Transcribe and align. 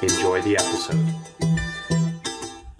Enjoy 0.00 0.40
the 0.42 0.56
episode. 0.56 1.04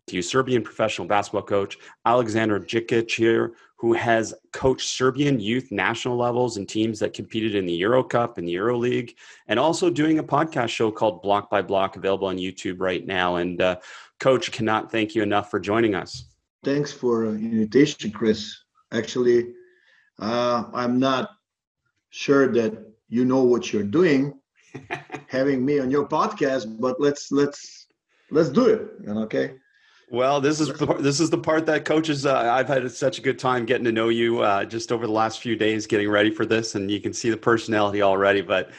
You 0.08 0.22
Serbian 0.22 0.62
professional 0.62 1.08
basketball 1.08 1.42
coach 1.42 1.76
Aleksandar 2.06 2.64
Džikić 2.64 3.10
here, 3.10 3.54
who 3.76 3.92
has 3.92 4.32
coached 4.52 4.88
Serbian 4.88 5.40
youth 5.40 5.72
national 5.72 6.16
levels 6.16 6.58
and 6.58 6.68
teams 6.68 7.00
that 7.00 7.14
competed 7.14 7.56
in 7.56 7.66
the 7.66 7.72
Euro 7.74 8.04
Cup 8.04 8.38
and 8.38 8.46
the 8.46 8.52
Euro 8.52 8.76
League, 8.78 9.16
and 9.48 9.58
also 9.58 9.90
doing 9.90 10.20
a 10.20 10.22
podcast 10.22 10.68
show 10.68 10.92
called 10.92 11.20
Block 11.20 11.50
by 11.50 11.60
Block, 11.60 11.96
available 11.96 12.28
on 12.28 12.36
YouTube 12.36 12.76
right 12.78 13.04
now. 13.04 13.36
And 13.36 13.60
uh, 13.60 13.76
Coach, 14.20 14.52
cannot 14.52 14.92
thank 14.92 15.16
you 15.16 15.22
enough 15.24 15.50
for 15.50 15.58
joining 15.58 15.96
us. 15.96 16.24
Thanks 16.64 16.92
for 16.92 17.24
the 17.24 17.38
invitation, 17.38 18.12
Chris. 18.12 18.56
Actually, 18.92 19.54
uh, 20.20 20.64
I'm 20.72 21.00
not 21.00 21.30
sure 22.10 22.46
that 22.52 22.78
you 23.08 23.24
know 23.24 23.42
what 23.42 23.72
you're 23.72 23.82
doing, 23.82 24.38
having 25.28 25.64
me 25.64 25.78
on 25.78 25.90
your 25.90 26.06
podcast, 26.06 26.80
but 26.80 27.00
let's 27.00 27.30
let's 27.32 27.86
let's 28.30 28.48
do 28.48 28.66
it. 28.66 28.88
Okay. 29.08 29.54
Well, 30.10 30.40
this 30.40 30.58
is 30.58 30.68
the 30.68 30.86
this 30.94 31.20
is 31.20 31.28
the 31.28 31.38
part 31.38 31.66
that 31.66 31.84
coaches. 31.84 32.24
Uh, 32.24 32.34
I've 32.34 32.68
had 32.68 32.90
such 32.90 33.18
a 33.18 33.22
good 33.22 33.38
time 33.38 33.66
getting 33.66 33.84
to 33.84 33.92
know 33.92 34.08
you 34.08 34.40
uh, 34.40 34.64
just 34.64 34.90
over 34.90 35.06
the 35.06 35.12
last 35.12 35.40
few 35.40 35.54
days, 35.54 35.86
getting 35.86 36.08
ready 36.08 36.30
for 36.30 36.46
this, 36.46 36.74
and 36.74 36.90
you 36.90 37.00
can 37.00 37.12
see 37.12 37.28
the 37.28 37.36
personality 37.36 38.00
already. 38.00 38.40
But, 38.40 38.70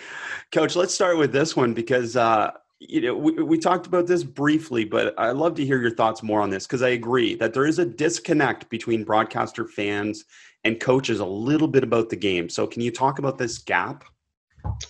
coach, 0.51 0.75
let's 0.75 0.93
start 0.93 1.17
with 1.17 1.31
this 1.31 1.55
one 1.55 1.75
because 1.75 2.15
uh, 2.15 2.51
you 2.79 3.01
know 3.01 3.15
we, 3.15 3.33
we 3.43 3.59
talked 3.59 3.85
about 3.85 4.07
this 4.07 4.23
briefly, 4.23 4.85
but 4.85 5.13
I'd 5.19 5.35
love 5.35 5.53
to 5.55 5.65
hear 5.65 5.79
your 5.79 5.91
thoughts 5.91 6.23
more 6.23 6.41
on 6.41 6.49
this 6.49 6.65
because 6.65 6.81
I 6.81 6.89
agree 6.89 7.35
that 7.35 7.53
there 7.53 7.67
is 7.67 7.77
a 7.77 7.85
disconnect 7.85 8.67
between 8.69 9.03
broadcaster 9.03 9.65
fans 9.67 10.25
and 10.63 10.79
coaches 10.79 11.19
a 11.19 11.25
little 11.25 11.67
bit 11.67 11.83
about 11.83 12.09
the 12.09 12.15
game. 12.15 12.49
So, 12.49 12.65
can 12.65 12.81
you 12.81 12.91
talk 12.91 13.19
about 13.19 13.37
this 13.37 13.59
gap? 13.59 14.03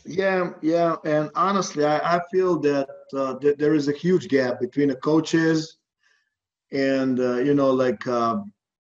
Yeah, 0.05 0.51
yeah, 0.61 0.95
and 1.05 1.29
honestly, 1.35 1.85
I, 1.85 2.17
I 2.17 2.19
feel 2.31 2.59
that, 2.61 2.87
uh, 3.15 3.35
there 3.57 3.73
is 3.73 3.87
a 3.87 3.93
huge 3.93 4.27
gap 4.27 4.59
between 4.59 4.89
the 4.89 4.95
coaches 4.95 5.77
and 6.71 7.19
uh, 7.19 7.37
you 7.37 7.53
know 7.53 7.71
like 7.71 8.05
uh, 8.07 8.37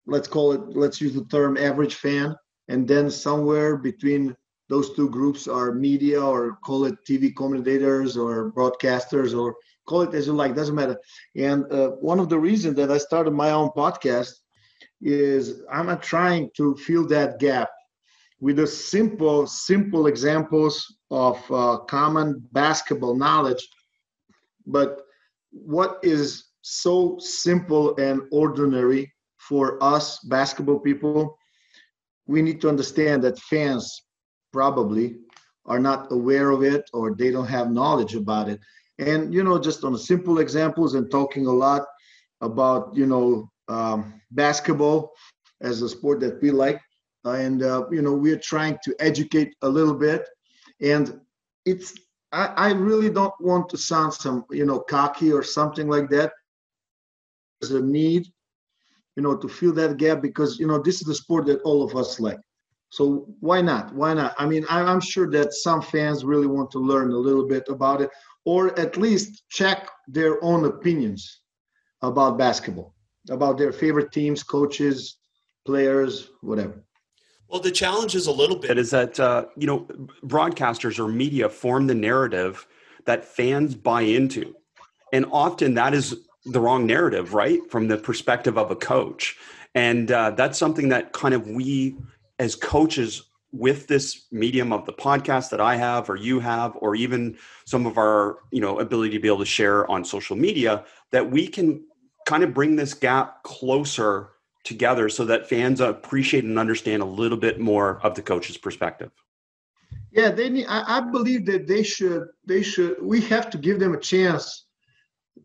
let's 0.06 0.28
call 0.28 0.53
it 0.53 0.61
let's 0.77 1.00
use 1.00 1.14
the 1.14 1.25
term 1.27 1.56
average 1.56 1.95
fan 1.95 2.34
and 2.69 2.86
then 2.86 3.11
somewhere 3.11 3.77
between 3.77 4.34
those 4.69 4.95
two 4.95 5.08
groups 5.11 5.47
are 5.48 5.72
media 5.72 6.20
or 6.22 6.58
call 6.64 6.84
it 6.84 6.95
tv 7.08 7.34
commentators 7.34 8.17
or 8.17 8.52
broadcasters 8.52 9.39
or 9.39 9.55
call 9.86 10.02
it 10.02 10.14
as 10.14 10.27
you 10.27 10.33
like 10.33 10.55
doesn't 10.55 10.75
matter. 10.75 10.97
And 11.36 11.64
uh, 11.73 11.91
one 12.00 12.19
of 12.20 12.28
the 12.28 12.39
reasons 12.39 12.77
that 12.77 12.91
i 12.91 12.98
started 12.98 13.33
my 13.33 13.50
own 13.50 13.70
podcast 13.77 14.33
is 15.00 15.62
i'm 15.73 15.98
trying 16.00 16.50
to 16.56 16.75
fill 16.77 17.06
that 17.08 17.39
gap 17.39 17.69
with 18.41 18.56
the 18.56 18.67
simple 18.67 19.47
simple 19.47 20.06
examples 20.06 20.97
of 21.11 21.36
uh, 21.50 21.78
common 21.89 22.42
basketball 22.53 23.14
knowledge 23.17 23.69
but 24.67 25.03
what 25.50 25.98
is 26.03 26.48
so 26.62 27.17
simple 27.19 27.97
and 27.97 28.22
ordinary 28.30 29.12
for 29.39 29.83
us 29.83 30.19
basketball 30.20 30.78
people. 30.78 31.39
We 32.27 32.42
need 32.42 32.61
to 32.61 32.69
understand 32.69 33.25
that 33.25 33.39
fans 33.39 34.02
probably 34.52 35.17
are 35.64 35.79
not 35.79 36.12
aware 36.12 36.51
of 36.51 36.62
it 36.62 36.89
or 36.92 37.14
they 37.14 37.30
don't 37.30 37.46
have 37.46 37.70
knowledge 37.70 38.14
about 38.14 38.48
it. 38.48 38.61
And, 38.98 39.33
you 39.33 39.45
know, 39.45 39.58
just 39.58 39.85
on 39.85 39.96
simple 39.96 40.39
examples 40.39 40.95
and 40.95 41.11
talking 41.11 41.46
a 41.46 41.52
lot 41.52 41.86
about, 42.41 42.95
you 42.95 43.07
know, 43.07 43.51
um, 43.68 44.20
basketball 44.30 45.12
as 45.61 45.83
a 45.83 45.89
sport 45.89 46.20
that 46.20 46.42
we 46.42 46.51
like. 46.51 46.80
And, 47.24 47.62
uh, 47.62 47.84
you 47.90 48.02
know, 48.02 48.14
we're 48.14 48.39
trying 48.39 48.79
to 48.84 48.95
educate 49.01 49.55
a 49.62 49.68
little 49.68 49.95
bit. 49.95 50.29
And 50.80 51.20
it's, 51.64 51.95
I, 52.33 52.46
I 52.56 52.73
really 52.73 53.11
don't 53.11 53.34
want 53.40 53.68
to 53.70 53.79
sound 53.79 54.14
some, 54.14 54.45
you 54.51 54.64
know, 54.64 54.80
cocky 54.80 55.33
or 55.33 55.42
something 55.42 55.89
like 55.89 56.08
that 56.11 56.33
there's 57.61 57.73
a 57.73 57.83
need, 57.83 58.27
you 59.17 59.23
know, 59.23 59.36
to 59.36 59.48
fill 59.48 59.73
that 59.74 59.96
gap 59.96 60.23
because 60.23 60.58
you 60.58 60.67
know 60.67 60.79
this 60.79 61.01
is 61.01 61.06
the 61.06 61.14
sport 61.14 61.46
that 61.46 61.61
all 61.62 61.83
of 61.83 61.96
us 61.96 62.20
like. 62.20 62.39
So 62.90 63.27
why 63.40 63.61
not? 63.61 63.95
Why 63.95 64.14
not? 64.14 64.35
I 64.39 64.46
mean, 64.46 64.64
I'm 64.70 65.00
sure 65.00 65.30
that 65.30 65.52
some 65.52 65.83
fans 65.83 66.24
really 66.24 66.46
want 66.46 66.70
to 66.70 66.79
learn 66.79 67.12
a 67.12 67.17
little 67.17 67.46
bit 67.46 67.68
about 67.68 68.00
it, 68.00 68.11
or 68.45 68.79
at 68.79 68.96
least 68.96 69.42
check 69.50 69.90
their 70.06 70.42
own 70.42 70.64
opinions 70.64 71.40
about 72.00 72.39
basketball, 72.39 72.95
about 73.29 73.58
their 73.58 73.73
favorite 73.73 74.11
teams, 74.12 74.42
coaches, 74.42 75.18
players, 75.67 76.30
whatever. 76.40 76.83
Well, 77.48 77.61
the 77.61 77.70
challenge 77.70 78.14
is 78.14 78.27
a 78.27 78.33
little 78.33 78.57
bit 78.57 78.79
is 78.79 78.91
that 78.91 79.19
uh, 79.19 79.47
you 79.57 79.67
know 79.67 79.81
broadcasters 80.25 80.98
or 80.98 81.09
media 81.09 81.48
form 81.48 81.86
the 81.86 81.95
narrative 81.95 82.67
that 83.07 83.25
fans 83.25 83.75
buy 83.75 84.03
into, 84.03 84.55
and 85.13 85.27
often 85.33 85.75
that 85.75 85.95
is 85.95 86.17
the 86.45 86.61
wrong 86.61 86.86
narrative, 86.86 87.35
right? 87.35 87.61
From 87.70 87.89
the 87.89 87.97
perspective 87.97 88.59
of 88.59 88.70
a 88.70 88.77
coach. 88.77 89.36
And 89.75 90.11
uh, 90.11 90.33
that's 90.33 90.59
something 90.59 90.89
that 90.91 91.13
kind 91.13 91.35
of 91.35 91.47
we 91.48 91.97
as 92.39 92.55
coaches 92.55 93.25
with 93.53 93.86
this 93.86 94.27
medium 94.30 94.73
of 94.73 94.85
the 94.85 94.92
podcast 94.92 95.51
that 95.51 95.61
I 95.61 95.77
have 95.77 96.11
or 96.11 96.17
you 96.17 96.41
have 96.41 96.77
or 96.77 96.95
even 96.95 97.39
some 97.65 97.86
of 97.86 97.97
our 97.97 98.39
you 98.51 98.61
know 98.61 98.79
ability 98.79 99.15
to 99.15 99.20
be 99.20 99.29
able 99.29 99.39
to 99.39 99.47
share 99.47 99.91
on 99.91 100.05
social 100.05 100.36
media 100.36 100.85
that 101.13 101.30
we 101.30 101.48
can 101.48 101.83
kind 102.27 102.42
of 102.45 102.53
bring 102.53 102.77
this 102.77 102.92
gap 102.92 103.42
closer 103.42 104.30
together 104.64 105.08
so 105.08 105.24
that 105.24 105.48
fans 105.48 105.80
appreciate 105.80 106.45
and 106.45 106.58
understand 106.58 107.02
a 107.02 107.07
little 107.07 107.39
bit 107.39 107.58
more 107.61 108.01
of 108.02 108.14
the 108.14 108.23
coach's 108.23 108.58
perspective. 108.58 109.11
Yeah 110.11 110.30
they 110.30 110.48
need 110.48 110.67
I, 110.67 110.98
I 110.98 111.01
believe 111.01 111.46
that 111.46 111.67
they 111.67 111.83
should 111.83 112.29
they 112.45 112.63
should 112.63 112.97
we 113.01 113.20
have 113.23 113.51
to 113.51 113.58
give 113.58 113.79
them 113.79 113.95
a 113.95 114.01
chance 114.01 114.67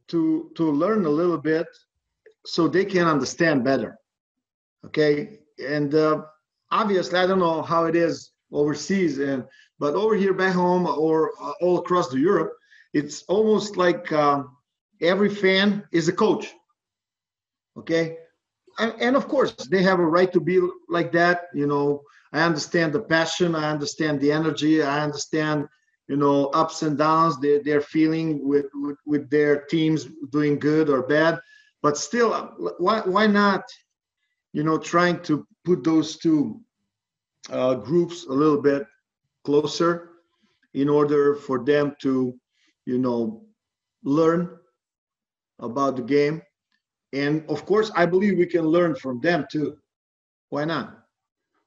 to 0.09 0.51
to 0.55 0.71
learn 0.71 1.05
a 1.05 1.09
little 1.09 1.37
bit 1.37 1.67
so 2.45 2.67
they 2.67 2.85
can 2.85 3.07
understand 3.07 3.63
better 3.63 3.97
okay? 4.85 5.39
And 5.59 5.95
uh, 5.95 6.23
obviously 6.73 7.19
i 7.19 7.27
don't 7.27 7.39
know 7.39 7.61
how 7.61 7.85
it 7.85 7.95
is 7.95 8.31
overseas 8.51 9.19
and 9.19 9.45
but 9.79 9.93
over 9.93 10.15
here 10.15 10.33
back 10.33 10.53
home 10.53 10.85
or 10.87 11.31
uh, 11.41 11.53
all 11.61 11.77
across 11.77 12.09
the 12.09 12.19
europe 12.19 12.53
it's 12.93 13.23
almost 13.23 13.77
like 13.77 14.11
uh, 14.11 14.43
every 15.01 15.29
fan 15.29 15.83
is 15.91 16.07
a 16.07 16.11
coach 16.11 16.51
okay 17.77 18.17
and, 18.79 19.15
of 19.15 19.27
course 19.27 19.53
they 19.71 19.83
have 19.83 19.99
a 19.99 20.05
right 20.05 20.31
to 20.33 20.39
be 20.39 20.59
like 20.89 21.11
that 21.11 21.47
you 21.53 21.67
know. 21.67 22.01
I 22.31 22.41
understand 22.41 22.93
the 22.93 22.99
passion 23.01 23.53
i 23.53 23.69
understand 23.69 24.19
the 24.19 24.31
energy 24.31 24.81
i 24.81 25.03
understand 25.03 25.67
you 26.07 26.17
know 26.17 26.47
ups 26.47 26.81
and 26.81 26.97
downs 26.97 27.39
they, 27.39 27.59
they're 27.59 27.81
feeling 27.81 28.47
with, 28.47 28.65
with, 28.73 28.97
with 29.05 29.29
their 29.29 29.61
teams 29.65 30.07
doing 30.31 30.59
good 30.59 30.89
or 30.89 31.03
bad. 31.03 31.39
But 31.81 31.97
still 31.97 32.31
why, 32.77 33.01
why 33.01 33.27
not 33.27 33.63
you 34.53 34.63
know 34.63 34.77
trying 34.77 35.21
to 35.23 35.45
put 35.65 35.83
those 35.83 36.17
two 36.17 36.61
uh, 37.49 37.75
groups 37.75 38.25
a 38.25 38.33
little 38.33 38.61
bit 38.61 38.83
closer 39.43 40.09
in 40.73 40.89
order 40.89 41.35
for 41.35 41.63
them 41.63 41.95
to 42.01 42.35
you 42.85 42.97
know 42.97 43.45
learn 44.03 44.57
about 45.59 45.95
the 45.95 46.01
game 46.01 46.41
and 47.13 47.43
of 47.49 47.65
course 47.65 47.91
i 47.95 48.05
believe 48.05 48.37
we 48.37 48.45
can 48.45 48.65
learn 48.65 48.95
from 48.95 49.19
them 49.21 49.45
too 49.51 49.77
why 50.49 50.65
not 50.65 51.05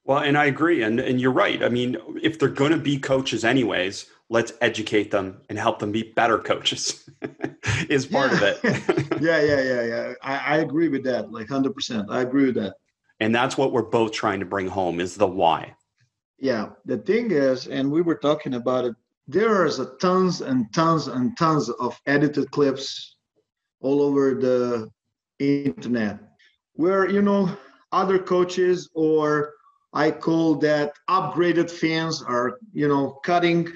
well 0.04 0.19
and 0.19 0.37
i 0.37 0.46
agree 0.46 0.82
and 0.82 1.00
and 1.00 1.20
you're 1.20 1.32
right 1.32 1.62
i 1.62 1.69
mean 1.69 1.96
if 2.22 2.38
they're 2.38 2.48
going 2.48 2.72
to 2.72 2.78
be 2.78 2.98
coaches 2.98 3.44
anyways 3.44 4.06
let's 4.28 4.52
educate 4.60 5.10
them 5.10 5.40
and 5.48 5.58
help 5.58 5.78
them 5.78 5.93
be 5.93 6.12
better 6.14 6.38
coaches 6.38 7.08
is 7.88 8.06
part 8.06 8.32
yeah. 8.32 8.37
of 8.37 8.43
it. 8.43 8.60
yeah, 9.20 9.40
yeah, 9.40 9.60
yeah, 9.60 9.82
yeah. 9.82 10.12
I, 10.22 10.37
I 10.37 10.56
agree 10.58 10.88
with 10.88 11.04
that. 11.04 11.31
Like 11.31 11.48
hundred 11.48 11.75
percent. 11.75 12.08
I 12.10 12.22
agree 12.22 12.46
with 12.46 12.56
that. 12.56 12.75
And 13.20 13.34
that's 13.34 13.56
what 13.56 13.72
we're 13.72 13.82
both 13.82 14.12
trying 14.12 14.40
to 14.40 14.46
bring 14.46 14.69
home 14.69 15.00
is 15.00 15.16
the 15.16 15.26
why. 15.26 15.75
Yeah. 16.38 16.70
The 16.84 16.98
thing 16.98 17.31
is, 17.31 17.66
and 17.66 17.90
we 17.90 18.02
were 18.02 18.16
talking 18.16 18.54
about 18.54 18.84
it, 18.84 18.94
there 19.26 19.64
is 19.64 19.78
a 19.78 19.87
tons 19.96 20.40
and 20.43 20.72
tons 20.75 21.06
and 21.08 21.37
tons 21.37 21.70
of 21.70 21.98
edited 22.06 22.50
clips 22.50 23.16
all 23.81 24.02
over 24.02 24.34
the 24.34 24.90
internet 25.38 26.19
where 26.75 27.09
you 27.09 27.23
know 27.23 27.50
other 27.93 28.19
coaches 28.19 28.91
or 28.94 29.55
I 29.97 30.11
call 30.11 30.56
that 30.56 30.93
upgraded 31.09 31.71
fans 31.71 32.23
are, 32.23 32.59
you 32.75 32.87
know, 32.87 33.19
cutting 33.25 33.73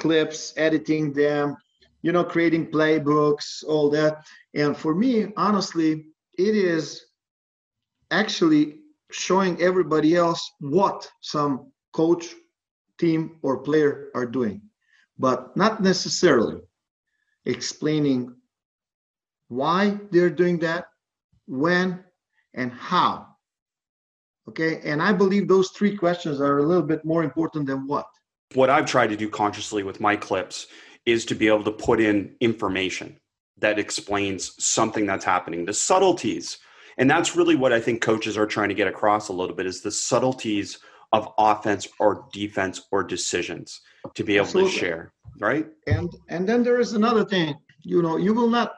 clips, 0.00 0.54
editing 0.56 1.12
them, 1.12 1.56
you 2.00 2.10
know, 2.10 2.24
creating 2.24 2.70
playbooks, 2.70 3.62
all 3.68 3.90
that. 3.90 4.26
And 4.54 4.74
for 4.74 4.94
me, 4.94 5.30
honestly, 5.36 6.06
it 6.38 6.54
is 6.56 7.04
actually 8.10 8.78
showing 9.10 9.60
everybody 9.60 10.16
else 10.16 10.40
what 10.60 11.10
some 11.20 11.70
coach, 11.92 12.34
team, 12.98 13.38
or 13.42 13.58
player 13.58 14.08
are 14.14 14.26
doing, 14.26 14.62
but 15.18 15.54
not 15.54 15.82
necessarily 15.82 16.62
explaining 17.44 18.34
why 19.48 19.98
they're 20.10 20.30
doing 20.30 20.58
that, 20.60 20.86
when, 21.48 22.04
and 22.54 22.72
how. 22.72 23.26
Okay, 24.48 24.80
and 24.84 25.02
I 25.02 25.12
believe 25.12 25.48
those 25.48 25.70
three 25.70 25.96
questions 25.96 26.40
are 26.40 26.58
a 26.58 26.62
little 26.62 26.82
bit 26.82 27.04
more 27.04 27.22
important 27.22 27.66
than 27.66 27.86
what. 27.86 28.06
What 28.54 28.70
I've 28.70 28.86
tried 28.86 29.08
to 29.08 29.16
do 29.16 29.28
consciously 29.28 29.82
with 29.82 30.00
my 30.00 30.16
clips 30.16 30.68
is 31.04 31.24
to 31.26 31.34
be 31.34 31.48
able 31.48 31.64
to 31.64 31.72
put 31.72 32.00
in 32.00 32.34
information 32.40 33.18
that 33.58 33.78
explains 33.78 34.54
something 34.62 35.04
that's 35.04 35.24
happening, 35.24 35.64
the 35.64 35.74
subtleties. 35.74 36.58
And 36.96 37.10
that's 37.10 37.36
really 37.36 37.56
what 37.56 37.72
I 37.72 37.80
think 37.80 38.00
coaches 38.00 38.36
are 38.38 38.46
trying 38.46 38.68
to 38.68 38.74
get 38.74 38.88
across 38.88 39.28
a 39.28 39.32
little 39.32 39.54
bit 39.54 39.66
is 39.66 39.80
the 39.80 39.90
subtleties 39.90 40.78
of 41.12 41.32
offense 41.38 41.88
or 41.98 42.26
defense 42.32 42.82
or 42.92 43.02
decisions 43.02 43.80
to 44.14 44.24
be 44.24 44.36
able 44.36 44.46
Absolutely. 44.46 44.72
to 44.72 44.78
share, 44.78 45.12
right? 45.40 45.66
And 45.86 46.14
and 46.28 46.48
then 46.48 46.62
there 46.62 46.80
is 46.80 46.92
another 46.92 47.24
thing, 47.24 47.54
you 47.82 48.02
know, 48.02 48.16
you 48.16 48.34
will 48.34 48.48
not 48.48 48.74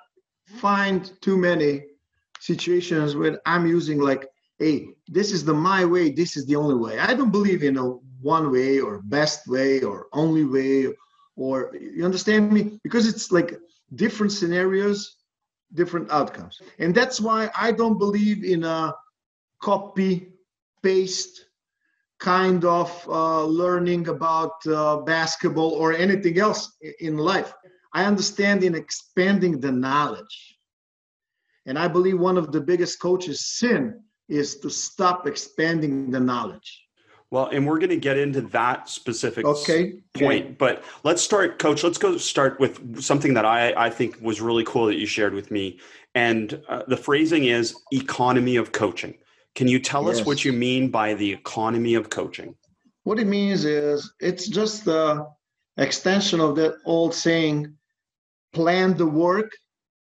find 0.47 1.13
too 1.21 1.37
many 1.37 1.83
situations 2.41 3.15
where 3.15 3.41
I'm 3.47 3.67
using 3.67 4.01
like, 4.01 4.27
hey, 4.59 4.89
this 5.09 5.33
is 5.33 5.45
the 5.45 5.55
my 5.55 5.85
way, 5.85 6.11
this 6.11 6.37
is 6.37 6.47
the 6.47 6.57
only 6.57 6.75
way. 6.75 6.99
I 6.99 7.15
don't 7.15 7.31
believe 7.31 7.63
in 7.63 7.77
a 7.77 7.87
one 8.21 8.51
way 8.51 8.81
or 8.81 9.01
best 9.03 9.47
way 9.47 9.83
or 9.83 10.07
only 10.13 10.45
way 10.45 10.89
or 11.37 11.75
you 11.75 12.05
understand 12.05 12.53
me? 12.53 12.79
Because 12.85 13.09
it's 13.09 13.33
like 13.33 13.59
different 13.95 14.33
scenarios 14.33 15.17
different 15.73 16.11
outcomes. 16.11 16.61
And 16.79 16.95
that's 16.95 17.21
why 17.21 17.51
i 17.57 17.71
don't 17.73 17.99
believe 17.99 18.45
in 18.45 18.65
a 18.65 18.95
copy 19.63 20.33
paste 20.83 21.47
kind 22.19 22.65
of 22.65 22.91
uh, 23.09 23.45
learning 23.45 24.09
about 24.09 24.67
uh, 24.67 24.99
basketball 24.99 25.71
or 25.71 25.93
anything 25.93 26.39
else 26.39 26.77
in 27.01 27.17
life. 27.17 27.55
I 27.95 28.05
understand 28.05 28.63
in 28.63 28.75
expanding 28.75 29.59
the 29.59 29.73
knowledge 29.73 30.59
and 31.67 31.79
i 31.79 31.87
believe 31.87 32.19
one 32.19 32.37
of 32.37 32.53
the 32.53 32.61
biggest 32.61 33.01
coaches 33.01 33.47
sin 33.59 34.01
is 34.29 34.59
to 34.59 34.71
stop 34.71 35.27
expanding 35.27 36.11
the 36.11 36.21
knowledge 36.21 36.87
well, 37.33 37.47
and 37.47 37.65
we're 37.65 37.79
going 37.79 37.91
to 37.91 37.97
get 37.97 38.19
into 38.19 38.41
that 38.41 38.89
specific 38.89 39.45
okay. 39.45 40.01
point, 40.15 40.45
okay. 40.45 40.57
but 40.59 40.83
let's 41.05 41.23
start, 41.23 41.61
Coach. 41.61 41.85
Let's 41.85 41.97
go 41.97 42.17
start 42.17 42.59
with 42.59 43.01
something 43.01 43.35
that 43.35 43.45
I, 43.45 43.73
I 43.77 43.89
think 43.89 44.21
was 44.21 44.41
really 44.41 44.65
cool 44.65 44.87
that 44.87 44.97
you 44.97 45.07
shared 45.07 45.33
with 45.33 45.53
me. 45.53 45.79
And 46.17 46.61
uh, 46.69 46.83
the 46.89 46.97
phrasing 46.97 47.45
is 47.45 47.77
economy 47.93 48.57
of 48.57 48.73
coaching. 48.73 49.17
Can 49.55 49.69
you 49.69 49.79
tell 49.79 50.07
yes. 50.07 50.21
us 50.21 50.27
what 50.27 50.45
you 50.45 50.53
mean 50.53 50.91
by 50.91 51.15
the 51.15 51.33
economy 51.33 51.95
of 51.95 52.11
coaching? 52.11 52.57
What 53.05 53.21
it 53.21 53.27
means 53.29 53.65
is 53.65 54.13
it's 54.19 54.49
just 54.49 54.85
the 54.85 55.29
extension 55.77 56.41
of 56.41 56.57
that 56.57 56.79
old 56.85 57.15
saying 57.15 57.75
plan 58.53 58.97
the 58.97 59.07
work, 59.07 59.53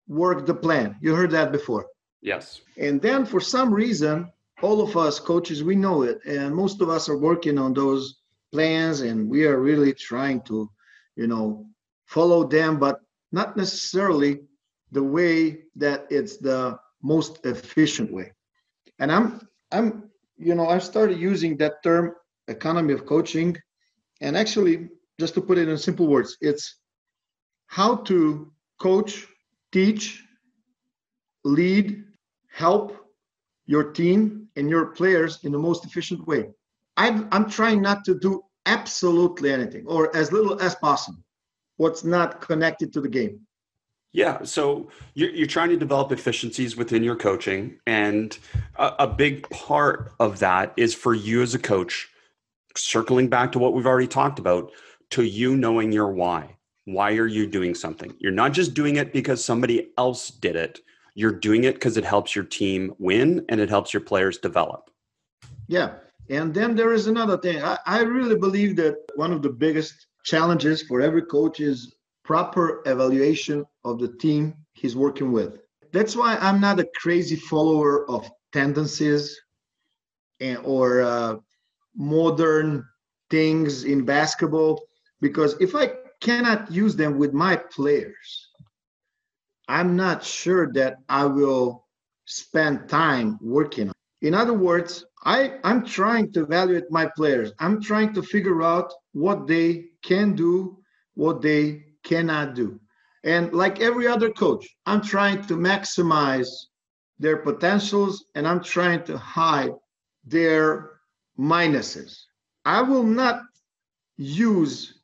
work 0.09 0.45
the 0.45 0.53
plan. 0.53 0.97
You 1.01 1.15
heard 1.15 1.31
that 1.31 1.53
before. 1.53 1.85
Yes. 2.21 2.59
And 2.77 3.01
then 3.01 3.25
for 3.25 3.39
some 3.39 3.73
reason, 3.73 4.29
all 4.61 4.81
of 4.81 4.97
us 4.97 5.19
coaches 5.19 5.63
we 5.63 5.75
know 5.75 6.03
it 6.03 6.19
and 6.25 6.53
most 6.53 6.81
of 6.81 6.89
us 6.89 7.07
are 7.09 7.17
working 7.17 7.57
on 7.57 7.73
those 7.73 8.19
plans 8.51 9.01
and 9.01 9.29
we 9.29 9.45
are 9.45 9.59
really 9.59 9.93
trying 9.93 10.41
to 10.41 10.69
you 11.15 11.27
know 11.27 11.65
follow 12.05 12.43
them 12.45 12.77
but 12.79 12.99
not 13.31 13.55
necessarily 13.55 14.39
the 14.91 15.03
way 15.03 15.59
that 15.75 16.05
it's 16.09 16.37
the 16.37 16.77
most 17.01 17.39
efficient 17.45 18.11
way 18.11 18.31
and 18.99 19.11
i'm 19.11 19.39
i'm 19.71 20.09
you 20.37 20.55
know 20.55 20.67
i 20.67 20.77
started 20.77 21.17
using 21.17 21.55
that 21.57 21.81
term 21.83 22.13
economy 22.47 22.93
of 22.93 23.05
coaching 23.05 23.55
and 24.21 24.35
actually 24.35 24.89
just 25.19 25.33
to 25.33 25.41
put 25.41 25.57
it 25.57 25.69
in 25.69 25.77
simple 25.77 26.07
words 26.07 26.37
it's 26.41 26.79
how 27.67 27.95
to 27.95 28.51
coach 28.79 29.27
teach 29.71 30.23
lead 31.43 32.03
help 32.51 33.05
your 33.65 33.91
team 33.91 34.47
and 34.55 34.69
your 34.69 34.87
players 34.87 35.39
in 35.43 35.51
the 35.51 35.57
most 35.57 35.85
efficient 35.85 36.25
way. 36.27 36.49
I'm, 36.97 37.27
I'm 37.31 37.49
trying 37.49 37.81
not 37.81 38.03
to 38.05 38.17
do 38.17 38.43
absolutely 38.65 39.51
anything 39.51 39.85
or 39.87 40.15
as 40.15 40.31
little 40.31 40.59
as 40.61 40.75
possible 40.75 41.23
what's 41.77 42.03
not 42.03 42.41
connected 42.41 42.91
to 42.93 43.01
the 43.01 43.07
game. 43.07 43.39
Yeah, 44.11 44.43
so 44.43 44.89
you're, 45.13 45.29
you're 45.29 45.47
trying 45.47 45.69
to 45.69 45.77
develop 45.77 46.11
efficiencies 46.11 46.75
within 46.75 47.03
your 47.03 47.15
coaching, 47.15 47.77
and 47.85 48.37
a, 48.75 48.91
a 48.99 49.07
big 49.07 49.47
part 49.49 50.11
of 50.19 50.39
that 50.39 50.73
is 50.77 50.95
for 50.95 51.13
you 51.13 51.43
as 51.43 51.53
a 51.53 51.59
coach, 51.59 52.09
circling 52.75 53.29
back 53.29 53.51
to 53.51 53.59
what 53.59 53.73
we've 53.73 53.85
already 53.85 54.07
talked 54.07 54.39
about, 54.39 54.71
to 55.11 55.23
you 55.23 55.55
knowing 55.55 55.91
your 55.91 56.11
why. 56.11 56.57
Why 56.93 57.13
are 57.17 57.27
you 57.27 57.47
doing 57.47 57.75
something? 57.75 58.13
You're 58.19 58.31
not 58.31 58.53
just 58.53 58.73
doing 58.73 58.95
it 58.97 59.13
because 59.13 59.43
somebody 59.43 59.91
else 59.97 60.29
did 60.29 60.55
it 60.55 60.81
you're 61.19 61.33
doing 61.33 61.65
it 61.65 61.73
because 61.73 61.97
it 61.97 62.05
helps 62.05 62.33
your 62.33 62.45
team 62.45 62.93
win 62.97 63.45
and 63.49 63.59
it 63.59 63.69
helps 63.69 63.93
your 63.93 63.99
players 63.99 64.37
develop. 64.37 64.89
Yeah. 65.67 65.95
And 66.29 66.53
then 66.53 66.75
there 66.75 66.93
is 66.93 67.07
another 67.07 67.37
thing. 67.37 67.61
I, 67.61 67.77
I 67.85 68.01
really 68.03 68.37
believe 68.37 68.77
that 68.77 68.95
one 69.15 69.33
of 69.33 69.41
the 69.41 69.49
biggest 69.49 70.07
challenges 70.23 70.83
for 70.83 71.01
every 71.01 71.23
coach 71.23 71.59
is 71.59 71.93
proper 72.23 72.81
evaluation 72.85 73.65
of 73.83 73.99
the 73.99 74.07
team 74.07 74.53
he's 74.73 74.95
working 74.95 75.33
with. 75.33 75.57
That's 75.91 76.15
why 76.15 76.37
I'm 76.37 76.61
not 76.61 76.79
a 76.79 76.87
crazy 76.95 77.35
follower 77.35 78.09
of 78.09 78.31
tendencies 78.53 79.37
and, 80.39 80.59
or 80.63 81.01
uh, 81.01 81.35
modern 81.97 82.85
things 83.29 83.83
in 83.83 84.05
basketball 84.05 84.81
because 85.19 85.55
if 85.59 85.75
I 85.75 85.91
cannot 86.21 86.71
use 86.71 86.95
them 86.95 87.17
with 87.17 87.33
my 87.33 87.55
players, 87.55 88.49
I'm 89.67 89.95
not 89.95 90.23
sure 90.23 90.71
that 90.73 90.97
I 91.07 91.25
will 91.25 91.87
spend 92.25 92.89
time 92.89 93.37
working. 93.41 93.91
In 94.21 94.33
other 94.33 94.53
words, 94.53 95.05
I, 95.23 95.59
I'm 95.63 95.85
trying 95.85 96.31
to 96.33 96.43
evaluate 96.43 96.91
my 96.91 97.09
players. 97.15 97.51
I'm 97.59 97.81
trying 97.81 98.13
to 98.13 98.21
figure 98.21 98.63
out 98.63 98.91
what 99.13 99.47
they 99.47 99.85
can 100.03 100.35
do, 100.35 100.77
what 101.15 101.41
they 101.41 101.85
cannot 102.03 102.55
do. 102.55 102.79
And 103.23 103.53
like 103.53 103.81
every 103.81 104.07
other 104.07 104.31
coach, 104.31 104.65
I'm 104.85 105.01
trying 105.01 105.43
to 105.47 105.55
maximize 105.55 106.47
their 107.19 107.37
potentials 107.37 108.25
and 108.35 108.47
I'm 108.47 108.63
trying 108.63 109.03
to 109.03 109.17
hide 109.17 109.73
their 110.25 110.99
minuses. 111.37 112.17
I 112.65 112.81
will 112.81 113.03
not 113.03 113.43
use 114.17 114.98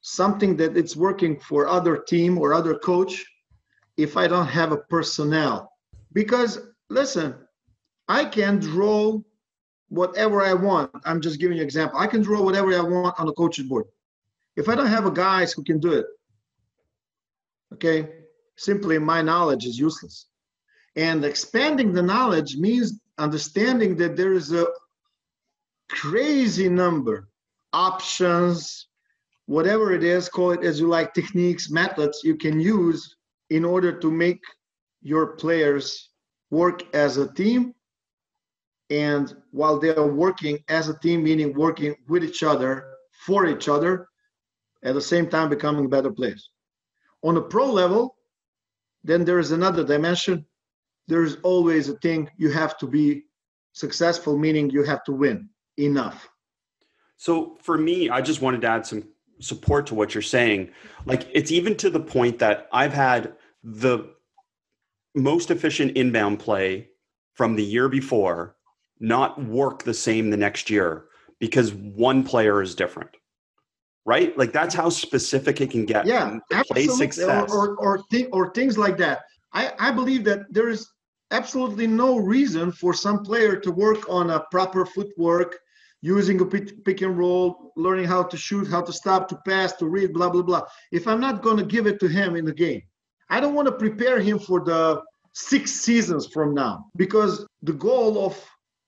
something 0.00 0.56
that 0.56 0.76
it's 0.76 0.96
working 0.96 1.38
for 1.40 1.66
other 1.66 1.96
team 1.96 2.38
or 2.38 2.54
other 2.54 2.74
coach 2.78 3.24
if 3.96 4.16
I 4.16 4.26
don't 4.26 4.46
have 4.46 4.72
a 4.72 4.78
personnel. 4.78 5.72
Because 6.12 6.58
listen, 6.88 7.34
I 8.08 8.24
can 8.24 8.58
draw 8.58 9.20
whatever 9.88 10.42
I 10.42 10.54
want. 10.54 10.90
I'm 11.04 11.20
just 11.20 11.38
giving 11.38 11.56
you 11.56 11.62
an 11.62 11.66
example. 11.66 11.98
I 11.98 12.06
can 12.06 12.22
draw 12.22 12.42
whatever 12.42 12.72
I 12.74 12.80
want 12.80 13.18
on 13.18 13.26
the 13.26 13.32
coach's 13.32 13.66
board. 13.66 13.86
If 14.56 14.68
I 14.68 14.74
don't 14.74 14.86
have 14.86 15.06
a 15.06 15.10
guys 15.10 15.52
who 15.52 15.62
can 15.62 15.78
do 15.78 15.92
it, 15.92 16.06
okay, 17.74 18.08
simply 18.56 18.98
my 18.98 19.22
knowledge 19.22 19.64
is 19.66 19.78
useless. 19.78 20.26
And 20.96 21.24
expanding 21.24 21.92
the 21.92 22.02
knowledge 22.02 22.56
means 22.56 23.00
understanding 23.18 23.96
that 23.96 24.16
there 24.16 24.32
is 24.32 24.52
a 24.52 24.66
crazy 25.88 26.68
number 26.68 27.28
options, 27.72 28.86
whatever 29.50 29.92
it 29.92 30.04
is, 30.04 30.28
call 30.28 30.52
it 30.52 30.62
as 30.62 30.78
you 30.78 30.86
like, 30.86 31.12
techniques, 31.12 31.70
methods 31.70 32.20
you 32.22 32.36
can 32.36 32.60
use 32.60 33.16
in 33.50 33.64
order 33.64 33.90
to 33.98 34.08
make 34.08 34.40
your 35.02 35.34
players 35.42 36.10
work 36.52 36.82
as 36.94 37.16
a 37.16 37.32
team. 37.34 37.74
And 38.90 39.34
while 39.50 39.76
they 39.80 39.92
are 39.92 40.06
working 40.06 40.60
as 40.68 40.88
a 40.88 40.96
team 41.00 41.24
meaning 41.24 41.52
working 41.52 41.96
with 42.08 42.22
each 42.22 42.44
other 42.44 42.92
for 43.26 43.46
each 43.46 43.68
other 43.68 44.06
at 44.84 44.94
the 44.94 45.00
same 45.00 45.28
time 45.28 45.48
becoming 45.48 45.90
better 45.90 46.12
players. 46.12 46.50
On 47.22 47.36
a 47.36 47.42
pro 47.42 47.66
level 47.66 48.14
then 49.02 49.24
there 49.24 49.40
is 49.40 49.50
another 49.50 49.82
dimension. 49.82 50.46
There's 51.08 51.38
always 51.42 51.88
a 51.88 51.96
thing 51.98 52.30
you 52.36 52.50
have 52.52 52.78
to 52.78 52.86
be 52.86 53.24
successful 53.72 54.38
meaning 54.38 54.70
you 54.70 54.84
have 54.84 55.02
to 55.04 55.12
win 55.12 55.48
enough. 55.76 56.28
So 57.16 57.58
for 57.62 57.76
me 57.76 58.10
i 58.10 58.20
just 58.20 58.42
wanted 58.42 58.60
to 58.60 58.68
add 58.68 58.86
some 58.86 59.02
support 59.40 59.86
to 59.86 59.94
what 59.94 60.14
you're 60.14 60.22
saying 60.22 60.70
like 61.06 61.28
it's 61.32 61.50
even 61.50 61.76
to 61.76 61.90
the 61.90 62.00
point 62.00 62.38
that 62.38 62.68
i've 62.72 62.92
had 62.92 63.34
the 63.64 64.10
most 65.14 65.50
efficient 65.50 65.96
inbound 65.96 66.38
play 66.38 66.88
from 67.34 67.56
the 67.56 67.64
year 67.64 67.88
before 67.88 68.54
not 69.00 69.42
work 69.42 69.82
the 69.82 69.94
same 69.94 70.30
the 70.30 70.36
next 70.36 70.68
year 70.70 71.06
because 71.38 71.72
one 71.72 72.22
player 72.22 72.62
is 72.62 72.74
different. 72.74 73.10
right? 74.06 74.36
Like 74.36 74.52
that's 74.52 74.74
how 74.74 74.88
specific 74.88 75.60
it 75.60 75.70
can 75.70 75.84
get. 75.86 76.06
Yeah, 76.06 76.38
play 76.70 76.86
success. 76.86 77.52
Or, 77.52 77.70
or, 77.70 77.76
or, 77.76 78.04
th- 78.10 78.28
or 78.32 78.52
things 78.52 78.76
like 78.78 78.96
that. 78.98 79.22
I, 79.52 79.72
I 79.78 79.90
believe 79.90 80.24
that 80.24 80.40
there 80.50 80.68
is 80.68 80.88
absolutely 81.30 81.86
no 81.86 82.18
reason 82.18 82.72
for 82.72 82.92
some 82.92 83.22
player 83.22 83.56
to 83.56 83.70
work 83.70 84.08
on 84.08 84.30
a 84.30 84.40
proper 84.50 84.84
footwork, 84.84 85.58
using 86.02 86.40
a 86.40 86.46
pick 86.46 87.02
and 87.02 87.18
roll, 87.18 87.72
learning 87.76 88.06
how 88.06 88.22
to 88.22 88.36
shoot, 88.36 88.66
how 88.66 88.80
to 88.80 88.92
stop, 88.92 89.28
to 89.28 89.38
pass, 89.46 89.72
to 89.74 89.86
read, 89.86 90.12
blah, 90.12 90.30
blah, 90.30 90.42
blah. 90.42 90.62
If 90.92 91.06
I'm 91.06 91.20
not 91.20 91.42
going 91.42 91.58
to 91.58 91.64
give 91.64 91.86
it 91.86 92.00
to 92.00 92.08
him 92.08 92.36
in 92.36 92.44
the 92.44 92.54
game, 92.54 92.82
I 93.28 93.40
don't 93.40 93.54
want 93.54 93.66
to 93.66 93.72
prepare 93.72 94.20
him 94.20 94.38
for 94.38 94.60
the 94.60 95.02
six 95.34 95.72
seasons 95.72 96.26
from 96.26 96.54
now 96.54 96.86
because 96.96 97.46
the 97.62 97.72
goal 97.72 98.24
of 98.24 98.42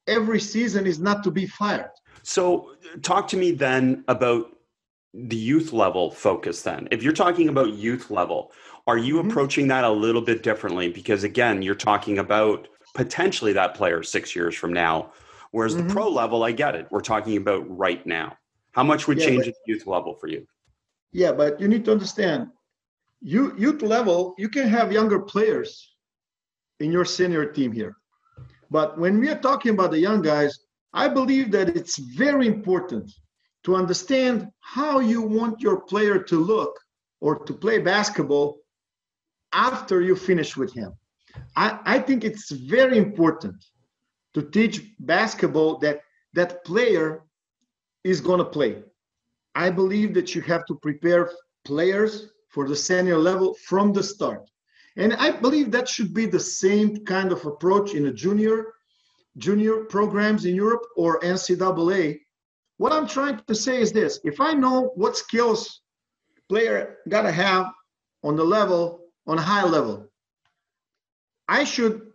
every 0.07 0.41
season 0.41 0.87
is 0.87 0.99
not 0.99 1.23
to 1.25 1.31
be 1.31 1.47
fired. 1.47 1.91
So, 2.25 2.73
talk 3.03 3.29
to 3.29 3.37
me 3.37 3.53
then 3.53 4.05
about 4.09 4.47
the 5.15 5.37
youth 5.37 5.73
level 5.73 6.11
focus 6.11 6.63
then. 6.63 6.89
If 6.91 7.03
you're 7.03 7.13
talking 7.13 7.49
about 7.49 7.75
youth 7.75 8.11
level, 8.11 8.53
are 8.87 8.99
you 8.99 9.17
mm-hmm. 9.17 9.31
approaching 9.31 9.69
that 9.69 9.85
a 9.85 9.91
little 9.91 10.23
bit 10.23 10.43
differently? 10.43 10.89
Because 10.89 11.25
again, 11.25 11.63
you're 11.63 11.75
talking 11.75 12.19
about 12.19 12.69
potentially 12.95 13.53
that 13.53 13.75
player 13.75 14.03
six 14.03 14.35
years 14.35 14.55
from 14.55 14.73
now. 14.73 15.13
Whereas 15.53 15.75
mm-hmm. 15.75 15.89
the 15.89 15.95
pro 15.95 16.09
level, 16.09 16.43
I 16.43 16.53
get 16.53 16.75
it. 16.75 16.89
We're 16.91 17.01
talking 17.01 17.37
about 17.37 17.65
right 17.69 18.05
now. 18.07 18.37
How 18.73 18.83
much 18.83 19.07
would 19.07 19.19
yeah, 19.19 19.27
change 19.27 19.45
but, 19.45 19.49
at 19.49 19.55
youth 19.67 19.87
level 19.87 20.15
for 20.15 20.27
you? 20.27 20.47
Yeah, 21.13 21.33
but 21.33 21.61
you 21.61 21.69
need 21.69 21.85
to 21.85 21.93
understand, 21.93 22.49
you 23.21 23.55
youth 23.57 23.83
level, 23.83 24.35
you 24.39 24.49
can 24.49 24.67
have 24.69 24.91
younger 24.91 25.21
players 25.21 25.95
in 26.81 26.91
your 26.91 27.05
senior 27.05 27.45
team 27.45 27.71
here. 27.71 27.95
But 28.71 28.99
when 28.99 29.21
we 29.21 29.29
are 29.29 29.39
talking 29.39 29.73
about 29.73 29.91
the 29.91 29.99
young 29.99 30.23
guys, 30.23 30.59
I 30.95 31.09
believe 31.09 31.51
that 31.53 31.69
it's 31.77 31.99
very 31.99 32.47
important 32.47 33.13
to 33.65 33.77
understand 33.77 34.49
how 34.61 35.01
you 35.01 35.21
want 35.21 35.61
your 35.61 35.83
player 35.83 36.19
to 36.19 36.37
look 36.37 36.79
or 37.21 37.45
to 37.45 37.53
play 37.53 37.79
basketball 37.79 38.59
after 39.53 40.01
you 40.01 40.17
finish 40.17 40.57
with 40.57 40.73
him. 40.73 40.93
I, 41.57 41.79
I 41.85 41.99
think 41.99 42.25
it's 42.25 42.51
very 42.51 42.97
important 42.97 43.63
to 44.35 44.43
teach 44.43 44.83
basketball 44.99 45.79
that 45.79 46.03
that 46.35 46.65
player 46.65 47.23
is 48.05 48.21
going 48.21 48.39
to 48.39 48.45
play. 48.45 48.83
I 49.55 49.71
believe 49.71 50.15
that 50.15 50.35
you 50.35 50.41
have 50.43 50.65
to 50.67 50.75
prepare 50.77 51.31
players 51.65 52.31
for 52.49 52.67
the 52.67 52.77
senior 52.77 53.19
level 53.19 53.55
from 53.67 53.93
the 53.93 54.03
start. 54.03 54.49
And 54.97 55.15
I 55.15 55.31
believe 55.31 55.71
that 55.71 55.89
should 55.89 56.13
be 56.13 56.27
the 56.27 56.41
same 56.41 57.05
kind 57.05 57.33
of 57.33 57.45
approach 57.47 57.95
in 57.95 58.07
a 58.07 58.13
junior 58.13 58.75
junior 59.39 59.85
programs 59.85 60.45
in 60.45 60.55
Europe 60.55 60.83
or 60.95 61.19
NCAA 61.21 62.19
what 62.83 62.93
I'm 62.93 63.07
trying 63.07 63.41
to 63.47 63.55
say 63.55 63.81
is 63.81 63.93
this 63.93 64.19
if 64.25 64.41
I 64.41 64.55
know 64.55 64.91
what 64.97 65.17
skills 65.17 65.83
player 66.49 66.99
gotta 67.09 67.31
have 67.31 67.67
on 68.25 68.35
the 68.35 68.43
level, 68.43 69.05
on 69.29 69.39
a 69.39 69.43
high 69.43 69.65
level, 69.65 70.11
I 71.49 71.63
should 71.63 72.12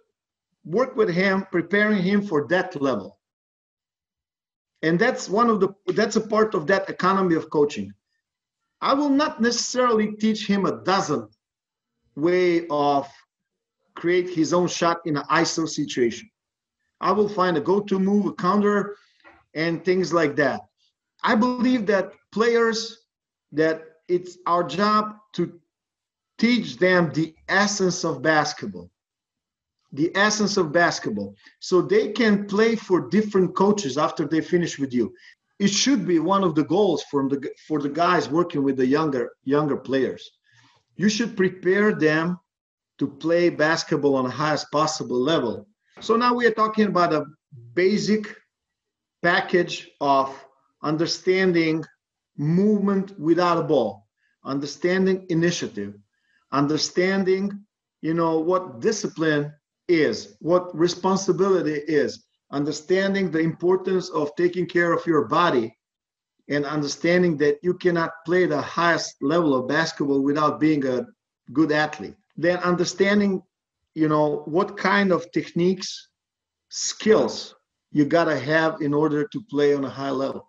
work 0.68 0.96
with 0.98 1.10
him, 1.10 1.46
preparing 1.50 2.02
him 2.02 2.22
for 2.22 2.46
that 2.50 2.80
level. 2.82 3.18
And 4.82 5.00
that's 5.00 5.30
one 5.30 5.50
of 5.50 5.60
the 5.60 5.70
that's 5.88 6.18
a 6.18 6.22
part 6.22 6.54
of 6.54 6.68
that 6.68 6.90
economy 6.90 7.36
of 7.36 7.50
coaching. 7.50 7.94
I 8.82 8.94
will 8.94 9.10
not 9.10 9.42
necessarily 9.42 10.12
teach 10.12 10.46
him 10.46 10.66
a 10.66 10.84
dozen 10.84 11.28
way 12.16 12.68
of 12.68 13.08
create 13.96 14.30
his 14.30 14.54
own 14.54 14.68
shot 14.68 14.98
in 15.06 15.18
an 15.18 15.24
ISO 15.32 15.68
situation. 15.68 16.30
I 17.02 17.12
will 17.12 17.30
find 17.30 17.58
a 17.58 17.62
go-to 17.62 17.98
move, 17.98 18.28
a 18.28 18.34
counter, 18.34 18.96
and 19.56 19.84
things 19.84 20.14
like 20.14 20.36
that. 20.36 20.62
I 21.24 21.34
believe 21.34 21.88
that 21.88 22.14
players 22.32 23.06
that 23.52 23.84
it's 24.08 24.38
our 24.46 24.64
job 24.64 25.16
to 25.34 25.60
teach 26.38 26.78
them 26.78 27.12
the 27.14 27.34
essence 27.50 28.04
of 28.04 28.22
basketball 28.22 28.92
the 29.92 30.12
essence 30.16 30.58
of 30.58 30.72
basketball. 30.72 31.36
So 31.60 31.82
they 31.82 32.12
can 32.12 32.46
play 32.46 32.76
for 32.76 33.10
different 33.10 33.56
coaches 33.56 33.98
after 33.98 34.26
they 34.26 34.42
finish 34.42 34.78
with 34.78 34.94
you. 34.94 35.14
It 35.60 35.70
should 35.70 36.06
be 36.06 36.20
one 36.20 36.44
of 36.44 36.56
the 36.56 36.64
goals 36.64 37.04
from 37.10 37.30
the 37.30 37.50
for 37.68 37.82
the 37.82 37.90
guys 37.90 38.30
working 38.30 38.64
with 38.64 38.78
the 38.78 38.86
younger 38.86 39.32
younger 39.44 39.78
players. 39.78 40.30
You 40.96 41.10
should 41.10 41.36
prepare 41.36 41.94
them 41.94 42.38
to 43.00 43.08
play 43.08 43.50
basketball 43.50 44.16
on 44.16 44.26
the 44.26 44.32
highest 44.32 44.72
possible 44.72 45.20
level. 45.20 45.68
So 46.00 46.16
now 46.16 46.34
we 46.34 46.46
are 46.46 46.52
talking 46.52 46.88
about 46.88 47.14
a 47.14 47.26
basic 47.74 48.36
package 49.24 49.90
of 50.00 50.34
understanding 50.84 51.84
movement 52.38 53.20
without 53.20 53.58
a 53.58 53.64
ball, 53.64 54.08
understanding 54.44 55.26
initiative, 55.30 55.96
understanding, 56.52 57.66
you 58.02 58.14
know, 58.14 58.40
what 58.40 58.80
discipline 58.80 59.52
is, 59.88 60.36
what 60.40 60.76
responsibility 60.78 61.74
is, 61.74 62.26
understanding 62.52 63.32
the 63.32 63.40
importance 63.40 64.10
of 64.10 64.36
taking 64.36 64.66
care 64.66 64.94
of 64.94 65.06
your 65.06 65.26
body 65.26 65.76
and 66.50 66.66
understanding 66.66 67.38
that 67.38 67.58
you 67.62 67.74
cannot 67.74 68.12
play 68.26 68.46
the 68.46 68.62
highest 68.62 69.16
level 69.22 69.54
of 69.54 69.68
basketball 69.68 70.22
without 70.22 70.60
being 70.60 70.86
a 70.86 71.06
good 71.52 71.72
athlete. 71.72 72.16
Then 72.38 72.58
understanding, 72.60 73.42
you 73.96 74.08
know, 74.08 74.44
what 74.46 74.78
kind 74.78 75.12
of 75.12 75.30
techniques, 75.32 76.10
skills 76.70 77.56
you 77.92 78.06
got 78.06 78.26
to 78.26 78.38
have 78.38 78.82
in 78.82 78.94
order 78.94 79.28
to 79.28 79.42
play 79.50 79.74
on 79.74 79.86
a 79.86 79.90
high 79.90 80.12
level. 80.12 80.48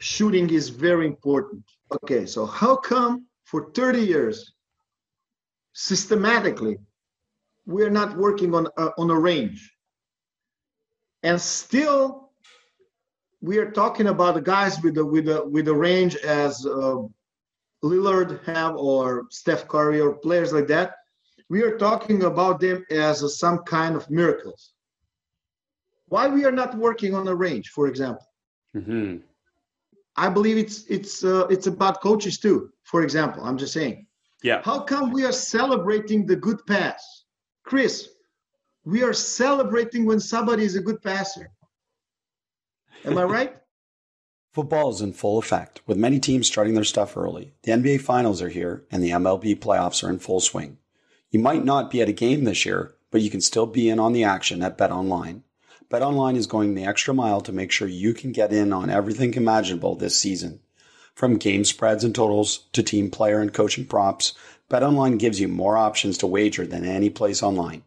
Shooting 0.00 0.50
is 0.50 0.68
very 0.68 1.06
important. 1.06 1.64
Okay, 1.92 2.26
so 2.26 2.46
how 2.46 2.76
come 2.76 3.26
for 3.44 3.70
30 3.72 4.00
years, 4.00 4.52
systematically, 5.72 6.78
we're 7.68 7.90
not 7.90 8.16
working 8.16 8.52
on 8.54 8.66
a, 8.76 8.90
on 8.98 9.10
a 9.10 9.18
range? 9.18 9.72
And 11.22 11.40
still, 11.40 12.30
we 13.40 13.58
are 13.58 13.70
talking 13.70 14.08
about 14.08 14.34
the 14.34 14.40
guys 14.40 14.82
with 14.82 14.96
the 14.96 15.04
with 15.04 15.26
the 15.26 15.46
with 15.46 15.66
the 15.66 15.74
range 15.74 16.16
as 16.16 16.66
uh, 16.66 16.96
Lillard 17.84 18.44
have 18.44 18.74
or 18.76 19.26
Steph 19.30 19.68
Curry 19.68 20.00
or 20.00 20.14
players 20.14 20.52
like 20.52 20.66
that. 20.68 20.94
We 21.48 21.62
are 21.62 21.78
talking 21.78 22.24
about 22.24 22.58
them 22.58 22.84
as 22.90 23.22
a, 23.22 23.28
some 23.28 23.58
kind 23.60 23.94
of 23.94 24.10
miracles 24.10 24.72
why 26.08 26.26
we 26.26 26.44
are 26.44 26.52
not 26.52 26.76
working 26.76 27.14
on 27.14 27.28
a 27.28 27.34
range, 27.34 27.68
for 27.68 27.86
example. 27.86 28.26
Mm-hmm. 28.76 29.18
I 30.16 30.28
believe 30.28 30.56
it's 30.56 30.84
it's 30.86 31.24
uh, 31.24 31.46
it's 31.48 31.66
about 31.66 32.00
coaches 32.00 32.38
too. 32.38 32.70
For 32.84 33.02
example, 33.02 33.44
I'm 33.44 33.56
just 33.56 33.72
saying. 33.72 34.06
Yeah. 34.42 34.62
How 34.64 34.80
come 34.80 35.12
we 35.12 35.24
are 35.24 35.32
celebrating 35.32 36.26
the 36.26 36.36
good 36.36 36.64
pass, 36.66 37.17
Chris? 37.68 38.08
We 38.86 39.02
are 39.02 39.12
celebrating 39.12 40.06
when 40.06 40.20
somebody 40.20 40.64
is 40.64 40.74
a 40.74 40.80
good 40.80 41.02
passer. 41.02 41.50
Am 43.04 43.18
I 43.18 43.24
right? 43.24 43.56
Football 44.54 44.88
is 44.88 45.02
in 45.02 45.12
full 45.12 45.38
effect, 45.38 45.82
with 45.86 45.98
many 45.98 46.18
teams 46.18 46.46
starting 46.46 46.72
their 46.72 46.82
stuff 46.82 47.14
early. 47.14 47.52
The 47.64 47.72
NBA 47.72 48.00
Finals 48.00 48.40
are 48.40 48.48
here, 48.48 48.86
and 48.90 49.02
the 49.02 49.10
MLB 49.10 49.60
playoffs 49.60 50.02
are 50.02 50.08
in 50.08 50.18
full 50.18 50.40
swing. 50.40 50.78
You 51.30 51.40
might 51.40 51.62
not 51.62 51.90
be 51.90 52.00
at 52.00 52.08
a 52.08 52.12
game 52.12 52.44
this 52.44 52.64
year, 52.64 52.94
but 53.10 53.20
you 53.20 53.28
can 53.28 53.42
still 53.42 53.66
be 53.66 53.90
in 53.90 53.98
on 53.98 54.14
the 54.14 54.24
action 54.24 54.62
at 54.62 54.78
Bet 54.78 54.90
Online. 54.90 55.44
BetOnline 55.90 56.36
is 56.36 56.46
going 56.46 56.74
the 56.74 56.86
extra 56.86 57.12
mile 57.12 57.42
to 57.42 57.52
make 57.52 57.70
sure 57.70 57.86
you 57.86 58.14
can 58.14 58.32
get 58.32 58.50
in 58.50 58.72
on 58.72 58.88
everything 58.88 59.34
imaginable 59.34 59.94
this 59.94 60.18
season. 60.18 60.60
From 61.14 61.36
game 61.36 61.64
spreads 61.64 62.04
and 62.04 62.14
totals 62.14 62.68
to 62.72 62.82
team 62.82 63.10
player 63.10 63.40
and 63.40 63.52
coaching 63.52 63.84
props, 63.84 64.34
BetOnline 64.70 65.18
gives 65.18 65.40
you 65.40 65.48
more 65.48 65.76
options 65.76 66.18
to 66.18 66.26
wager 66.26 66.66
than 66.66 66.84
any 66.84 67.10
place 67.10 67.42
online. 67.42 67.82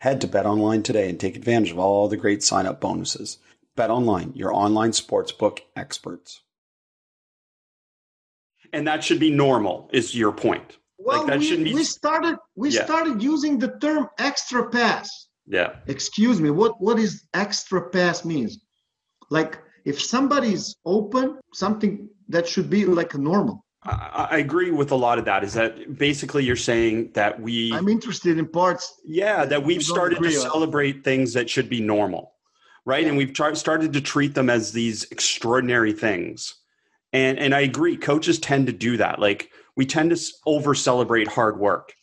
Head 0.00 0.20
to 0.20 0.28
BetOnline 0.28 0.84
today 0.84 1.08
and 1.08 1.18
take 1.18 1.36
advantage 1.36 1.70
of 1.70 1.78
all 1.78 2.08
the 2.08 2.16
great 2.16 2.42
sign-up 2.42 2.80
bonuses. 2.80 3.38
BetOnline, 3.76 4.36
your 4.36 4.52
online 4.52 4.90
sportsbook 4.90 5.60
experts. 5.74 6.42
And 8.72 8.86
that 8.86 9.02
should 9.02 9.20
be 9.20 9.30
normal, 9.30 9.88
is 9.92 10.14
your 10.14 10.32
point. 10.32 10.76
Well, 10.98 11.26
like 11.26 11.40
we, 11.40 11.64
be... 11.64 11.74
we 11.74 11.84
started 11.84 12.36
we 12.56 12.70
yeah. 12.70 12.84
started 12.84 13.22
using 13.22 13.58
the 13.58 13.78
term 13.80 14.08
extra 14.18 14.68
pass 14.70 15.26
yeah. 15.46 15.76
Excuse 15.86 16.40
me, 16.40 16.50
what 16.50 16.80
what 16.80 16.98
is 16.98 17.24
extra 17.32 17.88
pass 17.90 18.24
means? 18.24 18.58
Like 19.30 19.60
if 19.84 20.02
somebody's 20.02 20.76
open, 20.84 21.38
something 21.54 22.08
that 22.28 22.48
should 22.48 22.68
be 22.68 22.84
like 22.84 23.14
a 23.14 23.18
normal. 23.18 23.64
I, 23.86 24.28
I 24.32 24.38
agree 24.38 24.70
with 24.70 24.90
a 24.90 24.96
lot 24.96 25.18
of 25.18 25.24
that. 25.26 25.44
Is 25.44 25.54
that 25.54 25.96
basically 25.96 26.44
you're 26.44 26.56
saying 26.56 27.12
that 27.14 27.40
we? 27.40 27.72
I'm 27.72 27.88
interested 27.88 28.38
in 28.38 28.46
parts. 28.46 29.00
Yeah, 29.04 29.44
that 29.44 29.62
we've 29.62 29.82
started 29.82 30.22
to 30.22 30.30
celebrate 30.32 31.04
things 31.04 31.32
that 31.34 31.48
should 31.48 31.68
be 31.68 31.80
normal, 31.80 32.32
right? 32.84 33.02
Yeah. 33.02 33.10
And 33.10 33.16
we've 33.16 33.32
tried, 33.32 33.56
started 33.56 33.92
to 33.92 34.00
treat 34.00 34.34
them 34.34 34.50
as 34.50 34.72
these 34.72 35.04
extraordinary 35.10 35.92
things. 35.92 36.54
And 37.12 37.38
and 37.38 37.54
I 37.54 37.60
agree, 37.60 37.96
coaches 37.96 38.38
tend 38.38 38.66
to 38.66 38.72
do 38.72 38.96
that. 38.96 39.20
Like 39.20 39.50
we 39.76 39.86
tend 39.86 40.10
to 40.10 40.20
over 40.44 40.74
celebrate 40.74 41.28
hard 41.28 41.58
work. 41.58 41.94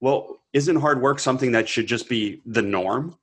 Well, 0.00 0.40
isn't 0.52 0.76
hard 0.76 1.00
work 1.00 1.20
something 1.20 1.52
that 1.52 1.68
should 1.68 1.86
just 1.86 2.08
be 2.08 2.42
the 2.46 2.62
norm? 2.62 3.16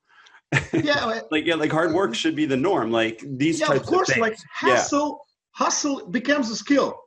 Yeah, 0.74 1.22
like 1.31 1.45
yeah, 1.45 1.55
like 1.55 1.72
hard 1.72 1.93
work 1.93 2.15
should 2.15 2.36
be 2.36 2.45
the 2.45 2.57
norm. 2.57 2.91
Like 2.91 3.22
these 3.25 3.60
yeah, 3.60 3.67
types 3.67 3.81
of 3.81 3.88
course. 3.88 4.10
Of 4.10 4.17
like 4.17 4.38
hustle, 4.53 5.25
yeah. 5.60 5.65
hustle 5.65 6.07
becomes 6.07 6.50
a 6.50 6.55
skill. 6.55 7.04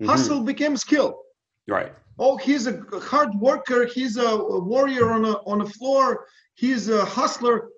Mm-hmm. 0.00 0.10
Hustle 0.10 0.42
became 0.42 0.76
skill. 0.76 1.20
Right. 1.68 1.92
Oh, 2.18 2.36
he's 2.36 2.66
a 2.66 2.80
hard 3.00 3.34
worker. 3.34 3.86
He's 3.86 4.16
a 4.16 4.36
warrior 4.36 5.10
on 5.10 5.24
a 5.24 5.32
on 5.46 5.60
a 5.62 5.66
floor. 5.66 6.26
He's 6.54 6.88
a 6.88 7.04
hustler. 7.04 7.68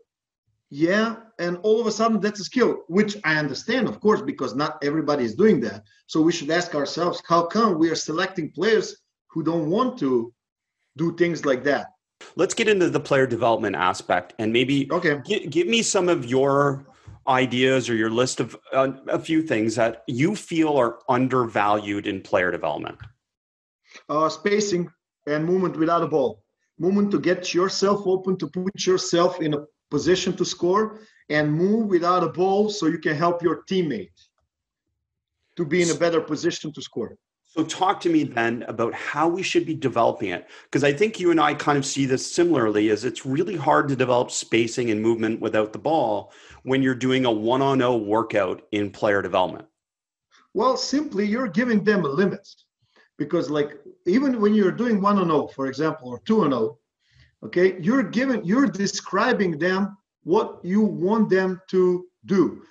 Yeah, 0.69 1.17
and 1.39 1.59
all 1.63 1.81
of 1.81 1.87
a 1.87 1.93
sudden 1.93 2.21
that's 2.21 2.41
a 2.41 2.45
skill, 2.45 2.83
which 2.89 3.17
I 3.25 3.37
understand, 3.37 3.89
of 3.89 4.01
course, 4.01 4.21
because 4.21 4.55
not 4.55 4.79
everybody 4.83 5.25
is 5.25 5.35
doing 5.35 5.61
that. 5.61 5.85
So 6.07 6.21
we 6.21 6.33
should 6.33 6.51
ask 6.51 6.75
ourselves, 6.75 7.23
how 7.27 7.47
come 7.47 7.79
we 7.79 7.89
are 7.89 7.95
selecting 7.95 8.51
players 8.51 8.97
who 9.29 9.45
don't 9.45 9.71
want 9.71 9.97
to 10.01 10.33
do 10.97 11.15
things 11.17 11.47
like 11.47 11.63
that? 11.65 11.87
Let's 12.35 12.55
get 12.55 12.69
into 12.69 12.91
the 12.91 12.99
player 12.99 13.27
development 13.27 13.77
aspect 13.77 14.35
and 14.39 14.53
maybe 14.53 14.89
okay. 14.91 15.21
G- 15.25 15.47
give 15.47 15.69
me 15.69 15.83
some 15.83 16.09
of 16.09 16.27
your 16.27 16.87
ideas 17.29 17.89
or 17.89 17.95
your 17.95 18.11
list 18.11 18.41
of 18.41 18.57
uh, 18.73 18.93
a 19.09 19.19
few 19.19 19.43
things 19.43 19.75
that 19.77 20.05
you 20.07 20.37
feel 20.37 20.77
are 20.77 20.99
undervalued 21.09 22.07
in 22.07 22.23
player 22.23 22.51
development. 22.51 22.99
Uh, 24.09 24.29
spacing 24.29 24.91
and 25.27 25.45
movement 25.45 25.77
without 25.77 26.03
a 26.03 26.07
ball. 26.07 26.43
Movement 26.79 27.11
to 27.11 27.21
get 27.21 27.55
yourself 27.55 28.07
open, 28.07 28.37
to 28.39 28.47
put 28.47 28.87
yourself 28.87 29.41
in 29.41 29.55
a 29.55 29.65
position 29.91 30.37
to 30.37 30.45
score, 30.45 31.01
and 31.29 31.53
move 31.53 31.89
without 31.89 32.23
a 32.23 32.29
ball 32.29 32.69
so 32.69 32.87
you 32.87 32.99
can 32.99 33.17
help 33.17 33.43
your 33.43 33.65
teammate 33.65 34.11
to 35.57 35.65
be 35.65 35.83
in 35.83 35.91
a 35.91 35.95
better 35.95 36.21
position 36.21 36.73
to 36.73 36.83
score. 36.83 37.17
So, 37.57 37.65
talk 37.65 38.01
to 38.01 38.11
me 38.11 38.25
then 38.25 38.65
about 38.69 38.93
how 38.93 39.29
we 39.29 39.43
should 39.43 39.65
be 39.65 39.73
developing 39.73 40.29
it. 40.29 40.47
Because 40.65 40.85
I 40.85 40.93
think 40.93 41.19
you 41.19 41.31
and 41.31 41.41
I 41.41 41.55
kind 41.55 41.79
of 41.79 41.87
see 41.87 42.05
this 42.05 42.31
similarly, 42.31 42.91
as 42.91 43.07
it's 43.07 43.25
really 43.25 43.57
hard 43.57 43.89
to 43.89 43.97
develop 43.97 44.31
spacing 44.31 44.91
and 44.91 45.01
movement 45.01 45.41
without 45.41 45.73
the 45.73 45.79
ball 45.79 46.33
when 46.65 46.83
you're 46.83 46.95
doing 46.95 47.25
a 47.25 47.31
one 47.31 47.63
on 47.63 47.79
zero 47.79 47.97
workout 47.97 48.61
in 48.73 48.91
player 48.91 49.23
development. 49.23 49.67
Well, 50.53 50.77
simply 50.77 51.25
you're 51.25 51.49
giving 51.49 51.83
them 51.83 52.03
limits. 52.03 52.67
Because, 53.17 53.49
like, 53.49 53.79
even 54.05 54.39
when 54.39 54.53
you're 54.53 54.71
doing 54.71 55.01
one 55.01 55.17
on 55.19 55.29
zero, 55.29 55.47
for 55.47 55.67
example, 55.67 56.11
or 56.11 56.21
two 56.27 56.43
on 56.45 56.51
zero, 56.51 56.79
okay, 57.43 57.81
you're 57.81 58.03
giving, 58.03 58.45
you're 58.45 58.67
describing 58.67 59.59
them 59.59 59.97
what 60.25 60.61
you 60.63 60.83
want 60.83 61.31
them 61.31 61.63
to 61.69 62.07
do. 62.27 62.63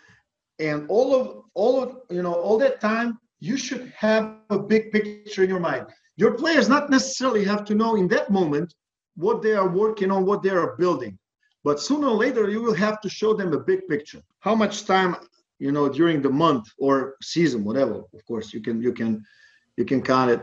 And 0.59 0.85
all 0.89 1.15
of, 1.15 1.43
all 1.55 1.81
of, 1.81 1.97
you 2.11 2.21
know, 2.21 2.33
all 2.33 2.59
that 2.59 2.79
time, 2.79 3.17
you 3.45 3.57
should 3.57 3.93
have 3.95 4.37
a 4.49 4.57
big 4.57 4.91
picture 4.91 5.43
in 5.43 5.49
your 5.49 5.59
mind. 5.59 5.85
Your 6.17 6.33
players 6.33 6.67
not 6.67 6.89
necessarily 6.89 7.43
have 7.45 7.63
to 7.65 7.75
know 7.75 7.95
in 7.95 8.07
that 8.07 8.31
moment 8.31 8.73
what 9.15 9.43
they 9.43 9.53
are 9.53 9.69
working 9.69 10.09
on, 10.09 10.25
what 10.25 10.41
they 10.41 10.49
are 10.49 10.75
building. 10.77 11.19
But 11.63 11.79
sooner 11.79 12.07
or 12.07 12.15
later, 12.15 12.49
you 12.49 12.61
will 12.61 12.73
have 12.73 12.99
to 13.01 13.09
show 13.09 13.33
them 13.33 13.53
a 13.53 13.59
big 13.59 13.87
picture. 13.87 14.21
How 14.39 14.55
much 14.55 14.85
time, 14.85 15.15
you 15.59 15.71
know, 15.71 15.87
during 15.87 16.21
the 16.21 16.29
month 16.29 16.65
or 16.79 17.15
season, 17.21 17.63
whatever. 17.63 17.97
Of 18.17 18.25
course, 18.27 18.53
you 18.53 18.61
can 18.61 18.81
you 18.81 18.93
can 18.93 19.23
you 19.77 19.85
can 19.85 20.01
count 20.01 20.31
it. 20.31 20.41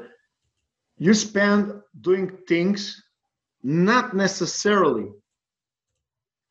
You 0.98 1.12
spend 1.14 1.60
doing 2.00 2.26
things 2.48 3.02
not 3.64 4.14
necessarily 4.14 5.08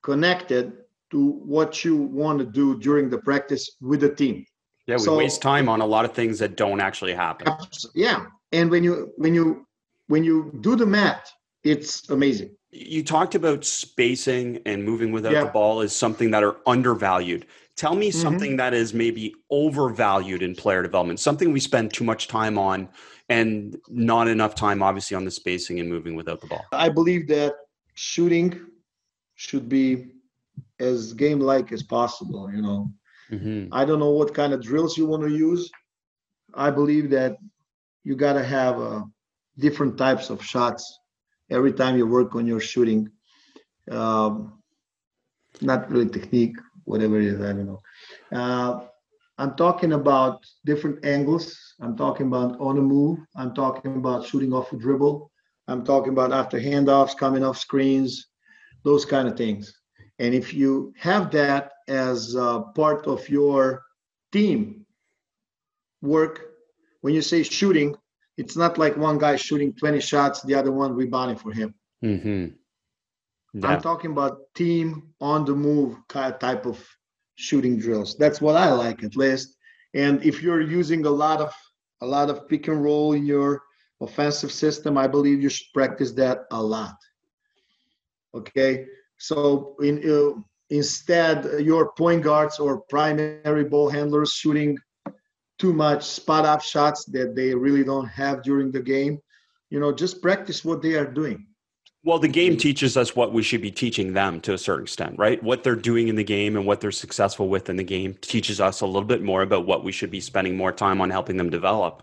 connected 0.04 0.66
to 1.12 1.20
what 1.56 1.86
you 1.86 1.96
want 1.96 2.40
to 2.40 2.46
do 2.46 2.80
during 2.80 3.10
the 3.10 3.20
practice 3.20 3.64
with 3.82 4.02
the 4.02 4.14
team. 4.14 4.46
Yeah, 4.88 4.96
we 4.96 5.04
so, 5.04 5.18
waste 5.18 5.42
time 5.42 5.70
on 5.70 5.82
a 5.82 5.86
lot 5.86 6.06
of 6.06 6.14
things 6.14 6.40
that 6.40 6.58
don't 6.58 6.82
actually 6.82 7.14
happen. 7.14 7.48
Yeah, 7.94 8.26
and 8.52 8.70
when 8.70 8.84
you 8.84 9.12
when 9.18 9.34
you 9.34 9.68
when 10.08 10.24
you 10.24 10.58
do 10.62 10.76
the 10.76 10.86
math, 10.86 11.32
it's 11.64 12.10
amazing. 12.10 12.56
You 12.72 13.04
talked 13.04 13.36
about 13.36 13.66
spacing 13.66 14.60
and 14.66 14.84
moving 14.84 15.12
without 15.12 15.34
yeah. 15.34 15.44
the 15.44 15.52
ball 15.52 15.82
is 15.82 15.94
something 15.94 16.32
that 16.32 16.44
are 16.44 16.58
undervalued. 16.66 17.46
Tell 17.76 17.96
me 17.96 18.10
mm-hmm. 18.10 18.22
something 18.22 18.58
that 18.58 18.74
is 18.74 18.94
maybe 18.94 19.34
overvalued 19.50 20.42
in 20.42 20.56
player 20.56 20.82
development, 20.82 21.20
something 21.20 21.52
we 21.52 21.60
spend 21.60 21.94
too 21.94 22.04
much 22.04 22.28
time 22.28 22.58
on 22.58 22.90
and 23.30 23.78
not 23.90 24.28
enough 24.28 24.56
time, 24.56 24.84
obviously, 24.84 25.16
on 25.16 25.26
the 25.26 25.32
spacing 25.32 25.80
and 25.80 25.90
moving 25.90 26.16
without 26.16 26.42
the 26.42 26.48
ball. 26.48 26.66
I 26.72 26.90
believe 26.90 27.28
that 27.30 27.56
shooting 27.94 28.60
should 29.36 29.70
be 29.70 30.12
as 30.80 31.14
game 31.14 31.40
like 31.40 31.72
as 31.72 31.84
possible, 31.84 32.52
you 32.54 32.62
know. 32.62 32.92
Mm-hmm. 33.32 33.74
I 33.74 33.86
don't 33.86 34.00
know 34.00 34.12
what 34.12 34.34
kind 34.34 34.54
of 34.54 34.62
drills 34.62 34.98
you 34.98 35.06
want 35.06 35.24
to 35.24 35.30
use. 35.30 35.70
I 36.54 36.70
believe 36.70 37.10
that 37.12 37.38
you 38.04 38.16
got 38.16 38.34
to 38.34 38.44
have 38.44 38.80
uh, 38.80 39.02
different 39.58 39.98
types 39.98 40.30
of 40.30 40.44
shots 40.44 41.00
every 41.50 41.72
time 41.72 41.98
you 41.98 42.06
work 42.08 42.36
on 42.36 42.46
your 42.46 42.60
shooting. 42.60 43.10
Um, 43.90 44.62
not 45.62 45.90
really 45.90 46.10
technique, 46.10 46.56
whatever 46.86 47.20
it 47.20 47.26
is, 47.26 47.42
I 47.42 47.54
don't 47.54 47.68
know. 47.68 47.82
Uh, 48.32 48.86
I'm 49.38 49.56
talking 49.56 49.94
about 49.94 50.46
different 50.66 51.04
angles. 51.06 51.58
I'm 51.82 51.96
talking 51.98 52.28
about 52.28 52.60
on 52.60 52.76
the 52.76 52.82
move. 52.82 53.20
I'm 53.36 53.54
talking 53.54 53.96
about 53.96 54.26
shooting 54.26 54.54
off 54.54 54.72
a 54.72 54.78
dribble. 54.78 55.32
I'm 55.68 55.84
talking 55.84 56.12
about 56.14 56.32
after 56.32 56.60
handoffs, 56.60 57.18
coming 57.18 57.44
off 57.44 57.58
screens, 57.58 58.28
those 58.84 59.06
kind 59.06 59.28
of 59.28 59.38
things. 59.38 59.74
And 60.22 60.36
if 60.36 60.54
you 60.54 60.94
have 60.98 61.32
that 61.32 61.72
as 61.88 62.36
part 62.76 63.08
of 63.08 63.28
your 63.28 63.84
team 64.32 64.86
work, 66.04 66.36
when 67.02 67.16
you 67.16 67.24
say 67.24 67.42
shooting, 67.42 67.96
it's 68.38 68.56
not 68.56 68.78
like 68.78 68.96
one 68.96 69.18
guy 69.18 69.36
shooting 69.36 69.74
20 69.74 70.00
shots, 70.00 70.44
the 70.44 70.54
other 70.54 70.72
one 70.72 70.94
rebounding 70.94 71.38
for 71.38 71.52
him. 71.52 71.74
Mm-hmm. 72.06 72.48
Yeah. 73.54 73.68
I'm 73.68 73.82
talking 73.82 74.12
about 74.12 74.54
team 74.54 75.12
on 75.20 75.44
the 75.44 75.56
move 75.56 75.98
type 76.08 76.66
of 76.68 76.80
shooting 77.36 77.80
drills. 77.80 78.16
That's 78.16 78.40
what 78.40 78.56
I 78.56 78.72
like 78.72 79.04
at 79.04 79.16
least. 79.16 79.58
And 79.96 80.24
if 80.24 80.44
you're 80.44 80.62
using 80.62 81.04
a 81.06 81.10
lot 81.10 81.42
of 81.42 81.52
a 82.02 82.06
lot 82.06 82.30
of 82.30 82.48
pick 82.48 82.68
and 82.68 82.84
roll 82.84 83.14
in 83.14 83.26
your 83.26 83.64
offensive 84.00 84.52
system, 84.52 84.98
I 84.98 85.08
believe 85.08 85.42
you 85.42 85.50
should 85.50 85.74
practice 85.74 86.12
that 86.14 86.46
a 86.52 86.62
lot. 86.62 86.96
Okay, 88.34 88.86
so 89.22 89.76
in, 89.82 90.02
uh, 90.10 90.42
instead, 90.72 91.64
your 91.64 91.92
point 91.92 92.24
guards 92.24 92.58
or 92.58 92.82
primary 92.82 93.66
ball 93.66 93.88
handlers 93.88 94.34
shooting 94.34 94.80
too 95.60 95.74
much 95.74 96.04
spot 96.04 96.44
up 96.44 96.64
shots 96.64 97.06
that 97.06 97.36
they 97.36 97.54
really 97.54 97.84
don't 97.84 98.08
have 98.08 98.42
during 98.42 98.72
the 98.72 98.82
game. 98.82 99.20
You 99.70 99.80
know, 99.80 99.92
just 99.92 100.24
practice 100.24 100.66
what 100.66 100.82
they 100.82 100.96
are 100.96 101.06
doing. 101.06 101.46
Well, 102.04 102.18
the 102.18 102.28
game 102.28 102.58
teaches 102.58 102.98
us 102.98 103.16
what 103.16 103.32
we 103.32 103.44
should 103.44 103.62
be 103.62 103.70
teaching 103.70 104.14
them 104.14 104.42
to 104.42 104.56
a 104.56 104.58
certain 104.58 104.86
extent, 104.86 105.20
right? 105.20 105.42
What 105.44 105.64
they're 105.64 105.76
doing 105.76 106.08
in 106.08 106.16
the 106.16 106.24
game 106.24 106.56
and 106.56 106.66
what 106.66 106.82
they're 106.82 106.92
successful 106.92 107.48
with 107.48 107.70
in 107.70 107.76
the 107.76 107.84
game 107.84 108.16
teaches 108.22 108.60
us 108.60 108.82
a 108.82 108.88
little 108.88 109.04
bit 109.04 109.22
more 109.22 109.44
about 109.44 109.68
what 109.68 109.84
we 109.84 109.92
should 109.92 110.10
be 110.10 110.20
spending 110.20 110.58
more 110.58 110.72
time 110.72 111.00
on 111.00 111.12
helping 111.12 111.38
them 111.38 111.52
develop. 111.52 112.02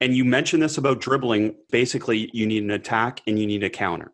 And 0.00 0.16
you 0.16 0.24
mentioned 0.24 0.60
this 0.60 0.76
about 0.76 1.00
dribbling. 1.00 1.54
Basically, 1.70 2.28
you 2.32 2.48
need 2.48 2.64
an 2.64 2.72
attack 2.72 3.22
and 3.28 3.38
you 3.38 3.46
need 3.46 3.62
a 3.62 3.70
counter 3.70 4.10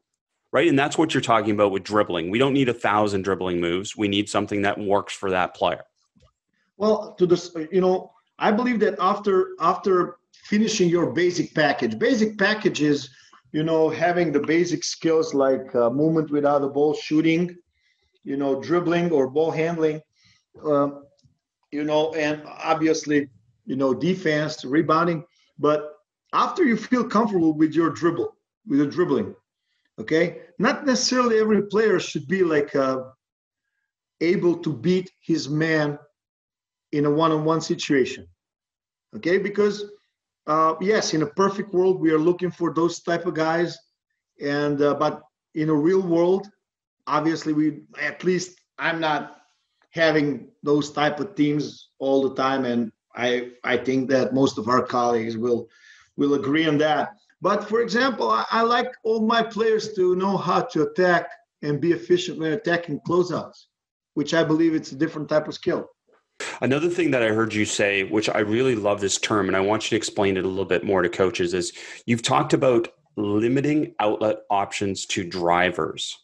right? 0.55 0.69
And 0.69 0.79
that's 0.79 0.97
what 0.97 1.13
you're 1.13 1.21
talking 1.21 1.51
about 1.51 1.73
with 1.73 1.83
dribbling. 1.83 2.31
We 2.31 2.39
don't 2.39 2.55
need 2.55 2.69
a 2.69 2.73
thousand 2.73 3.23
dribbling 3.23 3.61
moves. 3.61 3.97
We 3.97 4.07
need 4.07 4.29
something 4.29 4.63
that 4.63 4.79
works 4.79 5.13
for 5.13 5.29
that 5.31 5.53
player. 5.55 5.83
Well, 6.77 7.15
to 7.19 7.27
this, 7.27 7.55
you 7.73 7.81
know, 7.81 8.13
I 8.39 8.53
believe 8.53 8.79
that 8.81 8.95
after 9.01 9.49
after 9.61 10.17
finishing 10.45 10.89
your 10.89 11.11
basic 11.11 11.55
package, 11.55 11.99
basic 11.99 12.39
package 12.39 12.83
is, 12.83 13.11
you 13.51 13.65
know, 13.65 13.89
having 13.89 14.31
the 14.31 14.41
basic 14.41 14.85
skills 14.85 15.35
like 15.35 15.75
uh, 15.75 15.91
movement 15.91 16.31
without 16.31 16.61
the 16.61 16.69
ball, 16.69 16.95
shooting, 16.95 17.57
you 18.23 18.37
know, 18.37 18.61
dribbling 18.61 19.11
or 19.11 19.29
ball 19.29 19.51
handling, 19.51 20.01
uh, 20.65 20.89
you 21.73 21.83
know, 21.83 22.15
and 22.15 22.43
obviously, 22.47 23.29
you 23.67 23.75
know, 23.75 23.93
defense, 23.93 24.65
rebounding. 24.65 25.25
But 25.59 25.95
after 26.33 26.63
you 26.63 26.77
feel 26.77 27.05
comfortable 27.05 27.55
with 27.55 27.75
your 27.75 27.91
dribble, 27.91 28.37
with 28.69 28.79
your 28.79 28.89
dribbling, 28.89 29.35
okay? 29.99 30.43
Not 30.59 30.87
necessarily 30.87 31.39
every 31.39 31.63
player 31.67 31.99
should 32.01 32.27
be 32.27 32.43
like 32.43 32.75
uh, 32.75 33.03
able 34.21 34.57
to 34.59 34.73
beat 34.73 35.11
his 35.21 35.49
man 35.49 35.99
in 36.93 37.07
a 37.07 37.11
one-on-one 37.11 37.61
situation. 37.61 38.27
Okay? 39.17 39.39
Because 39.39 39.85
uh, 40.47 40.75
yes 40.81 41.15
in 41.15 41.23
a 41.23 41.27
perfect 41.27 41.73
world 41.73 42.01
we 42.01 42.11
are 42.11 42.19
looking 42.19 42.51
for 42.51 42.73
those 42.73 43.01
type 43.01 43.27
of 43.27 43.35
guys 43.35 43.79
and 44.41 44.83
uh, 44.83 44.95
but 44.95 45.23
in 45.55 45.69
a 45.71 45.75
real 45.75 46.03
world 46.03 46.49
obviously 47.07 47.53
we 47.53 47.81
at 48.01 48.23
least 48.25 48.61
i'm 48.79 49.01
not 49.01 49.39
having 49.91 50.49
those 50.63 50.91
type 50.91 51.21
of 51.21 51.35
teams 51.35 51.91
all 51.99 52.29
the 52.29 52.35
time 52.35 52.65
and 52.65 52.93
i 53.15 53.51
i 53.65 53.77
think 53.77 54.09
that 54.11 54.35
most 54.35 54.59
of 54.59 54.69
our 54.69 54.83
colleagues 54.83 55.37
will 55.37 55.69
will 56.17 56.35
agree 56.35 56.67
on 56.67 56.77
that 56.79 57.11
but 57.45 57.69
for 57.69 57.83
example, 57.83 58.31
I, 58.31 58.47
I 58.51 58.63
like 58.63 58.91
all 59.05 59.21
my 59.21 59.43
players 59.43 59.93
to 59.97 60.17
know 60.17 60.39
how 60.39 60.63
to 60.63 60.85
attack 60.85 61.29
and 61.61 61.79
be 61.79 61.93
efficient 61.93 62.39
when 62.39 62.55
attacking 62.55 63.01
closeouts, 63.07 63.67
which 64.15 64.33
I 64.33 64.43
believe 64.43 64.75
it's 64.75 64.93
a 64.93 64.97
different 64.97 65.29
type 65.29 65.47
of 65.47 65.53
skill. 65.53 65.91
Another 66.63 66.89
thing 66.89 67.11
that 67.11 67.23
I 67.23 67.29
heard 67.29 67.53
you 67.53 67.67
say, 67.67 68.05
which 68.05 68.31
I 68.31 68.39
really 68.39 68.75
love 68.75 69.03
this 69.03 69.19
term, 69.19 69.49
and 69.49 69.57
I 69.59 69.61
want 69.61 69.85
you 69.85 69.91
to 69.91 69.97
explain 69.97 70.39
it 70.39 70.47
a 70.47 70.49
little 70.49 70.65
bit 70.65 70.85
more 70.85 71.03
to 71.03 71.11
coaches, 71.11 71.53
is 71.53 71.75
you've 72.07 72.23
talked 72.23 72.55
about 72.55 72.89
limiting 73.17 73.95
outlet 74.01 74.39
options 74.49 75.05
to 75.07 75.23
drivers. 75.23 76.17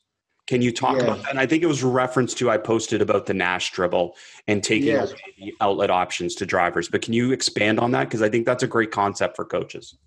Can 0.46 0.62
you 0.62 0.72
talk 0.72 0.96
yeah. 0.96 1.02
about 1.02 1.22
that? 1.22 1.30
And 1.32 1.38
I 1.38 1.44
think 1.44 1.62
it 1.62 1.66
was 1.66 1.84
reference 1.84 2.32
to 2.34 2.48
I 2.48 2.56
posted 2.56 3.02
about 3.02 3.26
the 3.26 3.34
Nash 3.34 3.72
dribble 3.72 4.16
and 4.48 4.64
taking 4.64 4.88
yes. 4.88 5.12
the 5.38 5.52
outlet 5.60 5.90
options 5.90 6.34
to 6.36 6.46
drivers. 6.46 6.88
But 6.88 7.02
can 7.02 7.12
you 7.12 7.30
expand 7.32 7.78
on 7.78 7.90
that? 7.90 8.04
Because 8.04 8.22
I 8.22 8.30
think 8.30 8.46
that's 8.46 8.62
a 8.62 8.66
great 8.66 8.90
concept 8.90 9.36
for 9.36 9.44
coaches. 9.44 9.98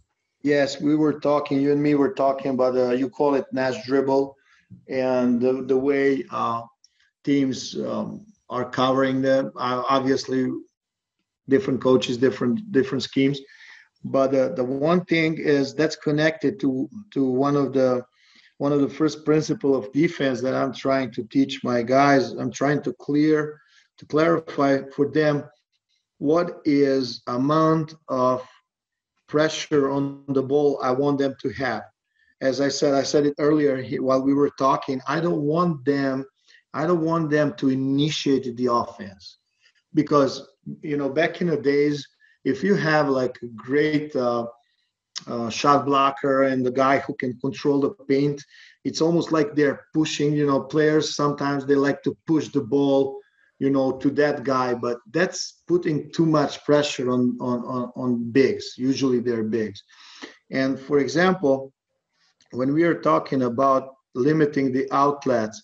Yes, 0.44 0.82
we 0.82 0.96
were 0.96 1.20
talking. 1.20 1.62
You 1.62 1.72
and 1.72 1.82
me 1.82 1.96
were 1.96 2.14
talking 2.14 2.52
about 2.52 2.76
uh, 2.78 2.92
you 2.92 3.10
call 3.10 3.36
it 3.36 3.46
Nash 3.54 3.86
dribble, 3.86 4.36
and 4.90 5.40
the 5.42 5.64
the 5.64 5.78
way 5.78 6.26
uh, 6.32 6.62
teams 7.24 7.78
um, 7.80 8.26
are 8.50 8.70
covering 8.70 9.22
them. 9.22 9.52
Uh, 9.56 9.84
obviously, 9.90 10.52
different 11.48 11.82
coaches, 11.82 12.18
different 12.18 12.72
different 12.72 13.04
schemes. 13.04 13.40
But 14.04 14.36
uh, 14.36 14.50
the 14.50 14.64
one 14.66 15.06
thing 15.06 15.38
is 15.38 15.74
that's 15.74 15.96
connected 15.96 16.60
to 16.62 16.90
to 17.14 17.24
one 17.26 17.56
of 17.56 17.74
the 17.74 18.04
one 18.58 18.74
of 18.74 18.82
the 18.82 18.90
first 18.90 19.24
principle 19.26 19.76
of 19.76 19.92
defense 19.94 20.42
that 20.42 20.54
I'm 20.54 20.74
trying 20.74 21.12
to 21.14 21.24
teach 21.24 21.64
my 21.64 21.82
guys. 21.84 22.32
I'm 22.34 22.52
trying 22.52 22.82
to 22.84 22.94
clear 22.94 23.60
to 23.98 24.06
clarify 24.06 24.82
for 24.96 25.10
them 25.10 25.44
what 26.18 26.62
is 26.66 27.22
amount 27.28 27.96
of 28.10 28.46
pressure 29.34 29.90
on 29.98 30.24
the 30.38 30.46
ball 30.52 30.80
I 30.90 30.92
want 30.92 31.18
them 31.18 31.34
to 31.44 31.50
have. 31.66 31.84
As 32.50 32.62
I 32.62 32.70
said, 32.70 32.94
I 32.94 33.04
said 33.12 33.26
it 33.26 33.36
earlier 33.40 33.76
while 34.08 34.22
we 34.22 34.34
were 34.42 34.54
talking. 34.66 35.02
I 35.16 35.20
don't 35.26 35.44
want 35.54 35.84
them. 35.86 36.26
I 36.74 36.84
don't 36.88 37.06
want 37.12 37.30
them 37.30 37.48
to 37.60 37.70
initiate 37.70 38.48
the 38.56 38.70
offense 38.82 39.26
because 40.00 40.34
you 40.82 40.98
know 40.98 41.10
back 41.10 41.42
in 41.42 41.48
the 41.48 41.62
days, 41.74 41.98
if 42.52 42.58
you 42.66 42.76
have 42.76 43.06
like 43.22 43.36
a 43.42 43.52
great 43.68 44.16
uh, 44.16 44.46
uh, 45.28 45.50
shot 45.50 45.86
blocker 45.86 46.44
and 46.44 46.66
the 46.66 46.76
guy 46.86 46.98
who 47.00 47.14
can 47.16 47.34
control 47.40 47.80
the 47.80 47.92
paint. 48.10 48.40
It's 48.84 49.02
almost 49.02 49.32
like 49.32 49.50
they're 49.56 49.80
pushing, 49.94 50.34
you 50.34 50.46
know, 50.48 50.62
players 50.62 51.16
sometimes 51.16 51.66
they 51.66 51.76
like 51.76 52.04
to 52.04 52.18
push 52.28 52.50
the 52.50 52.66
ball, 52.76 53.20
you 53.64 53.70
know, 53.70 53.94
to 54.04 54.10
that 54.10 54.44
guy, 54.44 54.74
but 54.74 54.98
that's 55.12 55.62
putting 55.70 56.12
too 56.12 56.26
much 56.26 56.54
pressure 56.66 57.08
on 57.16 57.24
on 57.50 57.60
on, 57.76 57.84
on 58.04 58.10
bigs. 58.38 58.66
Usually 58.90 59.20
they're 59.22 59.50
bigs. 59.58 59.80
And 60.52 60.72
for 60.88 60.98
example, 61.06 61.72
when 62.60 62.74
we 62.74 62.84
are 62.84 63.00
talking 63.12 63.44
about 63.44 63.84
limiting 64.28 64.68
the 64.74 64.86
outlets, 65.04 65.58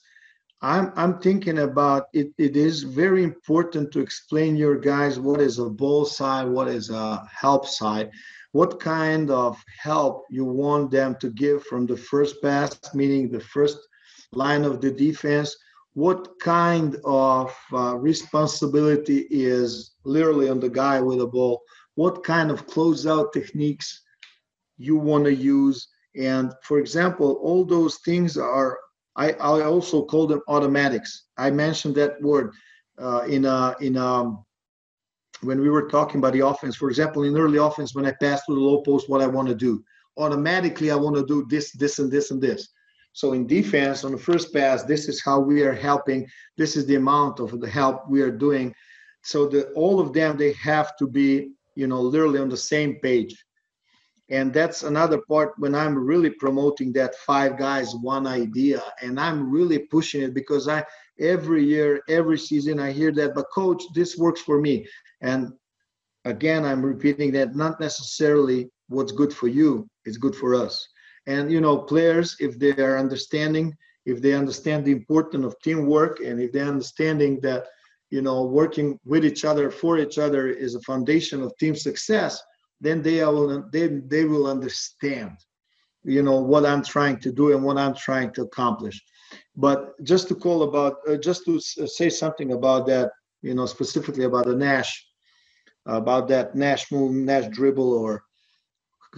I'm 0.62 0.86
I'm 1.02 1.14
thinking 1.20 1.60
about 1.70 2.04
it. 2.14 2.28
It 2.38 2.56
is 2.56 2.76
very 3.02 3.22
important 3.32 3.92
to 3.92 4.00
explain 4.08 4.52
your 4.56 4.78
guys 4.94 5.20
what 5.20 5.42
is 5.42 5.60
a 5.60 5.70
ball 5.82 6.06
side, 6.06 6.48
what 6.48 6.70
is 6.70 6.90
a 6.90 7.06
help 7.44 7.66
side, 7.80 8.08
what 8.60 8.80
kind 8.80 9.30
of 9.30 9.52
help 9.90 10.16
you 10.38 10.46
want 10.46 10.90
them 10.90 11.12
to 11.22 11.30
give 11.44 11.60
from 11.70 11.86
the 11.86 12.00
first 12.12 12.36
pass, 12.42 12.72
meaning 12.94 13.24
the 13.30 13.46
first 13.56 13.78
line 14.32 14.64
of 14.64 14.80
the 14.80 14.92
defense, 15.06 15.50
what 16.00 16.40
kind 16.40 16.96
of 17.04 17.54
uh, 17.74 17.94
responsibility 17.98 19.28
is 19.30 19.96
literally 20.06 20.48
on 20.48 20.58
the 20.58 20.70
guy 20.70 21.02
with 21.02 21.18
the 21.18 21.28
ball, 21.28 21.62
what 21.96 22.24
kind 22.24 22.50
of 22.50 22.66
closeout 22.68 23.34
techniques 23.34 24.04
you 24.78 24.96
want 24.96 25.26
to 25.26 25.36
use. 25.36 25.90
And 26.16 26.54
for 26.64 26.80
example, 26.80 27.34
all 27.44 27.66
those 27.66 27.98
things 28.06 28.38
are, 28.38 28.80
I, 29.18 29.34
I 29.34 29.66
also 29.66 30.06
call 30.06 30.26
them 30.26 30.42
automatics. 30.48 31.26
I 31.38 31.52
mentioned 31.52 31.96
that 31.96 32.22
word 32.22 32.54
uh, 32.98 33.24
in 33.28 33.44
a, 33.44 33.76
in 33.82 33.98
a 33.98 34.32
when 35.42 35.60
we 35.60 35.70
were 35.70 35.90
talking 35.90 36.20
about 36.20 36.32
the 36.32 36.46
offense, 36.46 36.78
for 36.78 36.90
example, 36.90 37.24
in 37.24 37.38
early 37.38 37.58
offense, 37.58 37.94
when 37.94 38.06
I 38.06 38.14
pass 38.22 38.46
to 38.46 38.56
the 38.56 38.62
low 38.62 38.82
post, 38.84 39.10
what 39.10 39.22
I 39.22 39.28
want 39.28 39.50
to 39.50 39.56
do 39.56 39.84
automatically, 40.18 40.92
I 40.92 40.96
want 40.96 41.18
to 41.18 41.26
do 41.26 41.46
this, 41.50 41.72
this, 41.74 42.00
and 42.00 42.10
this, 42.10 42.32
and 42.32 42.42
this. 42.42 42.70
So 43.20 43.34
in 43.34 43.46
defense, 43.46 44.06
on 44.06 44.14
the 44.14 44.18
first 44.18 44.54
pass, 44.54 44.84
this 44.84 45.10
is 45.10 45.22
how 45.22 45.42
we 45.42 45.62
are 45.64 45.74
helping. 45.74 46.26
This 46.56 46.78
is 46.78 46.86
the 46.86 46.96
amount 46.96 47.42
of 47.42 47.60
the 47.60 47.70
help 47.70 48.10
we 48.10 48.22
are 48.22 48.32
doing. 48.32 48.74
So 49.24 49.46
that 49.50 49.74
all 49.74 50.00
of 50.00 50.14
them 50.14 50.38
they 50.38 50.54
have 50.54 50.96
to 51.00 51.06
be, 51.06 51.52
you 51.76 51.88
know, 51.88 52.00
literally 52.00 52.40
on 52.40 52.48
the 52.48 52.56
same 52.74 52.96
page. 53.02 53.36
And 54.30 54.54
that's 54.54 54.84
another 54.84 55.20
part 55.28 55.52
when 55.58 55.76
I'm 55.76 55.98
really 55.98 56.30
promoting 56.30 56.94
that 56.94 57.14
five 57.16 57.58
guys, 57.58 57.94
one 57.94 58.26
idea, 58.26 58.82
and 59.02 59.20
I'm 59.20 59.52
really 59.52 59.80
pushing 59.80 60.22
it 60.22 60.34
because 60.34 60.70
I 60.70 60.86
every 61.20 61.66
year, 61.66 62.02
every 62.08 62.38
season, 62.38 62.80
I 62.80 62.94
hear 62.94 63.12
that. 63.12 63.36
But 63.36 63.52
coach, 63.54 63.84
this 63.94 64.16
works 64.18 64.40
for 64.40 64.62
me. 64.62 64.88
And 65.20 65.52
again, 66.24 66.64
I'm 66.64 66.86
repeating 66.86 67.34
that 67.34 67.54
not 67.54 67.82
necessarily 67.82 68.70
what's 68.88 69.12
good 69.12 69.34
for 69.34 69.50
you 69.50 69.90
is 70.06 70.18
good 70.18 70.36
for 70.38 70.56
us. 70.56 70.88
And 71.30 71.52
you 71.52 71.62
know, 71.62 71.78
players, 71.78 72.36
if 72.40 72.52
they 72.60 72.74
are 72.88 72.98
understanding, 72.98 73.66
if 74.06 74.18
they 74.22 74.34
understand 74.34 74.80
the 74.84 74.96
importance 75.00 75.46
of 75.46 75.60
teamwork, 75.64 76.20
and 76.20 76.36
if 76.42 76.52
they're 76.52 76.74
understanding 76.76 77.40
that 77.42 77.62
you 78.10 78.22
know 78.22 78.38
working 78.44 79.00
with 79.12 79.24
each 79.30 79.44
other 79.46 79.66
for 79.82 79.94
each 80.04 80.18
other 80.26 80.44
is 80.66 80.74
a 80.76 80.82
foundation 80.92 81.38
of 81.44 81.56
team 81.58 81.76
success, 81.76 82.42
then 82.82 83.02
they 83.02 83.24
will 83.24 83.64
they, 83.72 83.88
they 84.14 84.26
will 84.26 84.48
understand 84.48 85.34
you 86.06 86.24
know 86.24 86.40
what 86.40 86.66
i'm 86.66 86.82
trying 86.82 87.20
to 87.20 87.30
do 87.30 87.52
and 87.52 87.62
what 87.62 87.78
i'm 87.78 87.94
trying 87.94 88.32
to 88.32 88.44
accomplish 88.44 88.98
but 89.58 90.02
just 90.12 90.30
to 90.30 90.34
call 90.34 90.64
about 90.64 90.94
uh, 91.10 91.18
just 91.18 91.44
to 91.44 91.60
say 91.60 92.10
something 92.10 92.54
about 92.54 92.88
that 92.88 93.12
you 93.42 93.54
know 93.54 93.66
specifically 93.66 94.24
about 94.24 94.46
the 94.46 94.56
nash 94.56 94.92
about 95.86 96.28
that 96.28 96.56
Nash 96.56 96.92
move, 96.92 97.14
Nash 97.14 97.48
dribble, 97.50 97.94
or 97.94 98.24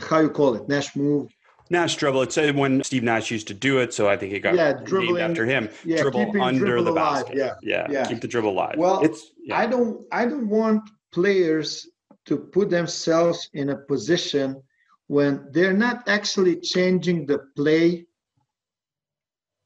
how 0.10 0.20
you 0.20 0.30
call 0.30 0.56
it, 0.56 0.68
Nash 0.68 0.96
move. 0.96 1.32
Nash 1.72 1.96
dribble. 1.96 2.24
It's 2.24 2.38
uh, 2.38 2.52
when 2.54 2.84
Steve 2.84 3.04
Nash 3.04 3.32
used 3.32 3.48
to 3.48 3.54
do 3.54 3.80
it, 3.80 3.94
so 3.94 4.08
I 4.08 4.18
think 4.18 4.34
it 4.34 4.42
got 4.42 4.56
yeah, 4.56 4.74
named 4.92 5.20
after 5.20 5.46
him. 5.46 5.70
Yeah, 5.84 6.02
dribble 6.02 6.42
under 6.42 6.66
dribble 6.66 6.84
the 6.84 6.92
alive. 6.92 7.26
basket. 7.26 7.38
Yeah. 7.38 7.54
yeah, 7.64 7.88
yeah, 7.90 8.06
keep 8.06 8.22
the 8.22 8.28
dribble 8.28 8.52
alive. 8.52 8.76
Well, 8.78 9.02
it's. 9.02 9.32
Yeah. 9.44 9.58
I 9.58 9.68
don't. 9.68 10.06
I 10.12 10.26
don't 10.26 10.50
want 10.50 10.90
players 11.14 11.88
to 12.26 12.38
put 12.38 12.70
themselves 12.70 13.50
in 13.54 13.70
a 13.70 13.78
position 13.78 14.62
when 15.08 15.48
they're 15.52 15.74
not 15.74 16.08
actually 16.08 16.60
changing 16.60 17.26
the 17.26 17.40
play 17.56 18.06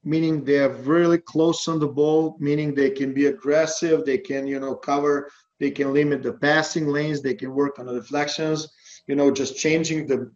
meaning 0.07 0.45
they're 0.45 0.69
really 0.69 1.17
close 1.17 1.67
on 1.67 1.79
the 1.79 1.87
ball 1.87 2.37
meaning 2.39 2.75
they 2.75 2.91
can 2.91 3.11
be 3.11 3.25
aggressive 3.25 4.05
they 4.05 4.19
can 4.19 4.45
you 4.45 4.59
know 4.59 4.75
cover 4.75 5.29
they 5.59 5.71
can 5.71 5.93
limit 5.93 6.23
the 6.23 6.33
passing 6.33 6.87
lanes. 6.87 7.21
They 7.21 7.33
can 7.33 7.53
work 7.53 7.79
on 7.79 7.85
the 7.85 7.93
deflections. 7.93 8.67
You 9.07 9.15
know, 9.15 9.31
just 9.31 9.57
changing 9.57 10.07
the 10.07 10.31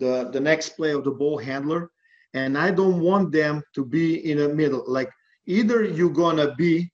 the 0.00 0.30
the 0.32 0.40
next 0.40 0.70
play 0.70 0.92
of 0.92 1.04
the 1.04 1.10
ball 1.10 1.38
handler. 1.38 1.90
And 2.34 2.56
I 2.56 2.70
don't 2.70 3.00
want 3.00 3.32
them 3.32 3.62
to 3.74 3.84
be 3.84 4.30
in 4.30 4.38
the 4.38 4.48
middle. 4.48 4.84
Like 4.86 5.10
either 5.46 5.84
you're 5.84 6.18
gonna 6.24 6.54
be 6.54 6.90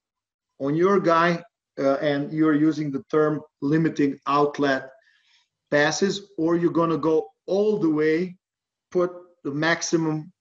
on 0.59 0.75
your 0.75 0.99
guy 1.01 1.43
uh, 1.79 1.97
and 1.97 2.33
you're 2.33 2.55
using 2.55 2.91
the 2.91 3.05
term 3.11 3.41
limiting 3.61 4.19
outlet 4.27 4.91
passes, 5.71 6.31
or 6.39 6.57
you're 6.57 6.79
gonna 6.81 6.99
go 6.99 7.29
all 7.47 7.79
the 7.79 7.91
way, 7.91 8.37
put 8.91 9.13
the 9.45 9.51
maximum 9.51 10.33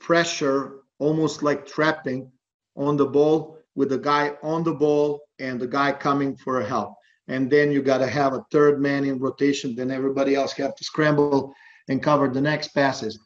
pressure, 0.00 0.80
almost 0.98 1.42
like 1.42 1.66
trapping 1.66 2.30
on 2.76 2.96
the 2.96 3.06
ball 3.06 3.58
with 3.74 3.90
the 3.90 3.98
guy 3.98 4.36
on 4.42 4.64
the 4.64 4.74
ball 4.74 5.20
and 5.38 5.60
the 5.60 5.66
guy 5.66 5.92
coming 5.92 6.36
for 6.36 6.60
help. 6.62 6.94
And 7.28 7.50
then 7.50 7.70
you 7.70 7.82
got 7.82 7.98
to 7.98 8.08
have 8.08 8.32
a 8.34 8.44
third 8.50 8.80
man 8.80 9.04
in 9.04 9.18
rotation. 9.18 9.76
Then 9.76 9.90
everybody 9.90 10.34
else 10.34 10.52
have 10.54 10.74
to 10.74 10.84
scramble 10.84 11.54
and 11.90 12.00
cover 12.00 12.28
the 12.28 12.40
next 12.40 12.68
passes. 12.68 13.18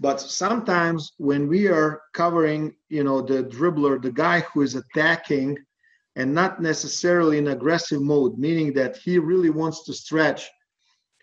But 0.00 0.20
sometimes 0.20 1.12
when 1.18 1.48
we 1.48 1.68
are 1.68 2.02
covering, 2.14 2.74
you 2.88 3.04
know, 3.04 3.22
the 3.22 3.44
dribbler, 3.44 4.02
the 4.02 4.12
guy 4.12 4.40
who 4.40 4.62
is 4.62 4.74
attacking 4.74 5.56
and 6.16 6.34
not 6.34 6.60
necessarily 6.60 7.38
in 7.38 7.48
aggressive 7.48 8.02
mode, 8.02 8.36
meaning 8.36 8.72
that 8.74 8.96
he 8.96 9.18
really 9.20 9.50
wants 9.50 9.84
to 9.84 9.94
stretch, 9.94 10.50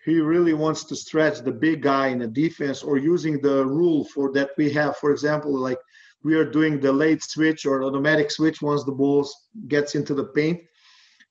he 0.06 0.20
really 0.20 0.54
wants 0.54 0.84
to 0.84 0.96
stretch 0.96 1.40
the 1.40 1.52
big 1.52 1.82
guy 1.82 2.08
in 2.08 2.18
the 2.18 2.28
defense 2.28 2.82
or 2.82 2.96
using 2.96 3.40
the 3.40 3.66
rule 3.66 4.04
for 4.06 4.32
that 4.32 4.50
we 4.56 4.70
have, 4.70 4.96
for 4.96 5.10
example, 5.10 5.54
like 5.54 5.78
we 6.22 6.34
are 6.34 6.50
doing 6.50 6.80
the 6.80 6.92
late 6.92 7.22
switch 7.22 7.66
or 7.66 7.84
automatic 7.84 8.30
switch 8.30 8.62
once 8.62 8.84
the 8.84 8.92
ball 8.92 9.28
gets 9.68 9.94
into 9.94 10.14
the 10.14 10.28
paint. 10.38 10.60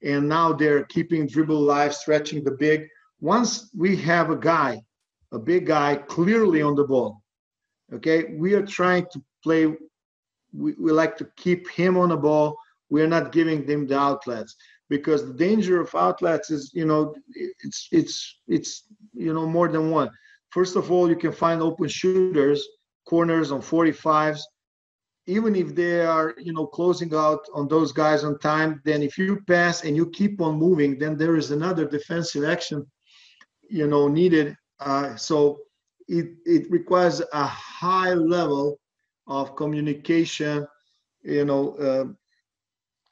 And 0.03 0.29
now 0.29 0.53
they're 0.53 0.83
keeping 0.85 1.25
dribble 1.25 1.57
alive, 1.57 1.95
stretching 1.95 2.43
the 2.43 2.51
big. 2.51 2.87
Once 3.19 3.71
we 3.75 3.95
have 3.97 4.29
a 4.29 4.35
guy, 4.35 4.81
a 5.31 5.39
big 5.39 5.65
guy 5.65 5.95
clearly 5.95 6.61
on 6.61 6.75
the 6.75 6.83
ball, 6.83 7.21
okay, 7.93 8.35
we 8.35 8.53
are 8.53 8.65
trying 8.65 9.05
to 9.13 9.21
play. 9.43 9.65
We, 10.53 10.73
we 10.79 10.91
like 10.91 11.17
to 11.17 11.27
keep 11.35 11.69
him 11.69 11.97
on 11.97 12.09
the 12.09 12.17
ball. 12.17 12.57
We're 12.89 13.07
not 13.07 13.31
giving 13.31 13.65
them 13.65 13.87
the 13.87 13.97
outlets 13.97 14.55
because 14.89 15.25
the 15.25 15.33
danger 15.33 15.81
of 15.81 15.93
outlets 15.95 16.49
is, 16.49 16.71
you 16.73 16.85
know, 16.85 17.15
it's 17.33 17.87
it's 17.91 18.39
it's 18.47 18.83
you 19.13 19.33
know 19.33 19.45
more 19.45 19.67
than 19.67 19.91
one. 19.91 20.09
First 20.51 20.75
of 20.75 20.91
all, 20.91 21.09
you 21.09 21.15
can 21.15 21.33
find 21.33 21.61
open 21.61 21.89
shooters, 21.89 22.65
corners 23.05 23.51
on 23.51 23.61
45s 23.61 24.41
even 25.27 25.55
if 25.55 25.73
they 25.75 26.01
are 26.01 26.35
you 26.37 26.53
know 26.53 26.65
closing 26.65 27.13
out 27.15 27.45
on 27.53 27.67
those 27.67 27.91
guys 27.91 28.23
on 28.23 28.37
time 28.39 28.81
then 28.85 29.01
if 29.01 29.17
you 29.17 29.41
pass 29.47 29.83
and 29.83 29.95
you 29.95 30.09
keep 30.09 30.41
on 30.41 30.57
moving 30.57 30.97
then 30.97 31.17
there 31.17 31.35
is 31.35 31.51
another 31.51 31.85
defensive 31.85 32.43
action 32.43 32.85
you 33.69 33.87
know 33.87 34.07
needed 34.07 34.55
uh, 34.85 35.15
so 35.15 35.59
it 36.07 36.27
it 36.45 36.71
requires 36.71 37.21
a 37.33 37.45
high 37.45 38.13
level 38.13 38.79
of 39.27 39.55
communication 39.55 40.65
you 41.25 41.45
know, 41.45 41.75
uh, 41.75 42.05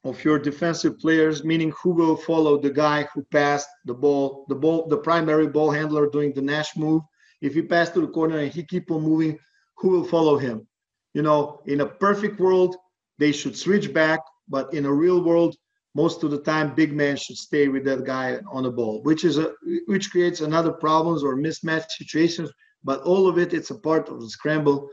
of 0.07 0.23
your 0.23 0.37
defensive 0.37 0.99
players, 0.99 1.43
meaning 1.43 1.73
who 1.81 1.91
will 1.91 2.15
follow 2.15 2.57
the 2.57 2.69
guy 2.69 3.07
who 3.13 3.23
passed 3.31 3.67
the 3.85 3.93
ball, 3.93 4.45
the 4.49 4.55
ball, 4.55 4.87
the 4.87 4.97
primary 4.97 5.47
ball 5.47 5.71
handler 5.71 6.09
doing 6.09 6.33
the 6.33 6.41
Nash 6.41 6.75
move. 6.77 7.01
If 7.41 7.53
he 7.53 7.61
passed 7.61 7.93
to 7.95 8.01
the 8.01 8.07
corner 8.07 8.37
and 8.37 8.51
he 8.51 8.63
keep 8.63 8.91
on 8.91 9.01
moving, 9.01 9.39
who 9.77 9.89
will 9.89 10.03
follow 10.03 10.37
him? 10.37 10.67
You 11.13 11.23
know, 11.23 11.61
in 11.65 11.81
a 11.81 11.85
perfect 11.85 12.39
world, 12.39 12.75
they 13.17 13.31
should 13.31 13.57
switch 13.57 13.93
back, 13.93 14.19
but 14.47 14.73
in 14.73 14.85
a 14.85 14.93
real 14.93 15.23
world, 15.23 15.55
most 15.95 16.23
of 16.23 16.31
the 16.31 16.39
time 16.39 16.73
big 16.75 16.93
man 16.93 17.15
should 17.15 17.37
stay 17.37 17.67
with 17.67 17.83
that 17.85 18.03
guy 18.05 18.39
on 18.51 18.63
the 18.63 18.71
ball 18.71 19.01
which 19.03 19.23
is 19.23 19.37
a 19.37 19.51
which 19.87 20.11
creates 20.11 20.41
another 20.41 20.71
problems 20.71 21.23
or 21.23 21.35
mismatch 21.35 21.85
situations 21.89 22.51
but 22.83 23.01
all 23.01 23.27
of 23.27 23.37
it 23.37 23.53
it's 23.53 23.71
a 23.71 23.79
part 23.79 24.09
of 24.09 24.19
the 24.21 24.29
scramble 24.29 24.89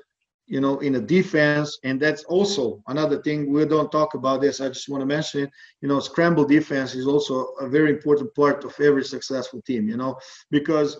you 0.46 0.60
know 0.60 0.78
in 0.80 0.96
a 0.96 1.00
defense. 1.00 1.78
And 1.78 2.00
that's 2.00 2.24
also 2.24 2.82
another 2.88 3.22
thing 3.22 3.50
we 3.50 3.64
don't 3.64 3.90
talk 3.90 4.14
about 4.14 4.40
this 4.40 4.60
i 4.60 4.68
just 4.68 4.88
want 4.88 5.00
to 5.00 5.06
mention 5.06 5.44
it. 5.44 5.50
You 5.80 5.88
know 5.88 6.00
scramble 6.00 6.44
defense 6.44 6.94
is 6.94 7.06
also 7.06 7.34
a 7.60 7.68
very 7.68 7.90
important 7.90 8.34
part 8.34 8.64
of 8.64 8.78
every 8.80 9.04
successful 9.04 9.60
team 9.62 9.88
you 9.88 9.96
know 9.96 10.16
because 10.50 10.96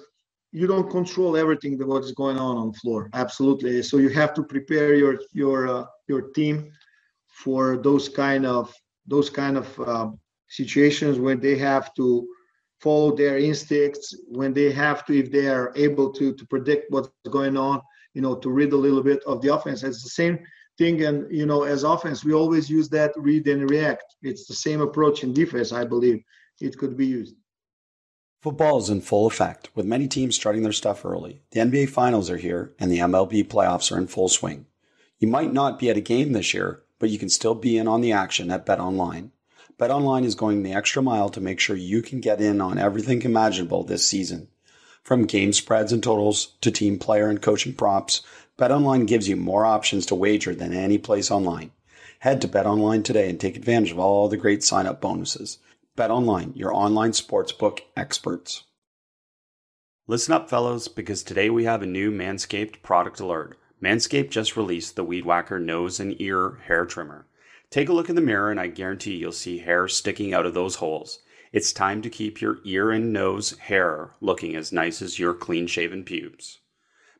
you 0.52 0.66
don't 0.66 0.90
control 0.90 1.36
everything 1.36 1.76
that 1.78 1.86
what 1.86 2.04
is 2.04 2.12
going 2.12 2.38
on 2.38 2.56
on 2.56 2.72
floor 2.74 3.08
absolutely. 3.14 3.82
So 3.82 3.98
you 3.98 4.08
have 4.10 4.34
to 4.34 4.42
prepare 4.42 4.94
your 4.94 5.18
your 5.32 5.68
uh, 5.68 5.84
your 6.08 6.22
team 6.38 6.70
for 7.28 7.76
those 7.76 8.08
kind 8.08 8.44
of 8.46 8.72
those 9.10 9.28
kind 9.28 9.56
of 9.58 9.80
uh, 9.80 10.08
situations 10.48 11.18
when 11.18 11.40
they 11.40 11.58
have 11.58 11.92
to 11.94 12.26
follow 12.80 13.14
their 13.14 13.36
instincts, 13.38 14.14
when 14.28 14.54
they 14.54 14.70
have 14.72 15.04
to, 15.06 15.18
if 15.18 15.30
they 15.30 15.48
are 15.48 15.72
able 15.76 16.10
to 16.12 16.32
to 16.34 16.46
predict 16.46 16.90
what's 16.90 17.10
going 17.28 17.56
on, 17.56 17.82
you 18.14 18.22
know, 18.22 18.34
to 18.36 18.48
read 18.50 18.72
a 18.72 18.82
little 18.86 19.02
bit 19.02 19.22
of 19.24 19.42
the 19.42 19.52
offense. 19.54 19.82
It's 19.82 20.02
the 20.02 20.16
same 20.22 20.38
thing, 20.78 21.04
and 21.04 21.30
you 21.30 21.44
know, 21.44 21.64
as 21.64 21.84
offense, 21.84 22.24
we 22.24 22.32
always 22.32 22.70
use 22.70 22.88
that 22.90 23.12
read 23.16 23.46
and 23.48 23.68
react. 23.68 24.04
It's 24.22 24.46
the 24.46 24.54
same 24.54 24.80
approach 24.80 25.22
in 25.24 25.34
defense, 25.34 25.72
I 25.72 25.84
believe. 25.84 26.22
It 26.60 26.78
could 26.78 26.96
be 26.96 27.06
used. 27.06 27.34
Football 28.42 28.78
is 28.78 28.88
in 28.88 29.02
full 29.02 29.26
effect, 29.26 29.68
with 29.74 29.84
many 29.84 30.08
teams 30.08 30.34
starting 30.34 30.62
their 30.62 30.72
stuff 30.72 31.04
early. 31.04 31.42
The 31.50 31.60
NBA 31.60 31.90
Finals 31.90 32.30
are 32.30 32.38
here, 32.38 32.72
and 32.78 32.90
the 32.90 32.98
MLB 32.98 33.44
playoffs 33.48 33.92
are 33.92 33.98
in 33.98 34.06
full 34.06 34.30
swing. 34.30 34.64
You 35.18 35.28
might 35.28 35.52
not 35.52 35.78
be 35.78 35.90
at 35.90 35.98
a 35.98 36.00
game 36.00 36.32
this 36.32 36.54
year, 36.54 36.82
but 37.00 37.10
you 37.10 37.18
can 37.18 37.28
still 37.28 37.56
be 37.56 37.76
in 37.76 37.88
on 37.88 38.00
the 38.00 38.12
action 38.12 38.52
at 38.52 38.64
BetOnline. 38.64 39.30
BetOnline 39.76 40.24
is 40.24 40.36
going 40.36 40.62
the 40.62 40.74
extra 40.74 41.02
mile 41.02 41.30
to 41.30 41.40
make 41.40 41.58
sure 41.58 41.74
you 41.74 42.02
can 42.02 42.20
get 42.20 42.40
in 42.40 42.60
on 42.60 42.78
everything 42.78 43.22
imaginable 43.22 43.82
this 43.82 44.04
season. 44.04 44.46
From 45.02 45.24
game 45.24 45.52
spreads 45.52 45.92
and 45.92 46.02
totals 46.02 46.52
to 46.60 46.70
team 46.70 46.98
player 46.98 47.28
and 47.28 47.40
coaching 47.40 47.72
props, 47.72 48.22
BetOnline 48.58 49.06
gives 49.06 49.28
you 49.28 49.36
more 49.36 49.64
options 49.64 50.04
to 50.06 50.14
wager 50.14 50.54
than 50.54 50.74
any 50.74 50.98
place 50.98 51.30
online. 51.30 51.72
Head 52.18 52.42
to 52.42 52.48
BetOnline 52.48 53.02
today 53.02 53.30
and 53.30 53.40
take 53.40 53.56
advantage 53.56 53.92
of 53.92 53.98
all 53.98 54.28
the 54.28 54.36
great 54.36 54.62
sign-up 54.62 55.00
bonuses. 55.00 55.58
BetOnline, 55.96 56.54
your 56.54 56.74
online 56.74 57.12
sportsbook 57.12 57.80
experts. 57.96 58.64
Listen 60.06 60.34
up, 60.34 60.50
fellows, 60.50 60.88
because 60.88 61.22
today 61.22 61.48
we 61.48 61.64
have 61.64 61.82
a 61.82 61.86
new 61.86 62.10
Manscaped 62.10 62.82
product 62.82 63.20
alert. 63.20 63.56
Manscaped 63.82 64.30
just 64.30 64.56
released 64.56 64.96
the 64.96 65.04
Weed 65.04 65.24
Whacker 65.24 65.58
nose 65.58 65.98
and 65.98 66.20
ear 66.20 66.58
hair 66.66 66.84
trimmer. 66.84 67.26
Take 67.70 67.88
a 67.88 67.92
look 67.92 68.08
in 68.08 68.14
the 68.16 68.20
mirror, 68.20 68.50
and 68.50 68.60
I 68.60 68.66
guarantee 68.66 69.16
you'll 69.16 69.32
see 69.32 69.58
hair 69.58 69.88
sticking 69.88 70.34
out 70.34 70.44
of 70.44 70.54
those 70.54 70.76
holes. 70.76 71.20
It's 71.52 71.72
time 71.72 72.02
to 72.02 72.10
keep 72.10 72.40
your 72.40 72.58
ear 72.64 72.90
and 72.90 73.12
nose 73.12 73.56
hair 73.58 74.10
looking 74.20 74.54
as 74.54 74.72
nice 74.72 75.00
as 75.00 75.18
your 75.18 75.34
clean 75.34 75.66
shaven 75.66 76.04
pubes. 76.04 76.58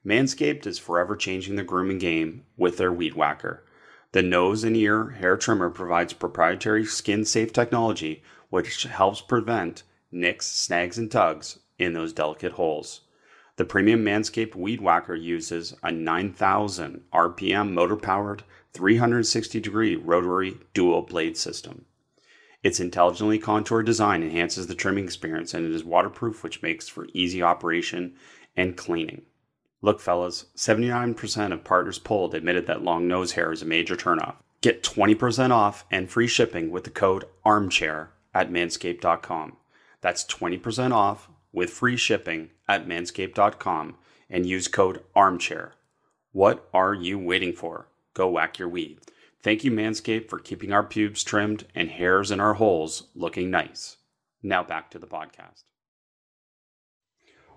Manscaped 0.05 0.67
is 0.67 0.79
forever 0.79 1.17
changing 1.17 1.57
the 1.57 1.63
grooming 1.63 1.99
game 1.99 2.45
with 2.57 2.77
their 2.77 2.93
Weed 2.93 3.15
Whacker. 3.15 3.65
The 4.13 4.23
nose 4.23 4.65
and 4.65 4.77
ear 4.77 5.11
hair 5.11 5.37
trimmer 5.37 5.71
provides 5.71 6.13
proprietary 6.13 6.85
skin 6.85 7.25
safe 7.25 7.53
technology 7.53 8.23
which 8.51 8.83
helps 8.83 9.21
prevent 9.21 9.85
nicks, 10.13 10.47
snags, 10.47 10.99
and 10.99 11.11
tugs 11.11 11.61
in 11.79 11.93
those 11.93 12.13
delicate 12.13 12.53
holes. 12.53 13.03
The 13.61 13.67
premium 13.67 14.03
Manscaped 14.03 14.55
Weed 14.55 14.81
Whacker 14.81 15.15
uses 15.15 15.75
a 15.83 15.93
9,000 15.93 17.03
RPM 17.13 17.73
motor 17.73 17.95
powered 17.95 18.43
360 18.73 19.61
degree 19.61 19.97
rotary 19.97 20.57
dual 20.73 21.03
blade 21.03 21.37
system. 21.37 21.85
Its 22.63 22.81
intelligently 22.81 23.39
contoured 23.39 23.85
design 23.85 24.23
enhances 24.23 24.67
the 24.67 24.75
trimming 24.75 25.05
experience 25.05 25.53
and 25.53 25.67
it 25.67 25.73
is 25.73 25.85
waterproof, 25.85 26.43
which 26.43 26.63
makes 26.63 26.89
for 26.89 27.07
easy 27.13 27.43
operation 27.43 28.15
and 28.57 28.79
cleaning. 28.79 29.27
Look, 29.83 30.01
fellas, 30.01 30.47
79% 30.57 31.53
of 31.53 31.63
partners 31.63 31.99
polled 31.99 32.35
admitted 32.35 32.67
that 32.67 32.81
long 32.83 33.07
nose 33.07 33.33
hair 33.33 33.53
is 33.53 33.61
a 33.61 33.67
major 33.67 33.95
turnoff. 33.95 34.37
Get 34.63 34.83
20% 34.83 35.51
off 35.51 35.85
and 35.91 36.09
free 36.09 36.29
shipping 36.29 36.71
with 36.71 36.85
the 36.85 36.91
code 36.91 37.27
ARMCHAIR 37.45 38.09
at 38.33 38.51
manscaped.com. 38.51 39.59
That's 40.01 40.25
20% 40.25 40.93
off 40.93 41.29
with 41.53 41.69
free 41.69 41.99
shipping 41.99 42.51
at 42.71 42.87
manscaped.com 42.87 43.97
and 44.29 44.47
use 44.47 44.69
code 44.69 45.03
armchair. 45.15 45.73
What 46.33 46.69
are 46.73 46.95
you 46.95 47.19
waiting 47.19 47.53
for? 47.53 47.89
Go 48.15 48.31
whack 48.31 48.59
your 48.59 48.69
weed. 48.69 49.01
Thank 49.43 49.65
you, 49.65 49.73
Manscaped, 49.73 50.29
for 50.29 50.39
keeping 50.39 50.73
our 50.73 50.83
pubes 50.83 51.25
trimmed 51.25 51.67
and 51.75 51.91
hairs 51.91 52.31
in 52.31 52.41
our 52.41 52.55
holes 52.55 53.09
looking 53.15 53.51
nice. 53.51 53.97
Now 54.43 54.63
back 54.63 54.91
to 54.91 54.99
the 54.99 55.07
podcast. 55.07 55.65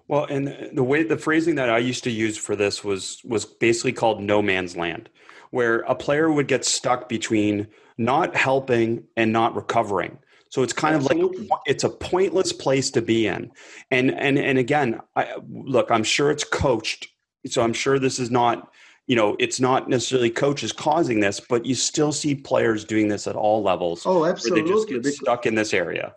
Well, 0.08 0.26
and 0.26 0.72
the 0.74 0.84
way 0.84 1.04
the 1.04 1.18
phrasing 1.18 1.56
that 1.56 1.70
I 1.70 1.78
used 1.78 2.04
to 2.06 2.12
use 2.12 2.38
for 2.38 2.56
this 2.56 2.84
was 2.84 3.22
was 3.24 3.46
basically 3.46 3.94
called 3.94 4.22
no 4.22 4.42
man's 4.42 4.76
land, 4.76 5.10
where 5.52 5.80
a 5.82 5.96
player 5.96 6.32
would 6.32 6.48
get 6.48 6.66
stuck 6.66 7.08
between 7.08 7.68
not 7.98 8.36
helping 8.36 9.06
and 9.16 9.32
not 9.32 9.56
recovering. 9.56 10.18
So 10.54 10.62
it's 10.62 10.72
kind 10.72 10.94
Absolutely. 10.94 11.46
of 11.46 11.50
like 11.50 11.62
it's 11.66 11.84
a 11.84 11.90
pointless 11.90 12.54
place 12.54 12.92
to 12.92 13.02
be 13.02 13.26
in. 13.26 13.52
And 13.90 14.12
and 14.12 14.38
and 14.38 14.60
again, 14.60 15.02
I, 15.16 15.38
look, 15.50 15.90
I'm 15.90 16.04
sure 16.04 16.30
it's 16.30 16.44
coached. 16.44 17.08
So 17.48 17.64
I'm 17.64 17.74
sure 17.74 17.98
this 17.98 18.20
is 18.20 18.30
not, 18.30 18.72
you 19.08 19.16
know, 19.16 19.36
it's 19.40 19.60
not 19.60 19.90
necessarily 19.90 20.30
coaches 20.30 20.72
causing 20.72 21.20
this, 21.20 21.40
but 21.40 21.66
you 21.66 21.74
still 21.74 22.12
see 22.12 22.36
players 22.36 22.86
doing 22.86 23.08
this 23.08 23.26
at 23.26 23.36
all 23.36 23.64
levels. 23.64 24.04
Oh, 24.06 24.26
absolutely. 24.26 24.62
they 24.62 24.68
just 24.68 24.88
get 24.88 25.02
because, 25.02 25.16
stuck 25.18 25.48
in 25.48 25.56
this 25.56 25.74
area 25.74 26.14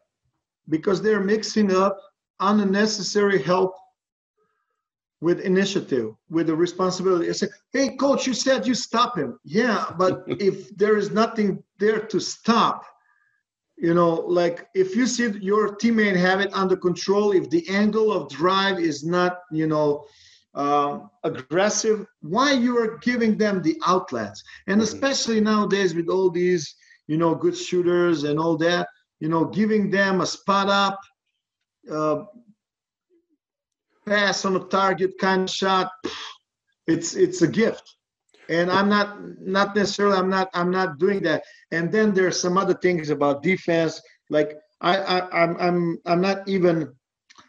because 0.68 1.00
they're 1.00 1.24
mixing 1.24 1.74
up 1.74 1.98
unnecessary 2.40 3.42
help 3.42 3.74
with 5.22 5.40
initiative, 5.40 6.14
with 6.28 6.48
the 6.48 6.54
responsibility. 6.54 7.28
It's 7.28 7.40
like, 7.40 7.52
hey, 7.72 7.96
coach, 7.96 8.26
you 8.26 8.34
said 8.34 8.66
you 8.66 8.74
stop 8.74 9.16
him. 9.16 9.38
Yeah, 9.44 9.86
but 9.96 10.24
if 10.26 10.76
there 10.76 10.98
is 10.98 11.10
nothing 11.10 11.64
there 11.78 12.00
to 12.00 12.20
stop, 12.20 12.84
you 13.76 13.92
know 13.94 14.14
like 14.26 14.68
if 14.74 14.96
you 14.96 15.06
see 15.06 15.28
your 15.40 15.76
teammate 15.76 16.16
have 16.16 16.40
it 16.40 16.50
under 16.52 16.76
control 16.76 17.32
if 17.32 17.48
the 17.50 17.68
angle 17.68 18.12
of 18.12 18.30
drive 18.30 18.78
is 18.78 19.04
not 19.04 19.40
you 19.50 19.66
know 19.66 20.04
um, 20.54 21.10
aggressive 21.24 22.06
why 22.20 22.52
you 22.52 22.78
are 22.78 22.96
giving 22.98 23.36
them 23.36 23.62
the 23.62 23.76
outlets 23.86 24.42
and 24.66 24.80
mm-hmm. 24.80 24.84
especially 24.84 25.40
nowadays 25.40 25.94
with 25.94 26.08
all 26.08 26.30
these 26.30 26.74
you 27.06 27.18
know 27.18 27.34
good 27.34 27.56
shooters 27.56 28.24
and 28.24 28.38
all 28.38 28.56
that 28.56 28.88
you 29.20 29.28
know 29.28 29.44
giving 29.44 29.90
them 29.90 30.22
a 30.22 30.26
spot 30.26 30.68
up 30.68 30.98
uh, 31.92 32.24
pass 34.06 34.44
on 34.44 34.56
a 34.56 34.60
target 34.60 35.18
kind 35.18 35.42
of 35.42 35.50
shot 35.50 35.90
it's 36.86 37.14
it's 37.14 37.42
a 37.42 37.48
gift 37.48 37.95
and 38.48 38.70
i'm 38.70 38.88
not 38.88 39.18
not 39.40 39.74
necessarily 39.74 40.16
i'm 40.16 40.30
not 40.30 40.48
i'm 40.54 40.70
not 40.70 40.98
doing 40.98 41.22
that. 41.22 41.42
And 41.72 41.90
then 41.90 42.14
there's 42.14 42.40
some 42.40 42.56
other 42.56 42.74
things 42.74 43.10
about 43.10 43.42
defense 43.42 44.00
like 44.30 44.56
i, 44.80 44.96
I 44.96 45.42
i'm 45.42 45.56
i'm 45.58 45.98
i'm 46.06 46.20
not 46.20 46.48
even 46.48 46.92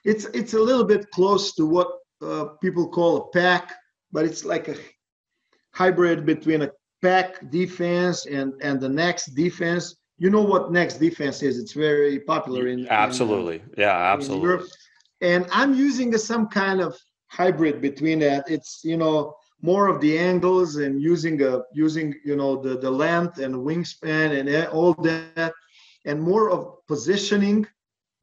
it's 0.04 0.26
it's 0.26 0.54
a 0.54 0.60
little 0.60 0.84
bit 0.84 1.10
close 1.12 1.54
to 1.56 1.66
what 1.66 1.90
uh, 2.22 2.46
people 2.62 2.88
call 2.90 3.18
a 3.18 3.28
pack 3.30 3.74
but 4.12 4.26
it's 4.26 4.44
like 4.44 4.68
a 4.68 4.76
hybrid 5.74 6.26
between 6.26 6.64
a 6.64 6.72
pack 7.02 7.50
defense 7.52 8.26
and 8.26 8.54
and 8.62 8.80
the 8.80 8.90
next 8.90 9.36
defense. 9.36 9.96
You 10.18 10.30
know 10.32 10.42
what 10.42 10.72
next 10.72 10.96
defense 10.96 11.44
is? 11.44 11.60
It's 11.60 11.74
very 11.74 12.20
popular 12.22 12.68
in 12.68 12.88
absolutely 12.90 13.58
in, 13.58 13.62
uh, 13.62 13.84
yeah 13.86 14.14
absolutely. 14.14 14.68
And 15.22 15.48
i'm 15.52 15.74
using 15.74 16.16
some 16.18 16.48
kind 16.48 16.82
of 16.82 16.96
hybrid 17.28 17.82
between 17.82 18.20
that. 18.20 18.50
It's 18.50 18.82
you 18.84 18.98
know 18.98 19.36
more 19.62 19.88
of 19.88 20.00
the 20.02 20.18
angles 20.18 20.76
and 20.76 21.02
using 21.02 21.42
a 21.42 21.62
using 21.74 22.14
you 22.24 22.36
know 22.36 22.56
the 22.62 22.78
the 22.78 22.90
length 22.90 23.40
and 23.40 23.54
wingspan 23.56 24.40
and 24.40 24.68
all 24.68 24.94
that 24.94 25.52
and 26.06 26.22
more 26.22 26.52
of 26.52 26.86
positioning 26.88 27.66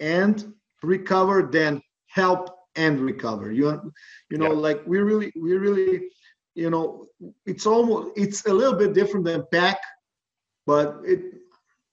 and 0.01 0.53
recover 0.83 1.43
than 1.43 1.83
help 2.07 2.51
and 2.77 3.01
recover 3.01 3.53
you 3.53 3.93
you 4.31 4.39
know 4.39 4.53
yeah. 4.53 4.59
like 4.67 4.81
we 4.87 4.99
really 4.99 5.33
we 5.41 5.55
really 5.55 6.09
you 6.55 6.71
know 6.71 7.07
it's 7.47 7.67
almost 7.67 8.11
it's 8.17 8.47
a 8.47 8.53
little 8.53 8.79
bit 8.79 8.95
different 8.95 9.25
than 9.25 9.45
pack 9.53 9.79
but 10.67 11.01
it 11.05 11.21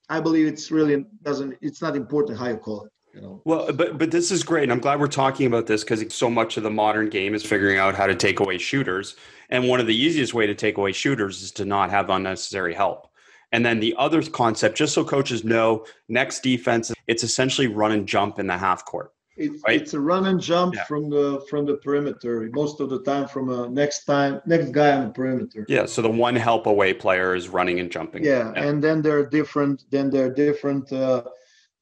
i 0.09 0.19
believe 0.19 0.47
it's 0.47 0.71
really 0.71 1.05
doesn't 1.23 1.57
it's 1.61 1.81
not 1.81 1.95
important 1.95 2.37
how 2.37 2.47
you 2.47 2.57
call 2.57 2.85
it 2.85 2.91
you 3.13 3.21
know 3.21 3.41
well 3.45 3.71
but 3.73 3.97
but 3.97 4.11
this 4.11 4.31
is 4.31 4.43
great 4.43 4.63
and 4.63 4.71
i'm 4.71 4.79
glad 4.79 4.99
we're 4.99 5.07
talking 5.07 5.45
about 5.45 5.67
this 5.67 5.83
because 5.83 6.03
so 6.13 6.29
much 6.29 6.57
of 6.57 6.63
the 6.63 6.69
modern 6.69 7.09
game 7.09 7.33
is 7.33 7.43
figuring 7.43 7.77
out 7.77 7.95
how 7.95 8.07
to 8.07 8.15
take 8.15 8.39
away 8.39 8.57
shooters 8.57 9.15
and 9.49 9.67
one 9.67 9.79
of 9.79 9.87
the 9.87 9.95
easiest 9.95 10.33
way 10.33 10.47
to 10.47 10.55
take 10.55 10.77
away 10.77 10.91
shooters 10.91 11.41
is 11.41 11.51
to 11.51 11.65
not 11.65 11.89
have 11.89 12.09
unnecessary 12.09 12.73
help 12.73 13.11
And 13.51 13.65
then 13.65 13.79
the 13.79 13.93
other 13.97 14.21
concept, 14.23 14.77
just 14.77 14.93
so 14.93 15.03
coaches 15.03 15.43
know, 15.43 15.85
next 16.07 16.41
defense, 16.41 16.93
it's 17.07 17.23
essentially 17.23 17.67
run 17.67 17.91
and 17.91 18.07
jump 18.07 18.39
in 18.39 18.47
the 18.47 18.57
half 18.57 18.85
court. 18.85 19.11
It's, 19.37 19.63
right? 19.65 19.81
it's 19.81 19.93
a 19.93 19.99
run 19.99 20.25
and 20.25 20.39
jump 20.39 20.75
yeah. 20.75 20.83
from 20.83 21.09
the 21.09 21.43
from 21.49 21.65
the 21.65 21.77
perimeter 21.77 22.49
most 22.53 22.81
of 22.81 22.89
the 22.89 23.01
time 23.01 23.27
from 23.27 23.49
a 23.49 23.69
next 23.69 24.03
time 24.03 24.41
next 24.45 24.71
guy 24.71 24.91
on 24.91 25.07
the 25.07 25.13
perimeter. 25.13 25.65
Yeah, 25.69 25.85
so 25.85 26.01
the 26.01 26.09
one 26.09 26.35
help 26.35 26.67
away 26.67 26.93
player 26.93 27.33
is 27.33 27.47
running 27.47 27.79
and 27.79 27.89
jumping. 27.89 28.23
Yeah, 28.23 28.51
yeah. 28.53 28.63
and 28.63 28.83
then 28.83 29.01
there 29.01 29.17
are 29.19 29.25
different 29.25 29.85
then 29.89 30.09
there 30.09 30.25
are 30.27 30.33
different 30.33 30.91
uh, 30.91 31.23
uh, 31.23 31.23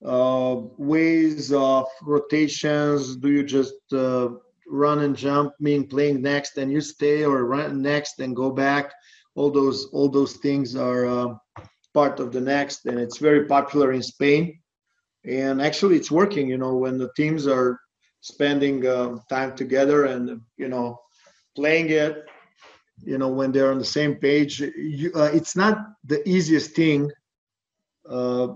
ways 0.02 1.52
of 1.52 1.86
rotations. 2.02 3.16
Do 3.18 3.32
you 3.32 3.44
just 3.44 3.76
uh, 3.94 4.30
run 4.68 5.00
and 5.00 5.16
jump, 5.16 5.54
mean 5.60 5.88
playing 5.88 6.22
next 6.22 6.58
and 6.58 6.72
you 6.72 6.82
stay, 6.82 7.24
or 7.26 7.46
run 7.46 7.82
next 7.82 8.20
and 8.20 8.36
go 8.36 8.52
back? 8.52 8.94
All 9.36 9.52
those 9.52 9.86
all 9.92 10.10
those 10.10 10.34
things 10.38 10.76
are 10.76 11.06
uh, 11.06 11.36
part 11.94 12.20
of 12.20 12.32
the 12.32 12.42
next, 12.42 12.86
and 12.86 13.00
it's 13.00 13.18
very 13.18 13.46
popular 13.46 13.92
in 13.94 14.04
Spain 14.04 14.60
and 15.26 15.62
actually 15.62 15.96
it's 15.96 16.12
working 16.12 16.48
you 16.48 16.58
know 16.58 16.76
when 16.76 16.98
the 16.98 17.10
teams 17.16 17.48
are 17.48 17.80
spending 18.22 18.86
uh, 18.86 19.18
time 19.30 19.56
together 19.56 20.06
and 20.06 20.42
you 20.58 20.68
know 20.68 21.00
playing 21.56 21.90
it 21.90 22.26
you 23.04 23.18
know 23.18 23.28
when 23.28 23.52
they're 23.52 23.72
on 23.72 23.80
the 23.80 23.86
same 23.86 24.16
page 24.16 24.60
you, 24.60 25.12
uh, 25.16 25.30
it's 25.34 25.56
not 25.56 25.78
the 26.06 26.28
easiest 26.28 26.76
thing 26.76 27.10
uh, 28.10 28.48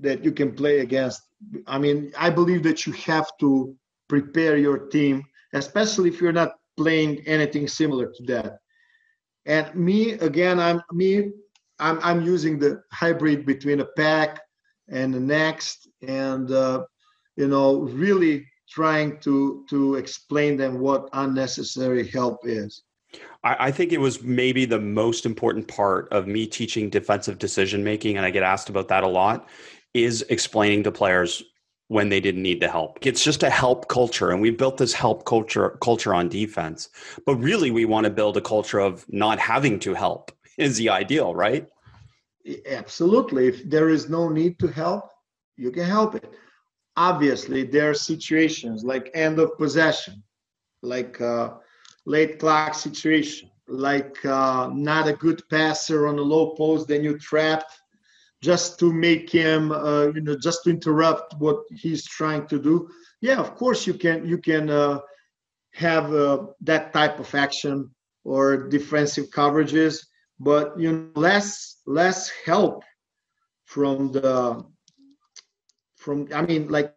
that 0.00 0.24
you 0.24 0.32
can 0.32 0.54
play 0.54 0.80
against. 0.80 1.22
I 1.66 1.78
mean 1.78 2.12
i 2.18 2.30
believe 2.30 2.62
that 2.62 2.86
you 2.86 2.92
have 2.94 3.28
to 3.40 3.76
prepare 4.08 4.56
your 4.56 4.78
team 4.94 5.22
especially 5.52 6.08
if 6.08 6.20
you're 6.20 6.32
not 6.32 6.52
playing 6.76 7.20
anything 7.26 7.66
similar 7.66 8.06
to 8.06 8.22
that. 8.24 8.58
And 9.46 9.74
me 9.74 10.12
again 10.12 10.58
i'm 10.58 10.80
me 10.92 11.30
i'm, 11.78 11.98
I'm 12.02 12.22
using 12.22 12.58
the 12.58 12.82
hybrid 12.92 13.46
between 13.46 13.80
a 13.80 13.86
pack 13.96 14.40
and 14.88 15.12
the 15.12 15.20
next 15.20 15.88
and 16.06 16.50
uh, 16.50 16.84
you 17.36 17.48
know 17.48 17.80
really 17.80 18.46
trying 18.68 19.18
to 19.20 19.64
to 19.70 19.94
explain 19.94 20.56
them 20.56 20.80
what 20.80 21.08
unnecessary 21.12 22.08
help 22.08 22.40
is. 22.44 22.82
I, 23.44 23.68
I 23.68 23.70
think 23.70 23.92
it 23.92 24.00
was 24.00 24.22
maybe 24.22 24.64
the 24.64 24.80
most 24.80 25.24
important 25.24 25.68
part 25.68 26.08
of 26.12 26.26
me 26.26 26.46
teaching 26.46 26.90
defensive 26.90 27.38
decision 27.38 27.84
making 27.84 28.16
and 28.16 28.26
i 28.26 28.30
get 28.30 28.42
asked 28.42 28.68
about 28.68 28.88
that 28.88 29.04
a 29.04 29.08
lot 29.08 29.48
is 30.04 30.22
explaining 30.28 30.82
to 30.84 30.92
players 30.92 31.42
when 31.88 32.08
they 32.08 32.20
didn't 32.20 32.42
need 32.42 32.60
the 32.60 32.68
help. 32.68 32.98
It's 33.06 33.22
just 33.22 33.42
a 33.42 33.50
help 33.50 33.88
culture 33.88 34.30
and 34.30 34.40
we've 34.40 34.58
built 34.58 34.76
this 34.76 34.92
help 34.92 35.24
culture 35.24 35.78
culture 35.80 36.12
on 36.12 36.28
defense. 36.28 36.88
But 37.24 37.36
really 37.36 37.70
we 37.70 37.84
want 37.84 38.04
to 38.04 38.10
build 38.10 38.36
a 38.36 38.40
culture 38.40 38.80
of 38.80 39.06
not 39.08 39.38
having 39.38 39.78
to 39.80 39.94
help 39.94 40.32
is 40.58 40.76
the 40.76 40.90
ideal, 40.90 41.34
right? 41.34 41.68
absolutely 42.68 43.48
if 43.48 43.68
there 43.68 43.88
is 43.88 44.08
no 44.08 44.28
need 44.28 44.58
to 44.58 44.68
help 44.68 45.10
you 45.56 45.70
can 45.70 45.84
help 45.84 46.14
it 46.14 46.32
obviously 46.96 47.62
there 47.64 47.90
are 47.90 47.94
situations 47.94 48.84
like 48.84 49.10
end 49.14 49.38
of 49.38 49.56
possession 49.58 50.22
like 50.82 51.20
uh, 51.20 51.54
late 52.04 52.38
clock 52.38 52.74
situation 52.74 53.50
like 53.68 54.24
uh, 54.24 54.70
not 54.72 55.08
a 55.08 55.12
good 55.12 55.42
passer 55.50 56.06
on 56.06 56.18
a 56.18 56.22
low 56.22 56.54
post 56.54 56.86
then 56.86 57.02
you 57.02 57.18
trapped 57.18 57.80
just 58.50 58.78
to 58.80 58.92
make 58.92 59.26
him 59.30 59.60
uh, 59.72 60.06
you 60.14 60.22
know 60.26 60.36
just 60.48 60.60
to 60.64 60.70
interrupt 60.70 61.28
what 61.44 61.58
he's 61.82 62.04
trying 62.18 62.44
to 62.52 62.58
do. 62.68 62.88
Yeah 63.20 63.38
of 63.46 63.50
course 63.60 63.80
you 63.88 63.94
can 64.04 64.18
you 64.32 64.38
can 64.38 64.64
uh, 64.70 64.98
have 65.72 66.06
uh, 66.14 66.38
that 66.70 66.92
type 66.98 67.16
of 67.24 67.34
action 67.34 67.76
or 68.24 68.44
defensive 68.76 69.26
coverages 69.38 69.94
but 70.48 70.66
you 70.82 70.88
know 70.92 71.20
less 71.28 71.46
less 71.86 72.20
help 72.44 72.76
from 73.64 74.12
the 74.16 74.30
from 76.02 76.16
i 76.34 76.42
mean 76.42 76.62
like 76.76 76.88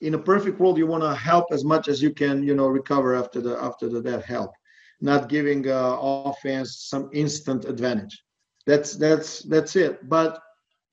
in 0.00 0.14
a 0.14 0.22
perfect 0.32 0.56
world 0.60 0.78
you 0.78 0.86
want 0.86 1.02
to 1.02 1.14
help 1.14 1.46
as 1.56 1.62
much 1.72 1.88
as 1.88 2.00
you 2.04 2.12
can 2.20 2.42
you 2.48 2.54
know 2.58 2.68
recover 2.80 3.10
after 3.22 3.40
the 3.46 3.54
after 3.68 3.86
the 3.88 4.00
that 4.00 4.22
help 4.24 4.52
not 5.00 5.28
giving 5.28 5.68
uh, 5.68 5.96
offense 6.00 6.86
some 6.88 7.10
instant 7.12 7.64
advantage. 7.64 8.22
That's 8.66 8.96
that's 8.96 9.42
that's 9.42 9.76
it. 9.76 10.08
But 10.08 10.40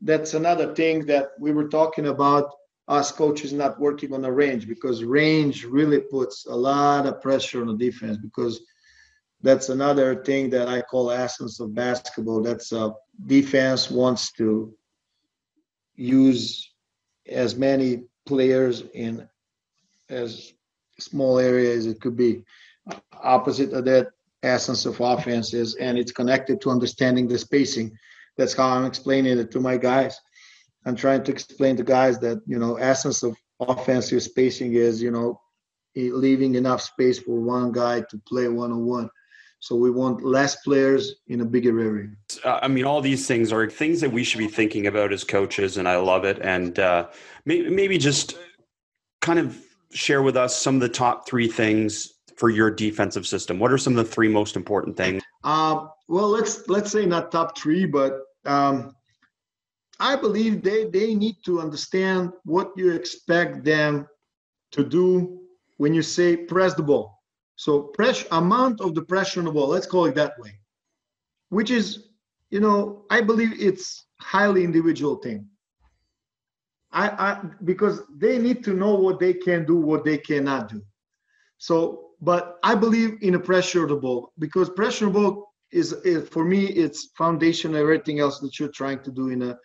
that's 0.01 0.33
another 0.33 0.73
thing 0.73 1.05
that 1.05 1.29
we 1.39 1.51
were 1.51 1.67
talking 1.67 2.07
about 2.07 2.51
us 2.88 3.12
coaches 3.12 3.51
not 3.51 3.79
working 3.79 4.13
on 4.13 4.21
the 4.21 4.31
range 4.31 4.67
because 4.67 5.03
range 5.03 5.65
really 5.65 5.99
puts 5.99 6.45
a 6.45 6.55
lot 6.55 7.05
of 7.05 7.21
pressure 7.21 7.62
on 7.62 7.67
the 7.67 7.86
defense 7.86 8.17
because 8.17 8.62
that's 9.41 9.69
another 9.69 10.23
thing 10.23 10.49
that 10.49 10.67
I 10.67 10.81
call 10.81 11.12
essence 11.12 11.60
of 11.60 11.75
basketball. 11.75 12.41
That's 12.41 12.71
uh, 12.71 12.91
defense 13.25 13.91
wants 13.91 14.31
to 14.33 14.73
use 15.95 16.71
as 17.27 17.55
many 17.55 18.03
players 18.25 18.83
in 18.93 19.27
as 20.10 20.53
small 20.99 21.39
area 21.39 21.75
as 21.75 21.86
it 21.86 21.99
could 22.01 22.15
be. 22.15 22.43
Opposite 23.21 23.73
of 23.73 23.86
that 23.86 24.07
essence 24.43 24.86
of 24.86 24.99
offense 25.01 25.53
is, 25.53 25.75
and 25.75 25.97
it's 25.97 26.12
connected 26.12 26.62
to 26.62 26.69
understanding 26.69 27.27
the 27.27 27.38
spacing. 27.38 27.97
That's 28.38 28.54
how 28.54 28.69
I'm 28.69 28.86
explaining 28.86 29.39
it 29.39 29.52
to 29.52 29.60
my 29.60 29.78
guys. 29.78 30.19
I'm 30.86 30.95
trying 30.95 31.23
to 31.23 31.32
explain 31.32 31.76
to 31.78 31.84
guys 31.84 32.19
that 32.19 32.41
you 32.45 32.60
know 32.60 32.76
essence 32.76 33.23
of 33.23 33.38
offensive 33.60 34.23
spacing 34.23 34.73
is 34.73 35.02
you 35.02 35.12
know 35.12 35.41
leaving 35.95 36.56
enough 36.56 36.82
space 36.82 37.19
for 37.19 37.39
one 37.39 37.71
guy 37.71 38.02
to 38.02 38.21
play 38.28 38.47
one 38.47 38.71
on 38.71 38.86
one 38.86 39.10
so 39.60 39.76
we 39.76 39.89
want 39.89 40.23
less 40.23 40.58
players 40.58 41.15
in 41.28 41.41
a 41.41 41.45
bigger 41.45 41.80
area. 41.80 42.10
Uh, 42.43 42.60
I 42.62 42.67
mean, 42.67 42.86
all 42.86 43.02
these 43.02 43.28
things 43.28 43.52
are 43.52 43.69
things 43.69 44.02
that 44.02 44.12
we 44.12 44.23
should 44.23 44.38
be 44.38 44.47
thinking 44.47 44.88
about 44.88 45.12
as 45.12 45.23
coaches, 45.23 45.78
and 45.78 45.88
I 45.88 45.97
love 45.97 46.26
it. 46.26 46.39
And 46.41 46.78
uh, 46.78 47.08
maybe, 47.45 47.69
maybe 47.69 47.97
just 47.97 48.38
kind 49.21 49.39
of 49.39 49.58
share 49.91 50.21
with 50.21 50.38
us 50.38 50.56
some 50.56 50.76
of 50.76 50.82
the 50.82 50.89
top 50.89 51.28
three 51.28 51.47
things 51.47 52.13
for 52.36 52.50
your 52.50 52.69
defensive 52.69 53.26
system. 53.26 53.58
What 53.58 53.71
are 53.71 53.80
some 53.80 53.97
of 53.97 54.06
the 54.06 54.12
three 54.12 54.28
most 54.28 54.56
important 54.56 54.95
things? 54.95 55.23
Uh, 55.43 55.88
well, 56.08 56.30
let's 56.30 56.67
let's 56.67 56.91
say 56.91 57.06
not 57.06 57.32
top 57.32 57.58
three, 57.58 57.86
but 57.86 58.21
um, 58.47 58.95
I 59.99 60.15
believe 60.15 60.63
they 60.63 60.86
they 60.86 61.15
need 61.15 61.38
to 61.45 61.60
understand 61.60 62.31
what 62.43 62.71
you 62.75 62.91
expect 62.93 63.63
them 63.63 64.07
to 64.71 64.83
do 64.83 65.39
when 65.77 65.93
you 65.93 66.01
say 66.01 66.38
press 66.38 66.73
the 66.73 66.83
ball 66.83 67.17
so 67.57 67.81
pressure 67.81 68.27
amount 68.31 68.81
of 68.81 68.93
the 68.93 69.01
pressure 69.01 69.39
on 69.39 69.45
the 69.45 69.51
ball, 69.51 69.67
let's 69.67 69.88
call 69.88 70.05
it 70.05 70.15
that 70.15 70.39
way, 70.39 70.60
which 71.49 71.71
is, 71.71 72.10
you 72.51 72.60
know, 72.60 73.05
I 73.10 73.21
believe 73.21 73.60
it's 73.60 74.05
highly 74.21 74.63
individual 74.63 75.15
thing. 75.15 75.47
I, 76.91 77.10
I 77.10 77.41
because 77.65 78.03
they 78.15 78.38
need 78.38 78.63
to 78.63 78.73
know 78.73 78.93
what 78.93 79.19
they 79.19 79.33
can 79.33 79.65
do, 79.65 79.75
what 79.75 80.05
they 80.05 80.19
cannot 80.19 80.69
do. 80.69 80.83
So, 81.57 82.12
but 82.21 82.60
I 82.63 82.75
believe 82.75 83.17
in 83.21 83.33
a 83.33 83.39
pressure 83.39 83.83
of 83.83 83.89
the 83.89 83.95
ball 83.95 84.31
because 84.38 84.69
pressure 84.69 85.07
of 85.07 85.13
the 85.13 85.19
ball 85.19 85.53
is, 85.71 85.93
is 86.03 86.27
for 86.30 86.45
me 86.45 86.65
it's 86.67 87.10
foundation 87.17 87.75
everything 87.75 88.19
else 88.19 88.39
that 88.39 88.60
you're 88.60 88.69
trying 88.69 89.01
to 89.03 89.12
do 89.12 89.30
in 89.30 89.41
a 89.41 89.58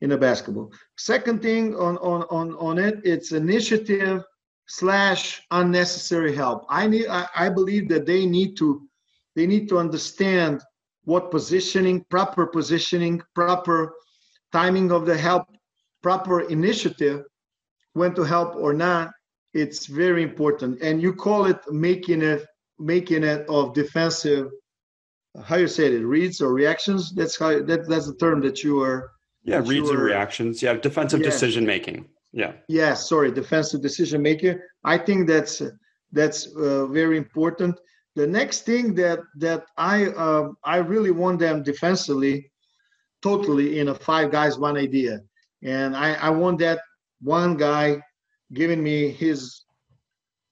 in 0.00 0.12
a 0.12 0.18
basketball. 0.18 0.72
Second 0.98 1.42
thing 1.42 1.74
on 1.76 1.98
on 1.98 2.22
on 2.30 2.54
on 2.56 2.78
it, 2.78 3.00
it's 3.04 3.32
initiative 3.32 4.22
slash 4.66 5.42
unnecessary 5.50 6.34
help. 6.34 6.64
I 6.68 6.86
need 6.86 7.06
I, 7.08 7.26
I 7.36 7.48
believe 7.48 7.88
that 7.88 8.06
they 8.06 8.26
need 8.26 8.56
to 8.58 8.88
they 9.36 9.46
need 9.46 9.68
to 9.68 9.78
understand 9.78 10.62
what 11.04 11.30
positioning, 11.30 12.04
proper 12.10 12.46
positioning, 12.46 13.22
proper 13.34 13.94
timing 14.52 14.92
of 14.92 15.06
the 15.06 15.16
help, 15.16 15.46
proper 16.02 16.42
initiative, 16.42 17.24
when 17.94 18.14
to 18.14 18.22
help 18.22 18.54
or 18.56 18.72
not. 18.72 19.10
It's 19.54 19.86
very 19.86 20.22
important. 20.22 20.80
And 20.80 21.02
you 21.02 21.14
call 21.14 21.46
it 21.46 21.60
making 21.70 22.22
it 22.22 22.46
making 22.78 23.24
it 23.24 23.46
of 23.48 23.74
defensive 23.74 24.50
how 25.44 25.56
you 25.56 25.68
say 25.68 25.86
it 25.86 26.04
reads 26.04 26.40
or 26.40 26.52
reactions 26.52 27.12
that's 27.14 27.38
how 27.38 27.62
that, 27.62 27.88
that's 27.88 28.06
the 28.06 28.16
term 28.16 28.40
that 28.40 28.64
you 28.64 28.82
are 28.82 29.12
yeah 29.44 29.62
reads 29.64 29.88
and 29.88 29.98
reactions 29.98 30.62
yeah 30.62 30.74
defensive 30.74 31.20
yeah. 31.20 31.26
decision 31.26 31.64
making 31.64 32.04
yeah. 32.32 32.52
Yeah. 32.68 32.94
Sorry, 32.94 33.30
defensive 33.32 33.82
decision 33.82 34.22
maker. 34.22 34.62
I 34.84 34.98
think 34.98 35.26
that's 35.26 35.62
that's 36.12 36.46
uh, 36.56 36.86
very 36.86 37.16
important. 37.16 37.78
The 38.16 38.26
next 38.26 38.62
thing 38.62 38.94
that 38.96 39.20
that 39.36 39.64
I 39.76 40.06
uh, 40.06 40.50
I 40.64 40.76
really 40.76 41.10
want 41.10 41.38
them 41.38 41.62
defensively, 41.62 42.50
totally 43.22 43.78
in 43.78 43.88
a 43.88 43.94
five 43.94 44.30
guys 44.30 44.58
one 44.58 44.76
idea, 44.76 45.20
and 45.62 45.96
I 45.96 46.14
I 46.14 46.30
want 46.30 46.58
that 46.60 46.80
one 47.20 47.56
guy 47.56 48.00
giving 48.52 48.82
me 48.82 49.10
his 49.10 49.64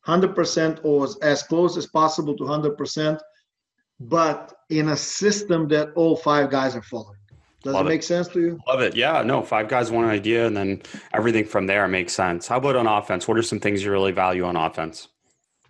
hundred 0.02 0.34
percent 0.34 0.80
or 0.84 1.08
as 1.22 1.42
close 1.42 1.76
as 1.76 1.86
possible 1.86 2.36
to 2.36 2.46
hundred 2.46 2.76
percent, 2.76 3.20
but 4.00 4.54
in 4.70 4.88
a 4.88 4.96
system 4.96 5.68
that 5.68 5.92
all 5.94 6.16
five 6.16 6.50
guys 6.50 6.76
are 6.76 6.82
following. 6.82 7.16
Does 7.62 7.74
Love 7.74 7.86
it 7.86 7.88
make 7.88 8.02
sense 8.04 8.28
to 8.28 8.40
you? 8.40 8.60
Love 8.68 8.80
it. 8.80 8.94
Yeah. 8.94 9.22
No, 9.22 9.42
five 9.42 9.68
guys, 9.68 9.90
one 9.90 10.04
idea, 10.04 10.46
and 10.46 10.56
then 10.56 10.82
everything 11.12 11.44
from 11.44 11.66
there 11.66 11.88
makes 11.88 12.12
sense. 12.12 12.46
How 12.46 12.58
about 12.58 12.76
on 12.76 12.86
offense? 12.86 13.26
What 13.26 13.36
are 13.36 13.42
some 13.42 13.58
things 13.58 13.82
you 13.82 13.90
really 13.90 14.12
value 14.12 14.44
on 14.44 14.54
offense? 14.54 15.08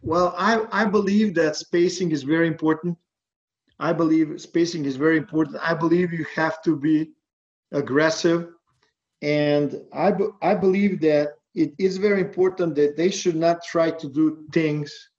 Well, 0.03 0.35
I, 0.37 0.64
I 0.70 0.85
believe 0.85 1.35
that 1.35 1.57
spacing 1.57 2.12
is 2.12 2.22
very 2.22 2.47
important. 2.47 2.97
I 3.81 3.93
believe 3.93 4.41
spacing 4.41 4.85
is 4.85 4.97
very 4.97 5.16
important. 5.16 5.57
I 5.62 5.74
believe 5.74 6.12
you 6.12 6.26
have 6.35 6.62
to 6.62 6.76
be 6.76 7.12
aggressive. 7.72 8.49
And 9.22 9.81
I, 9.93 10.12
I 10.43 10.55
believe 10.55 11.01
that 11.01 11.35
it 11.55 11.72
is 11.79 11.97
very 11.97 12.20
important 12.20 12.74
that 12.76 12.97
they 12.97 13.11
should 13.11 13.35
not 13.35 13.64
try 13.64 13.91
to 13.91 14.09
do 14.09 14.45
things 14.53 15.11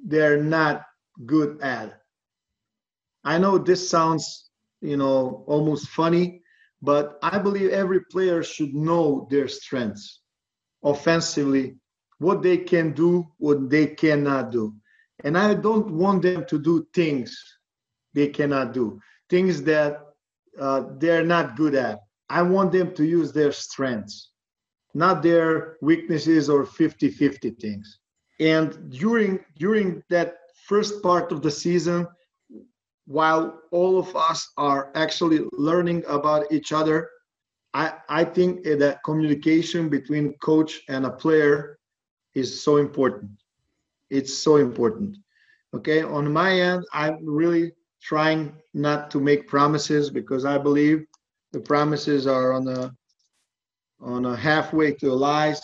they're 0.00 0.42
not 0.42 0.82
good 1.26 1.60
at. 1.60 2.00
I 3.26 3.38
know 3.38 3.58
this 3.58 3.90
sounds, 3.90 4.50
you 4.80 4.96
know, 4.96 5.44
almost 5.48 5.88
funny, 5.88 6.42
but 6.80 7.18
I 7.22 7.38
believe 7.38 7.70
every 7.70 8.00
player 8.04 8.44
should 8.44 8.72
know 8.72 9.26
their 9.30 9.48
strengths 9.48 10.20
offensively, 10.84 11.74
what 12.18 12.40
they 12.40 12.56
can 12.56 12.92
do, 12.92 13.26
what 13.38 13.68
they 13.68 13.88
cannot 13.88 14.52
do. 14.52 14.74
And 15.24 15.36
I 15.36 15.54
don't 15.54 15.90
want 15.90 16.22
them 16.22 16.44
to 16.46 16.58
do 16.58 16.86
things 16.94 17.36
they 18.14 18.28
cannot 18.28 18.72
do, 18.72 19.00
things 19.28 19.60
that 19.64 19.98
uh, 20.60 20.84
they're 20.98 21.26
not 21.26 21.56
good 21.56 21.74
at. 21.74 21.98
I 22.28 22.42
want 22.42 22.70
them 22.70 22.94
to 22.94 23.04
use 23.04 23.32
their 23.32 23.50
strengths, 23.50 24.30
not 24.94 25.22
their 25.22 25.78
weaknesses 25.82 26.48
or 26.48 26.64
50 26.64 27.10
50 27.10 27.50
things. 27.50 27.98
And 28.38 28.90
during 28.90 29.40
during 29.58 30.02
that 30.10 30.36
first 30.68 31.02
part 31.02 31.32
of 31.32 31.42
the 31.42 31.50
season, 31.50 32.06
while 33.06 33.60
all 33.70 33.98
of 33.98 34.14
us 34.16 34.50
are 34.56 34.90
actually 34.94 35.40
learning 35.52 36.04
about 36.08 36.50
each 36.52 36.72
other, 36.72 37.08
I, 37.72 37.94
I 38.08 38.24
think 38.24 38.64
that 38.64 39.02
communication 39.04 39.88
between 39.88 40.34
coach 40.42 40.82
and 40.88 41.06
a 41.06 41.10
player 41.10 41.78
is 42.34 42.62
so 42.62 42.78
important. 42.78 43.30
It's 44.10 44.34
so 44.34 44.56
important. 44.56 45.16
Okay, 45.74 46.02
on 46.02 46.32
my 46.32 46.60
end, 46.60 46.84
I'm 46.92 47.18
really 47.22 47.72
trying 48.02 48.54
not 48.74 49.10
to 49.10 49.20
make 49.20 49.48
promises 49.48 50.10
because 50.10 50.44
I 50.44 50.58
believe 50.58 51.06
the 51.52 51.60
promises 51.60 52.26
are 52.26 52.52
on 52.52 52.68
a 52.68 52.92
on 54.00 54.26
a 54.26 54.36
halfway 54.36 54.92
to 54.92 55.12
lies, 55.12 55.60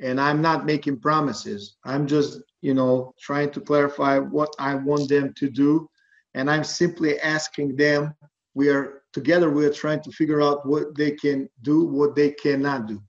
and 0.00 0.20
I'm 0.20 0.40
not 0.40 0.66
making 0.66 1.00
promises. 1.00 1.76
I'm 1.84 2.06
just 2.06 2.40
you 2.60 2.74
know 2.74 3.12
trying 3.20 3.50
to 3.50 3.60
clarify 3.60 4.18
what 4.18 4.54
I 4.58 4.74
want 4.74 5.08
them 5.08 5.32
to 5.34 5.50
do 5.50 5.88
and 6.36 6.48
i'm 6.48 6.62
simply 6.62 7.18
asking 7.20 7.74
them 7.74 8.14
we 8.54 8.68
are 8.68 9.02
together 9.12 9.50
we 9.50 9.64
are 9.64 9.72
trying 9.72 10.02
to 10.02 10.12
figure 10.12 10.40
out 10.40 10.64
what 10.66 10.94
they 10.96 11.10
can 11.10 11.48
do 11.62 11.84
what 11.86 12.14
they 12.14 12.30
cannot 12.30 12.86
do. 12.86 13.02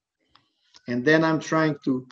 And 0.88 1.04
then 1.06 1.24
i'm 1.24 1.40
trying 1.40 1.76
to 1.86 2.08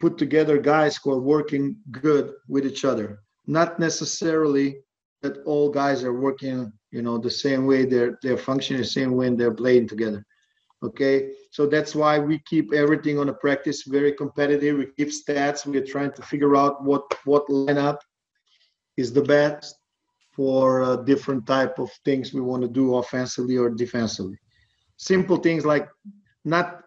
put 0.00 0.16
together 0.18 0.58
guys 0.58 0.96
who 0.96 1.10
are 1.10 1.20
working 1.34 1.76
good 1.90 2.34
with 2.46 2.64
each 2.64 2.84
other. 2.84 3.18
Not 3.46 3.80
necessarily 3.80 4.68
that 5.22 5.38
all 5.44 5.70
guys 5.70 6.04
are 6.04 6.20
working 6.26 6.72
you 6.90 7.02
know 7.02 7.16
the 7.18 7.30
same 7.44 7.66
way 7.66 7.84
they're 7.84 8.18
they're 8.22 8.46
functioning 8.50 8.82
the 8.82 8.96
same 8.98 9.12
way 9.16 9.26
and 9.28 9.38
they're 9.38 9.60
playing 9.62 9.88
together. 9.88 10.22
Okay? 10.82 11.32
So 11.50 11.66
that's 11.66 11.94
why 11.94 12.18
we 12.18 12.38
keep 12.50 12.72
everything 12.72 13.18
on 13.18 13.30
a 13.30 13.38
practice 13.44 13.82
very 13.96 14.12
competitive. 14.12 14.78
We 14.78 14.86
keep 14.96 15.08
stats. 15.08 15.66
We're 15.66 15.92
trying 15.94 16.12
to 16.12 16.22
figure 16.22 16.54
out 16.54 16.84
what 16.84 17.04
what 17.24 17.48
lineup 17.48 17.98
is 18.96 19.12
the 19.12 19.26
best 19.36 19.77
for 20.38 20.82
uh, 20.82 20.96
different 20.98 21.44
type 21.48 21.80
of 21.80 21.90
things 22.04 22.32
we 22.32 22.40
want 22.40 22.62
to 22.62 22.68
do 22.68 22.94
offensively 22.94 23.56
or 23.56 23.68
defensively. 23.70 24.38
Simple 24.96 25.36
things 25.36 25.66
like 25.66 25.88
not, 26.44 26.84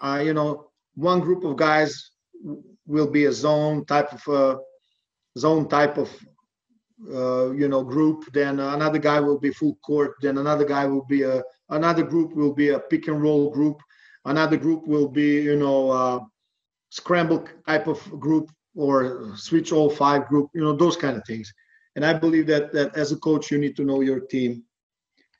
uh, 0.00 0.20
you 0.24 0.34
know, 0.34 0.70
one 0.96 1.20
group 1.20 1.44
of 1.44 1.54
guys 1.54 2.10
will 2.88 3.08
be 3.08 3.26
a 3.26 3.32
zone 3.32 3.84
type 3.84 4.12
of 4.12 4.22
uh, 4.28 4.56
zone 5.38 5.68
type 5.68 5.96
of 5.96 6.10
uh, 7.14 7.52
you 7.52 7.68
know 7.68 7.84
group. 7.84 8.24
Then 8.32 8.58
another 8.58 8.98
guy 8.98 9.20
will 9.20 9.38
be 9.38 9.52
full 9.52 9.76
court. 9.86 10.14
Then 10.20 10.38
another 10.38 10.64
guy 10.64 10.84
will 10.86 11.04
be 11.04 11.22
a 11.22 11.40
another 11.68 12.02
group 12.02 12.34
will 12.34 12.52
be 12.52 12.70
a 12.70 12.80
pick 12.80 13.06
and 13.06 13.22
roll 13.22 13.50
group. 13.50 13.78
Another 14.24 14.56
group 14.56 14.88
will 14.88 15.08
be 15.08 15.40
you 15.40 15.54
know 15.56 15.90
uh, 15.90 16.18
scramble 16.90 17.46
type 17.64 17.86
of 17.86 18.00
group 18.18 18.50
or 18.74 19.36
switch 19.36 19.70
all 19.70 19.88
five 19.88 20.26
group. 20.26 20.50
You 20.52 20.62
know 20.62 20.72
those 20.72 20.96
kind 20.96 21.16
of 21.16 21.24
things 21.24 21.52
and 21.96 22.04
I 22.04 22.12
believe 22.12 22.46
that 22.46 22.72
that 22.72 22.96
as 22.96 23.12
a 23.12 23.16
coach, 23.16 23.50
you 23.50 23.58
need 23.58 23.76
to 23.76 23.84
know 23.84 24.00
your 24.00 24.20
team, 24.20 24.64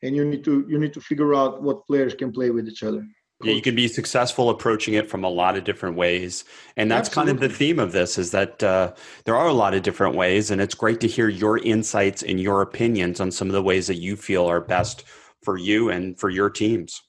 and 0.03 0.15
you 0.17 0.25
need 0.25 0.45
to 0.45 0.67
you 0.69 0.79
need 0.79 0.93
to 0.95 1.01
figure 1.01 1.35
out 1.35 1.63
what 1.63 1.87
players 1.87 2.15
can 2.15 2.33
play 2.33 2.51
with 2.51 2.69
each 2.69 2.83
other. 2.83 3.07
Yeah, 3.45 3.53
you 3.53 3.63
can 3.63 3.77
be 3.77 3.87
successful 3.87 4.51
approaching 4.51 4.95
it 4.95 5.09
from 5.09 5.23
a 5.23 5.29
lot 5.29 5.57
of 5.57 5.63
different 5.63 5.95
ways, 5.95 6.45
and 6.77 6.91
that's 6.91 7.09
Absolutely. 7.09 7.33
kind 7.33 7.45
of 7.45 7.51
the 7.51 7.57
theme 7.57 7.79
of 7.79 7.93
this: 7.93 8.19
is 8.19 8.33
that 8.33 8.63
uh, 8.63 8.95
there 9.25 9.37
are 9.37 9.47
a 9.47 9.53
lot 9.53 9.75
of 9.75 9.83
different 9.83 10.17
ways, 10.17 10.51
and 10.51 10.61
it's 10.61 10.75
great 10.75 10.99
to 11.01 11.07
hear 11.07 11.29
your 11.29 11.59
insights 11.59 12.25
and 12.25 12.41
your 12.41 12.63
opinions 12.63 13.21
on 13.21 13.31
some 13.31 13.47
of 13.47 13.53
the 13.53 13.63
ways 13.63 13.87
that 13.87 13.97
you 13.97 14.17
feel 14.17 14.47
are 14.47 14.61
best 14.61 15.05
for 15.43 15.57
you 15.57 15.91
and 15.91 16.19
for 16.19 16.31
your 16.31 16.51
teams. 16.51 17.01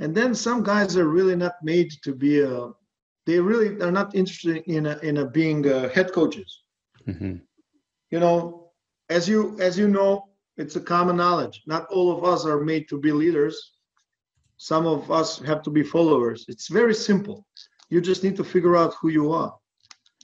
And 0.00 0.12
then 0.12 0.34
some 0.34 0.64
guys 0.64 0.96
are 0.96 1.08
really 1.08 1.36
not 1.36 1.54
made 1.62 1.92
to 2.02 2.12
be 2.12 2.40
a. 2.40 2.70
They 3.26 3.38
really 3.38 3.80
are 3.80 3.92
not 3.92 4.14
interested 4.14 4.64
in 4.66 4.86
a, 4.86 4.98
in 4.98 5.18
a 5.18 5.24
being 5.24 5.66
a 5.70 5.88
head 5.88 6.12
coaches. 6.12 6.62
Mm-hmm. 7.06 7.36
You 8.14 8.20
know, 8.20 8.70
as 9.10 9.28
you 9.28 9.56
as 9.58 9.76
you 9.76 9.88
know, 9.88 10.28
it's 10.56 10.76
a 10.76 10.80
common 10.80 11.16
knowledge. 11.16 11.62
Not 11.66 11.86
all 11.90 12.16
of 12.16 12.22
us 12.22 12.46
are 12.46 12.60
made 12.60 12.88
to 12.90 12.96
be 12.96 13.10
leaders. 13.10 13.56
Some 14.56 14.86
of 14.86 15.10
us 15.10 15.40
have 15.40 15.62
to 15.64 15.70
be 15.70 15.82
followers. 15.82 16.44
It's 16.46 16.68
very 16.68 16.94
simple. 16.94 17.44
You 17.90 18.00
just 18.00 18.22
need 18.22 18.36
to 18.36 18.44
figure 18.44 18.76
out 18.76 18.94
who 19.00 19.08
you 19.08 19.32
are 19.32 19.52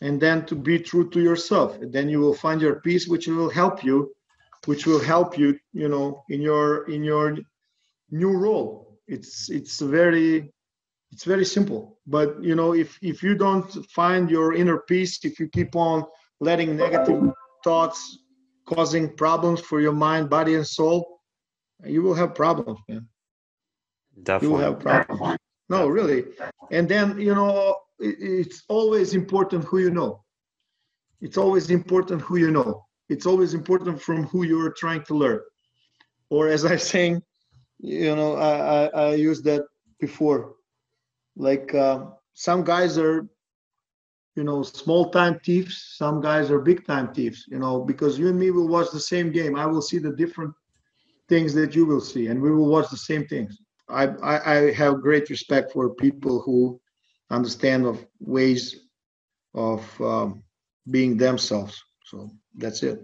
and 0.03 0.20
then 0.20 0.47
to 0.47 0.55
be 0.55 0.78
true 0.78 1.11
to 1.11 1.20
yourself. 1.20 1.82
And 1.82 1.93
then 1.93 2.09
you 2.09 2.20
will 2.20 2.38
find 2.45 2.61
your 2.62 2.76
peace, 2.80 3.09
which 3.09 3.26
will 3.26 3.51
help 3.51 3.82
you, 3.82 4.14
which 4.66 4.86
will 4.86 5.03
help 5.12 5.36
you, 5.36 5.59
you 5.72 5.88
know, 5.88 6.22
in 6.28 6.41
your 6.41 6.88
in 6.95 7.03
your 7.03 7.38
new 8.12 8.32
role. 8.47 9.01
It's 9.09 9.51
it's 9.51 9.80
very 9.80 10.53
it's 11.11 11.24
very 11.24 11.45
simple. 11.57 11.99
But 12.07 12.41
you 12.41 12.55
know, 12.55 12.72
if 12.72 12.97
if 13.03 13.20
you 13.24 13.34
don't 13.34 13.68
find 14.01 14.30
your 14.30 14.55
inner 14.55 14.78
peace, 14.78 15.24
if 15.24 15.41
you 15.41 15.49
keep 15.49 15.74
on 15.74 16.05
letting 16.38 16.76
negative 16.76 17.34
thoughts 17.62 18.18
causing 18.66 19.14
problems 19.16 19.61
for 19.61 19.80
your 19.80 19.92
mind, 19.92 20.30
body, 20.30 20.54
and 20.54 20.66
soul, 20.66 21.20
you 21.84 22.02
will 22.02 22.14
have 22.14 22.34
problems, 22.34 22.78
man. 22.88 23.08
Definitely. 24.22 24.48
You 24.48 24.54
will 24.54 24.72
have 24.72 24.80
problems. 24.80 25.38
No, 25.68 25.86
really. 25.88 26.24
And 26.70 26.88
then, 26.88 27.18
you 27.20 27.34
know, 27.34 27.76
it's 27.98 28.62
always 28.68 29.14
important 29.14 29.64
who 29.64 29.78
you 29.78 29.90
know. 29.90 30.24
It's 31.20 31.36
always 31.36 31.70
important 31.70 32.22
who 32.22 32.36
you 32.36 32.50
know. 32.50 32.84
It's 33.08 33.26
always 33.26 33.54
important 33.54 34.00
from 34.00 34.24
who 34.24 34.44
you're 34.44 34.72
trying 34.72 35.02
to 35.04 35.14
learn. 35.14 35.40
Or 36.30 36.48
as 36.48 36.64
I 36.64 36.76
saying, 36.76 37.22
you 37.78 38.14
know, 38.14 38.36
I, 38.36 38.52
I, 38.52 38.86
I 38.86 39.14
used 39.14 39.44
that 39.44 39.64
before. 39.98 40.54
Like 41.36 41.74
uh, 41.74 42.06
some 42.34 42.64
guys 42.64 42.98
are 42.98 43.28
you 44.37 44.45
know, 44.45 44.62
small 44.62 45.11
time 45.11 45.41
thieves. 45.45 45.95
Some 45.97 46.20
guys 46.20 46.51
are 46.51 46.61
big 46.61 46.87
time 46.87 47.12
thieves, 47.12 47.45
you 47.49 47.59
know, 47.59 47.81
because 47.81 48.18
you 48.18 48.28
and 48.28 48.39
me 48.39 48.51
will 48.51 48.68
watch 48.68 48.91
the 48.93 49.01
same 49.01 49.31
game. 49.33 49.57
I 49.57 49.66
will 49.66 49.83
see 49.83 49.99
the 49.99 50.12
different 50.12 50.55
things 51.28 51.55
that 51.55 51.74
you 51.74 51.87
will 51.87 52.01
see, 52.01 52.28
and 52.28 52.41
we 52.41 52.51
will 52.51 52.68
watch 52.68 52.91
the 52.91 52.97
same 52.97 53.26
things. 53.26 53.59
I, 53.89 54.07
I, 54.07 54.53
I 54.55 54.72
have 54.72 55.01
great 55.01 55.31
respect 55.31 55.72
for 55.72 55.95
people 55.95 56.41
who 56.41 56.81
understand 57.31 57.87
of 57.87 58.07
ways 58.20 58.76
of 59.55 60.01
um, 60.01 60.43
being 60.91 61.16
themselves. 61.16 61.83
So 62.05 62.31
that's 62.57 62.83
it. 62.83 63.01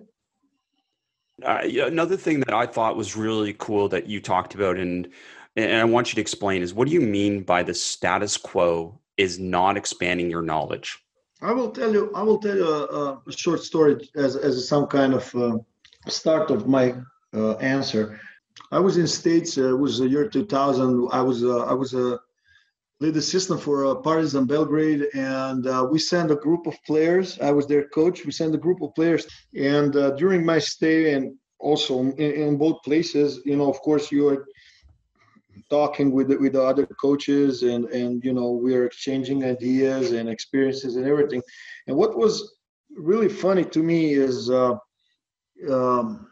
Uh, 1.45 1.61
another 1.65 2.17
thing 2.17 2.41
that 2.41 2.55
I 2.55 2.67
thought 2.67 2.97
was 2.97 3.17
really 3.17 3.53
cool 3.59 3.89
that 3.91 4.07
you 4.07 4.21
talked 4.21 4.55
about, 4.55 4.79
and 4.79 5.09
and 5.55 5.77
I 5.77 5.85
want 5.85 6.09
you 6.09 6.15
to 6.17 6.21
explain, 6.21 6.63
is 6.63 6.75
what 6.75 6.87
do 6.87 6.95
you 6.95 7.01
mean 7.01 7.43
by 7.43 7.63
the 7.63 7.75
status 7.75 8.37
quo 8.37 8.99
is 9.17 9.39
not 9.39 9.77
expanding 9.77 10.31
your 10.31 10.43
knowledge? 10.43 10.99
I 11.43 11.53
will 11.53 11.71
tell 11.71 11.93
you. 11.93 12.11
I 12.15 12.23
will 12.23 12.39
tell 12.39 12.57
you 12.57 12.67
a, 12.67 13.21
a 13.27 13.33
short 13.33 13.63
story 13.63 14.09
as 14.17 14.37
as 14.37 14.69
some 14.69 14.87
kind 14.87 15.15
of 15.15 15.35
uh, 15.35 15.59
start 16.09 16.51
of 16.51 16.67
my 16.67 16.95
uh, 17.35 17.53
answer. 17.57 18.19
I 18.73 18.81
was 18.81 18.97
in 18.97 19.07
states. 19.07 19.59
Uh, 19.59 19.75
it 19.75 19.79
was 19.79 19.99
the 19.99 20.09
year 20.09 20.29
2000. 20.29 21.09
I 21.13 21.21
was 21.21 21.45
uh, 21.45 21.65
I 21.65 21.75
was 21.75 21.93
a 21.95 22.19
lead 23.01 23.17
assistant 23.17 23.61
for 23.61 23.85
uh, 23.85 23.95
Partizan 23.97 24.47
Belgrade, 24.47 25.07
and 25.15 25.67
uh, 25.67 25.87
we 25.91 25.99
sent 25.99 26.31
a 26.31 26.37
group 26.37 26.67
of 26.67 26.75
players. 26.87 27.39
I 27.41 27.51
was 27.51 27.67
their 27.67 27.89
coach. 27.89 28.25
We 28.25 28.33
sent 28.33 28.55
a 28.55 28.59
group 28.59 28.81
of 28.81 28.95
players, 28.95 29.27
and 29.55 29.93
during 30.17 30.45
my 30.45 30.59
stay 30.59 31.13
and 31.13 31.37
also 31.59 32.01
in, 32.01 32.15
in 32.19 32.57
both 32.57 32.83
places, 32.83 33.41
you 33.45 33.57
know, 33.57 33.71
of 33.71 33.81
course, 33.81 34.11
you 34.13 34.29
are 34.29 34.47
talking 35.71 36.11
with 36.13 36.29
the, 36.29 36.37
with 36.37 36.53
the 36.53 36.63
other 36.63 36.87
coaches 36.87 37.63
and 37.63 37.87
and 37.87 38.25
you 38.25 38.33
know 38.33 38.51
we 38.53 38.75
are 38.75 38.85
exchanging 38.85 39.45
ideas 39.45 40.13
and 40.13 40.29
experiences 40.29 40.97
and 40.97 41.07
everything. 41.07 41.43
And 41.87 41.97
what 41.97 42.17
was 42.17 42.57
really 42.97 43.29
funny 43.29 43.65
to 43.65 43.83
me 43.83 44.15
is 44.15 44.51
uh, 44.51 44.75
um, 45.71 46.29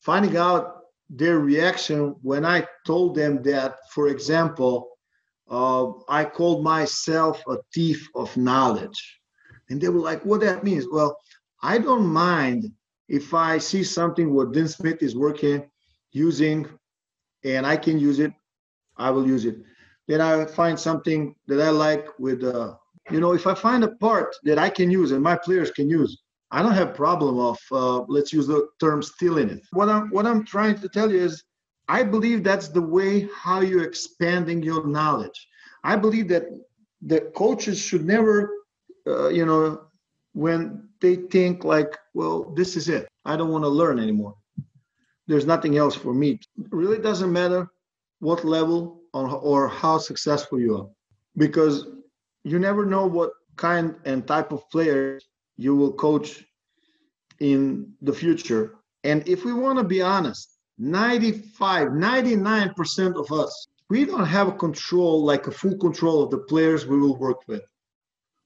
finding 0.00 0.36
out 0.36 0.78
their 1.08 1.40
reaction 1.40 2.16
when 2.22 2.44
i 2.44 2.66
told 2.86 3.14
them 3.14 3.42
that 3.42 3.76
for 3.92 4.08
example 4.08 4.88
uh, 5.50 5.86
i 6.08 6.24
called 6.24 6.64
myself 6.64 7.42
a 7.48 7.56
thief 7.74 8.08
of 8.14 8.34
knowledge. 8.36 9.00
And 9.68 9.80
they 9.80 9.88
were 9.88 10.00
like 10.00 10.24
what 10.24 10.40
that 10.40 10.64
means? 10.64 10.86
Well 10.90 11.16
i 11.62 11.78
don't 11.78 12.06
mind 12.06 12.72
if 13.12 13.34
I 13.34 13.58
see 13.58 13.84
something 13.84 14.32
what 14.32 14.52
Dean 14.52 14.66
Smith 14.66 15.02
is 15.02 15.14
working, 15.14 15.68
using, 16.12 16.66
and 17.44 17.66
I 17.66 17.76
can 17.76 17.98
use 17.98 18.18
it, 18.18 18.32
I 18.96 19.10
will 19.10 19.26
use 19.26 19.44
it. 19.44 19.56
Then 20.08 20.20
I 20.20 20.44
find 20.44 20.78
something 20.78 21.34
that 21.46 21.60
I 21.60 21.70
like 21.70 22.06
with, 22.18 22.42
uh, 22.42 22.74
you 23.10 23.20
know, 23.20 23.32
if 23.32 23.46
I 23.46 23.54
find 23.54 23.84
a 23.84 23.92
part 23.96 24.34
that 24.44 24.58
I 24.58 24.68
can 24.68 24.90
use 24.90 25.12
and 25.12 25.22
my 25.22 25.36
players 25.36 25.70
can 25.70 25.88
use, 25.88 26.22
I 26.50 26.62
don't 26.62 26.74
have 26.74 26.94
problem 26.94 27.38
of 27.38 27.58
uh, 27.70 28.00
let's 28.08 28.32
use 28.32 28.46
the 28.46 28.68
term 28.78 29.02
stealing 29.02 29.48
it. 29.48 29.62
What 29.72 29.88
I'm 29.88 30.10
what 30.10 30.26
I'm 30.26 30.44
trying 30.44 30.78
to 30.80 30.88
tell 30.88 31.10
you 31.10 31.18
is, 31.18 31.42
I 31.88 32.02
believe 32.02 32.44
that's 32.44 32.68
the 32.68 32.82
way 32.82 33.28
how 33.34 33.60
you're 33.60 33.84
expanding 33.84 34.62
your 34.62 34.86
knowledge. 34.86 35.48
I 35.82 35.96
believe 35.96 36.28
that 36.28 36.44
the 37.00 37.22
coaches 37.34 37.78
should 37.78 38.04
never, 38.04 38.50
uh, 39.06 39.28
you 39.28 39.46
know, 39.46 39.80
when 40.34 40.88
they 41.00 41.16
think 41.16 41.64
like, 41.64 41.96
well, 42.14 42.52
this 42.54 42.76
is 42.76 42.88
it. 42.88 43.08
I 43.24 43.36
don't 43.36 43.50
want 43.50 43.64
to 43.64 43.68
learn 43.68 43.98
anymore. 43.98 44.34
There's 45.26 45.46
nothing 45.46 45.76
else 45.78 45.94
for 45.94 46.12
me. 46.12 46.32
It 46.32 46.66
really 46.70 46.98
doesn't 46.98 47.32
matter 47.32 47.68
what 48.22 48.44
level 48.44 49.00
or, 49.12 49.28
or 49.28 49.68
how 49.68 49.98
successful 49.98 50.60
you 50.60 50.76
are, 50.78 50.88
because 51.36 51.88
you 52.44 52.60
never 52.60 52.86
know 52.86 53.04
what 53.04 53.32
kind 53.56 53.96
and 54.04 54.28
type 54.28 54.52
of 54.52 54.62
player 54.70 55.20
you 55.56 55.74
will 55.74 55.92
coach 55.92 56.44
in 57.40 57.92
the 58.00 58.12
future. 58.12 58.76
And 59.02 59.26
if 59.26 59.44
we 59.44 59.52
want 59.52 59.78
to 59.80 59.84
be 59.84 60.00
honest, 60.00 60.56
95, 60.78 61.88
99% 61.88 63.16
of 63.16 63.32
us, 63.32 63.66
we 63.90 64.04
don't 64.04 64.24
have 64.24 64.46
a 64.46 64.52
control, 64.52 65.24
like 65.24 65.48
a 65.48 65.50
full 65.50 65.76
control 65.76 66.22
of 66.22 66.30
the 66.30 66.38
players 66.38 66.86
we 66.86 66.98
will 66.98 67.16
work 67.16 67.48
with. 67.48 67.62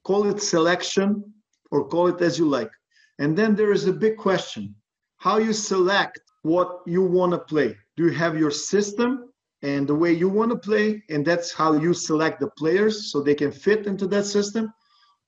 Call 0.05 0.27
it 0.31 0.41
selection 0.41 1.23
or 1.71 1.87
call 1.87 2.07
it 2.09 2.23
as 2.23 2.39
you 2.39 2.49
like. 2.49 2.71
And 3.19 3.37
then 3.37 3.55
there 3.55 3.73
is 3.73 3.87
a 3.87 3.93
big 3.93 4.17
question 4.17 4.75
how 5.19 5.37
you 5.37 5.53
select 5.53 6.21
what 6.43 6.81
you 6.87 7.03
want 7.03 7.33
to 7.33 7.39
play. 7.39 7.77
Do 7.97 8.05
you 8.05 8.13
have 8.13 8.39
your 8.39 8.51
system 8.51 9.33
and 9.67 9.87
the 9.87 9.95
way 10.03 10.13
you 10.13 10.29
want 10.29 10.51
to 10.53 10.57
play, 10.69 11.03
and 11.11 11.27
that's 11.27 11.51
how 11.53 11.71
you 11.85 11.93
select 11.93 12.41
the 12.41 12.51
players 12.63 13.11
so 13.11 13.21
they 13.21 13.35
can 13.35 13.53
fit 13.53 13.87
into 13.87 14.07
that 14.09 14.27
system? 14.27 14.73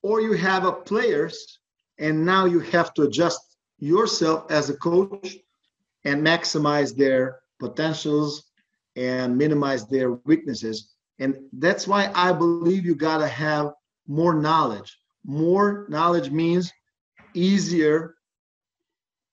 Or 0.02 0.20
you 0.20 0.34
have 0.34 0.64
a 0.64 0.72
players 0.72 1.58
and 1.98 2.24
now 2.24 2.44
you 2.44 2.60
have 2.60 2.94
to 2.94 3.02
adjust 3.02 3.40
yourself 3.80 4.50
as 4.50 4.70
a 4.70 4.76
coach 4.76 5.36
and 6.04 6.24
maximize 6.24 6.96
their 6.96 7.40
potentials 7.58 8.44
and 8.94 9.36
minimize 9.36 9.86
their 9.86 10.12
weaknesses. 10.30 10.94
And 11.18 11.30
that's 11.52 11.88
why 11.88 12.12
I 12.14 12.32
believe 12.32 12.86
you 12.86 12.94
got 12.94 13.18
to 13.18 13.28
have 13.28 13.72
more 14.06 14.34
knowledge 14.34 14.96
more 15.28 15.86
knowledge 15.90 16.30
means 16.30 16.72
easier 17.34 18.14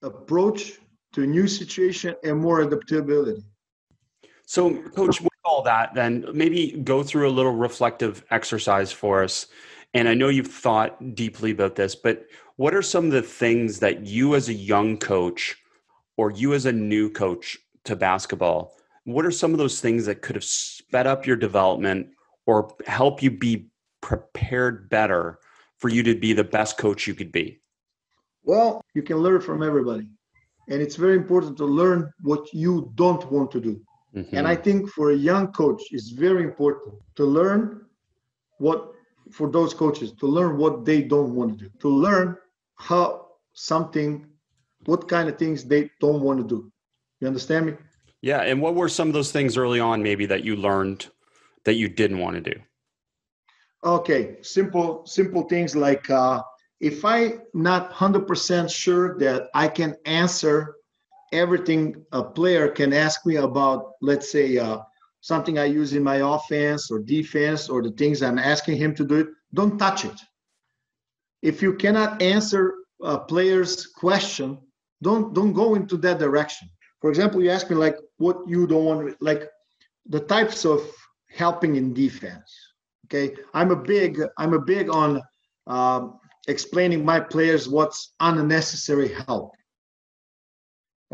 approach 0.01 0.80
to 1.14 1.26
new 1.26 1.47
situation 1.47 2.16
and 2.24 2.38
more 2.38 2.62
adaptability. 2.62 3.41
So, 4.46 4.82
coach, 4.89 5.22
with 5.22 5.32
all 5.43 5.64
that, 5.64 5.93
then 5.96 6.26
maybe 6.34 6.80
go 6.84 7.04
through 7.04 7.28
a 7.28 7.32
little 7.32 7.56
reflective 7.56 8.24
exercise 8.30 8.91
for 8.91 9.24
us. 9.24 9.48
And 9.93 10.08
I 10.08 10.14
know 10.14 10.30
you've 10.30 10.48
thought 10.48 11.16
deeply 11.16 11.52
about 11.52 11.76
this, 11.76 11.96
but 11.96 12.26
what 12.58 12.76
are 12.76 12.82
some 12.82 13.06
of 13.06 13.12
the 13.12 13.22
things 13.22 13.80
that 13.80 14.06
you, 14.06 14.36
as 14.36 14.50
a 14.50 14.54
young 14.54 14.98
coach, 14.98 15.58
or 16.18 16.32
you 16.32 16.54
as 16.54 16.66
a 16.66 16.72
new 16.72 17.10
coach 17.10 17.58
to 17.86 17.96
basketball, 17.96 18.76
what 19.06 19.26
are 19.26 19.32
some 19.32 19.52
of 19.52 19.58
those 19.58 19.82
things 19.82 20.06
that 20.06 20.22
could 20.22 20.36
have 20.36 20.43
sped 20.43 21.08
up 21.08 21.26
your 21.26 21.36
development 21.36 22.10
or 22.46 22.74
help 22.86 23.22
you 23.22 23.32
be 23.32 23.68
prepared 24.02 24.89
better 24.89 25.39
for 25.78 25.89
you 25.89 26.04
to 26.04 26.16
be 26.16 26.34
the 26.34 26.43
best 26.43 26.78
coach 26.78 27.08
you 27.08 27.14
could 27.14 27.32
be? 27.32 27.62
Well, 28.43 28.82
you 28.93 29.02
can 29.02 29.18
learn 29.18 29.41
from 29.41 29.64
everybody. 29.64 30.08
And 30.70 30.82
it's 30.82 30.96
very 30.96 31.16
important 31.16 31.58
to 31.58 31.66
learn 31.66 32.12
what 32.22 32.54
you 32.54 32.91
don't 32.96 33.32
want 33.32 33.52
to 33.52 33.60
do. 33.60 33.82
Mm-hmm. 34.16 34.36
And 34.38 34.47
I 34.47 34.55
think 34.55 34.89
for 34.89 35.11
a 35.11 35.16
young 35.16 35.51
coach, 35.51 35.82
it's 35.91 36.09
very 36.09 36.43
important 36.43 36.95
to 37.16 37.26
learn 37.26 37.86
what, 38.59 38.91
for 39.32 39.51
those 39.51 39.74
coaches, 39.74 40.13
to 40.13 40.28
learn 40.28 40.57
what 40.57 40.86
they 40.86 41.01
don't 41.01 41.36
want 41.36 41.59
to 41.59 41.66
do, 41.66 41.72
to 41.82 41.89
learn 41.89 42.38
how 42.76 43.28
something, 43.53 44.28
what 44.86 45.07
kind 45.07 45.28
of 45.28 45.38
things 45.38 45.66
they 45.66 45.89
don't 45.99 46.22
want 46.22 46.39
to 46.39 46.47
do. 46.47 46.72
You 47.20 47.28
understand 47.28 47.66
me? 47.66 47.74
Yeah. 48.22 48.41
And 48.41 48.61
what 48.61 48.76
were 48.76 48.89
some 48.89 49.07
of 49.07 49.13
those 49.13 49.32
things 49.32 49.57
early 49.57 49.80
on, 49.80 50.01
maybe 50.01 50.26
that 50.28 50.43
you 50.43 50.55
learned 50.55 51.07
that 51.66 51.74
you 51.74 51.89
didn't 51.89 52.20
want 52.20 52.36
to 52.36 52.53
do? 52.53 52.59
Okay, 53.84 54.38
simple 54.41 55.05
simple 55.05 55.43
things 55.43 55.76
like 55.76 56.09
uh, 56.09 56.41
if 56.80 57.05
I'm 57.05 57.41
not 57.53 57.91
hundred 57.91 58.28
percent 58.28 58.72
sure 58.72 59.18
that 59.20 59.49
I 59.53 59.68
can 59.68 59.95
answer 60.05 60.76
everything 61.36 62.06
a 62.12 62.24
player 62.24 62.68
can 62.70 62.94
ask 62.94 63.26
me 63.26 63.36
about, 63.36 63.92
let's 64.02 64.32
say 64.32 64.58
uh, 64.58 64.80
something 65.22 65.58
I 65.60 65.66
use 65.66 65.94
in 65.94 66.04
my 66.04 66.18
offense 66.18 66.90
or 66.90 67.00
defense 67.00 67.70
or 67.70 67.82
the 67.82 67.92
things 67.92 68.22
I'm 68.22 68.40
asking 68.40 68.78
him 68.78 68.96
to 68.96 69.06
do, 69.06 69.34
don't 69.54 69.78
touch 69.78 70.06
it. 70.06 70.20
If 71.42 71.62
you 71.62 71.74
cannot 71.74 72.22
answer 72.22 72.76
a 73.02 73.20
player's 73.20 73.88
question, 73.88 74.58
don't 75.04 75.34
don't 75.34 75.54
go 75.54 75.76
into 75.76 75.98
that 75.98 76.20
direction. 76.20 76.70
For 77.02 77.10
example, 77.10 77.44
you 77.44 77.52
ask 77.52 77.70
me 77.70 77.76
like 77.76 77.98
what 78.18 78.38
you 78.48 78.66
don't 78.66 78.86
want, 78.86 79.22
like 79.22 79.50
the 80.08 80.22
types 80.22 80.66
of 80.66 80.82
helping 81.28 81.76
in 81.76 81.94
defense 81.94 82.50
Okay, 83.06 83.36
I'm 83.54 83.72
a 83.72 83.76
big 83.76 84.22
I'm 84.38 84.54
a 84.54 84.60
big 84.60 84.90
on 84.90 85.22
um, 85.68 86.20
explaining 86.48 87.06
my 87.06 87.20
players 87.20 87.70
what's 87.70 88.14
unnecessary 88.20 89.14
help. 89.28 89.52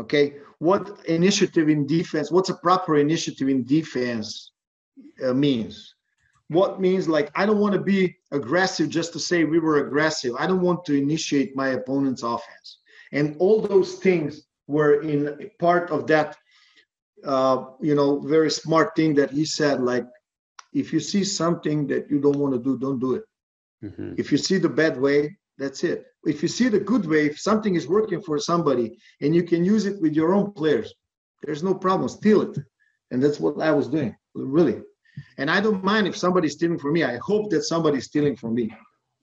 Okay, 0.00 0.34
what 0.58 1.04
initiative 1.06 1.68
in 1.68 1.86
defense? 1.86 2.30
What's 2.30 2.48
a 2.48 2.54
proper 2.54 2.96
initiative 2.96 3.48
in 3.48 3.64
defense 3.64 4.52
uh, 5.24 5.34
means? 5.34 5.94
What 6.48 6.80
means 6.80 7.08
like 7.08 7.30
I 7.34 7.46
don't 7.46 7.58
want 7.58 7.74
to 7.74 7.80
be 7.80 8.16
aggressive 8.30 8.88
just 8.88 9.12
to 9.12 9.18
say 9.18 9.44
we 9.44 9.58
were 9.58 9.86
aggressive. 9.86 10.34
I 10.38 10.46
don't 10.46 10.62
want 10.62 10.84
to 10.86 10.94
initiate 10.94 11.56
my 11.56 11.68
opponent's 11.68 12.22
offense, 12.22 12.78
and 13.12 13.36
all 13.38 13.60
those 13.60 13.94
things 13.96 14.42
were 14.66 15.02
in 15.02 15.50
part 15.58 15.90
of 15.90 16.06
that. 16.08 16.36
Uh, 17.24 17.66
you 17.80 17.94
know, 17.94 18.18
very 18.20 18.50
smart 18.50 18.96
thing 18.96 19.14
that 19.14 19.30
he 19.30 19.44
said, 19.44 19.80
like 19.80 20.06
if 20.72 20.92
you 20.92 21.00
see 21.00 21.22
something 21.22 21.86
that 21.86 22.10
you 22.10 22.18
don't 22.18 22.38
want 22.38 22.52
to 22.54 22.58
do, 22.58 22.78
don't 22.78 22.98
do 22.98 23.14
it. 23.14 23.24
Mm-hmm. 23.84 24.14
If 24.16 24.32
you 24.32 24.38
see 24.38 24.58
the 24.58 24.68
bad 24.68 25.00
way, 25.00 25.36
that's 25.58 25.84
it. 25.84 26.06
If 26.24 26.42
you 26.42 26.48
see 26.48 26.68
the 26.68 26.80
good 26.80 27.06
way, 27.06 27.26
if 27.26 27.40
something 27.40 27.74
is 27.74 27.88
working 27.88 28.22
for 28.22 28.38
somebody 28.38 28.98
and 29.20 29.34
you 29.34 29.42
can 29.42 29.64
use 29.64 29.86
it 29.86 30.00
with 30.00 30.14
your 30.14 30.34
own 30.34 30.52
players, 30.52 30.94
there's 31.42 31.62
no 31.62 31.74
problem. 31.74 32.08
Steal 32.08 32.42
it. 32.42 32.58
And 33.10 33.22
that's 33.22 33.40
what 33.40 33.60
I 33.60 33.72
was 33.72 33.88
doing, 33.88 34.14
really. 34.34 34.80
And 35.38 35.50
I 35.50 35.60
don't 35.60 35.84
mind 35.84 36.06
if 36.06 36.16
somebody's 36.16 36.52
stealing 36.52 36.78
from 36.78 36.94
me. 36.94 37.04
I 37.04 37.18
hope 37.18 37.50
that 37.50 37.64
somebody's 37.64 38.04
stealing 38.04 38.36
from 38.36 38.54
me. 38.54 38.74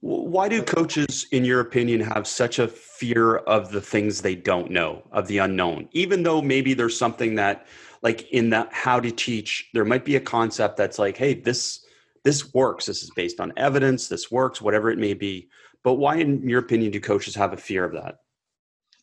Why 0.01 0.47
do 0.47 0.61
coaches, 0.61 1.25
in 1.31 1.43
your 1.43 1.59
opinion, 1.59 1.99
have 2.01 2.25
such 2.25 2.59
a 2.59 2.67
fear 2.67 3.37
of 3.37 3.71
the 3.71 3.81
things 3.81 4.21
they 4.21 4.35
don't 4.35 4.71
know, 4.71 5.03
of 5.11 5.27
the 5.27 5.39
unknown, 5.39 5.89
even 5.91 6.23
though 6.23 6.41
maybe 6.41 6.73
there's 6.73 6.97
something 6.97 7.35
that 7.35 7.67
like 8.01 8.29
in 8.31 8.49
the 8.49 8.67
how 8.71 8.99
to 8.99 9.11
teach 9.11 9.69
there 9.73 9.85
might 9.85 10.05
be 10.05 10.15
a 10.15 10.21
concept 10.21 10.77
that's 10.77 10.99
like 10.99 11.17
hey 11.17 11.33
this 11.33 11.85
this 12.23 12.53
works 12.53 12.85
this 12.85 13.03
is 13.03 13.11
based 13.11 13.39
on 13.39 13.51
evidence 13.57 14.07
this 14.07 14.31
works 14.31 14.61
whatever 14.61 14.89
it 14.89 14.97
may 14.97 15.13
be 15.13 15.49
but 15.83 15.95
why 15.95 16.17
in 16.17 16.47
your 16.47 16.59
opinion 16.59 16.91
do 16.91 16.99
coaches 16.99 17.35
have 17.35 17.53
a 17.53 17.57
fear 17.57 17.83
of 17.85 17.93
that? 17.93 18.19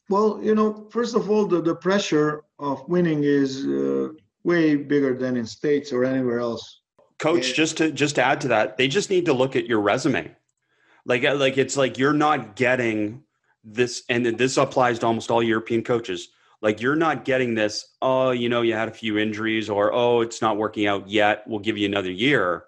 Well 0.09 0.41
you 0.43 0.55
know 0.55 0.87
first 0.91 1.15
of 1.15 1.31
all 1.31 1.47
the, 1.47 1.61
the 1.61 1.75
pressure 1.75 2.45
of 2.59 2.89
winning 2.89 3.25
is 3.25 3.67
uh, 3.67 4.09
way 4.45 4.77
bigger 4.77 5.17
than 5.17 5.37
in 5.37 5.47
states 5.47 5.93
or 5.93 6.05
anywhere 6.05 6.41
else. 6.41 6.81
Coach 7.19 7.55
just 7.55 7.79
to 7.79 7.91
just 7.91 8.15
to 8.17 8.23
add 8.23 8.41
to 8.43 8.49
that 8.49 8.77
they 8.77 8.89
just 8.89 9.11
need 9.11 9.25
to 9.27 9.33
look 9.33 9.57
at 9.57 9.67
your 9.67 9.81
resume. 9.81 10.35
Like 11.05 11.25
uh, 11.25 11.35
like 11.35 11.59
it's 11.59 11.77
like 11.77 11.99
you're 11.99 12.13
not 12.13 12.57
getting 12.57 13.23
this 13.65 14.05
and 14.09 14.25
this 14.25 14.57
applies 14.57 15.01
to 15.01 15.07
almost 15.07 15.31
all 15.31 15.43
european 15.43 15.83
coaches. 15.83 16.29
Like 16.63 16.81
you're 16.81 16.97
not 16.97 17.25
getting 17.25 17.55
this, 17.55 17.95
oh, 18.01 18.31
you 18.31 18.49
know, 18.49 18.63
you 18.63 18.75
had 18.75 18.89
a 18.89 18.93
few 18.93 19.19
injuries 19.19 19.69
or 19.69 19.93
oh, 19.93 20.21
it's 20.23 20.41
not 20.41 20.57
working 20.57 20.87
out 20.87 21.09
yet. 21.09 21.45
We'll 21.47 21.61
give 21.61 21.77
you 21.77 21.87
another 21.87 22.11
year. 22.11 22.65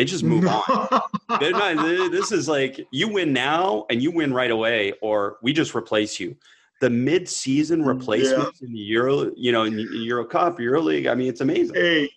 They 0.00 0.06
just 0.06 0.24
move 0.24 0.46
on. 0.46 1.02
They're 1.40 1.50
not, 1.52 1.76
this 2.10 2.32
is 2.32 2.48
like 2.48 2.80
you 2.90 3.08
win 3.08 3.34
now 3.34 3.84
and 3.90 4.02
you 4.02 4.10
win 4.10 4.32
right 4.32 4.50
away, 4.50 4.94
or 5.02 5.36
we 5.42 5.52
just 5.52 5.74
replace 5.74 6.18
you. 6.18 6.36
The 6.80 6.88
mid-season 6.88 7.84
replacements 7.84 8.62
yeah. 8.62 8.66
in 8.66 8.72
the 8.72 8.78
Euro, 8.78 9.30
you 9.36 9.52
know, 9.52 9.64
in 9.64 9.78
Euro 9.92 10.24
Cup, 10.24 10.58
Euro 10.58 10.80
League. 10.80 11.06
I 11.06 11.14
mean, 11.14 11.28
it's 11.28 11.42
amazing. 11.42 11.74
Hey, 11.74 12.10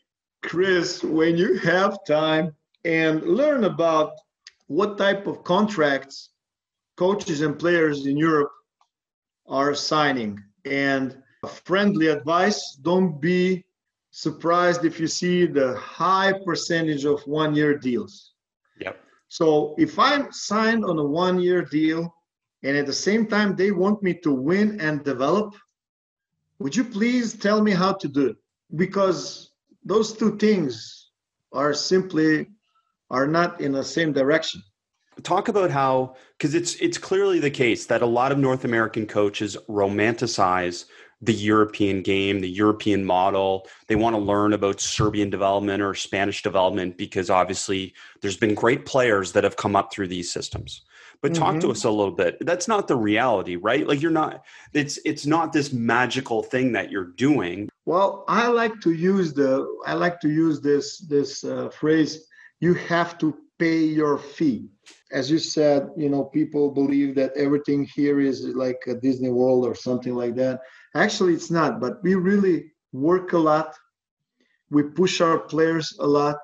Chris, 0.43 1.03
when 1.03 1.35
you 1.35 1.57
have 1.57 1.97
time 2.07 2.55
and 2.85 3.21
learn 3.23 3.65
about 3.65 4.13
what 4.67 4.97
type 4.97 5.27
of 5.27 5.43
contracts 5.43 6.29
coaches 6.95 7.41
and 7.41 7.59
players 7.59 8.05
in 8.05 8.15
Europe 8.15 8.53
are 9.45 9.75
signing 9.75 10.41
and 10.63 11.21
friendly 11.65 12.07
advice 12.07 12.77
don't 12.81 13.19
be 13.19 13.65
surprised 14.15 14.85
if 14.85 14.99
you 14.99 15.07
see 15.07 15.47
the 15.47 15.75
high 15.75 16.31
percentage 16.45 17.03
of 17.03 17.19
one 17.23 17.55
year 17.55 17.75
deals. 17.75 18.33
Yep. 18.79 18.99
So 19.27 19.73
if 19.79 19.97
I'm 19.97 20.31
signed 20.31 20.85
on 20.85 20.99
a 20.99 21.03
one 21.03 21.39
year 21.39 21.63
deal 21.65 22.13
and 22.61 22.77
at 22.77 22.85
the 22.85 22.93
same 22.93 23.25
time 23.25 23.55
they 23.55 23.71
want 23.71 24.03
me 24.03 24.13
to 24.19 24.31
win 24.31 24.79
and 24.79 25.03
develop, 25.03 25.55
would 26.59 26.75
you 26.75 26.83
please 26.83 27.33
tell 27.33 27.59
me 27.63 27.71
how 27.71 27.93
to 27.93 28.07
do 28.07 28.27
it? 28.27 28.37
Because 28.75 29.51
those 29.83 30.13
two 30.13 30.37
things 30.37 31.09
are 31.51 31.73
simply 31.73 32.47
are 33.09 33.25
not 33.25 33.61
in 33.61 33.71
the 33.71 33.83
same 33.83 34.13
direction 34.13 34.61
talk 35.21 35.47
about 35.47 35.69
how 35.69 36.15
because 36.37 36.55
it's 36.55 36.73
it's 36.75 36.97
clearly 36.97 37.39
the 37.39 37.51
case 37.51 37.85
that 37.85 38.01
a 38.01 38.05
lot 38.05 38.31
of 38.31 38.39
north 38.39 38.65
american 38.65 39.05
coaches 39.05 39.55
romanticize 39.69 40.85
the 41.25 41.33
european 41.33 42.01
game 42.01 42.41
the 42.41 42.49
european 42.49 43.05
model. 43.05 43.67
They 43.87 43.95
want 43.95 44.15
to 44.15 44.21
learn 44.21 44.53
about 44.53 44.81
serbian 44.81 45.29
development 45.29 45.81
or 45.81 45.93
spanish 45.93 46.43
development 46.43 46.97
because 46.97 47.29
obviously 47.29 47.93
there's 48.21 48.37
been 48.37 48.53
great 48.53 48.85
players 48.85 49.31
that 49.31 49.43
have 49.43 49.55
come 49.55 49.75
up 49.75 49.93
through 49.93 50.07
these 50.09 50.31
systems. 50.31 50.81
But 51.21 51.33
talk 51.33 51.51
mm-hmm. 51.51 51.59
to 51.59 51.71
us 51.71 51.85
a 51.85 51.89
little 51.89 52.11
bit. 52.11 52.45
That's 52.45 52.67
not 52.67 52.89
the 52.89 52.97
reality 52.97 53.55
right? 53.55 53.87
Like 53.87 54.01
you're 54.01 54.11
not 54.11 54.43
it's 54.73 54.99
it's 55.05 55.25
not 55.25 55.53
this 55.53 55.71
magical 55.71 56.43
thing 56.43 56.73
that 56.73 56.91
you're 56.91 57.13
doing. 57.27 57.69
Well 57.85 58.25
i 58.27 58.47
like 58.47 58.79
to 58.81 58.91
use 58.91 59.33
the 59.33 59.65
i 59.85 59.93
like 59.93 60.19
to 60.21 60.29
use 60.29 60.59
this 60.61 60.99
this 60.99 61.43
uh, 61.43 61.69
phrase 61.69 62.27
you 62.59 62.73
have 62.73 63.17
to 63.19 63.37
pay 63.59 63.79
your 63.79 64.17
fee. 64.17 64.67
As 65.13 65.31
you 65.31 65.39
said 65.39 65.89
you 65.95 66.09
know 66.09 66.25
people 66.25 66.71
believe 66.71 67.15
that 67.15 67.31
everything 67.37 67.87
here 67.95 68.19
is 68.19 68.43
like 68.65 68.81
a 68.87 68.95
disney 68.95 69.29
world 69.29 69.65
or 69.65 69.75
something 69.75 70.15
like 70.15 70.35
that 70.35 70.59
actually 70.95 71.33
it's 71.33 71.51
not 71.51 71.79
but 71.79 72.01
we 72.03 72.15
really 72.15 72.73
work 72.93 73.33
a 73.33 73.37
lot. 73.37 73.75
We 74.69 74.83
push 74.83 75.19
our 75.19 75.39
players 75.39 75.97
a 75.99 76.07
lot. 76.07 76.37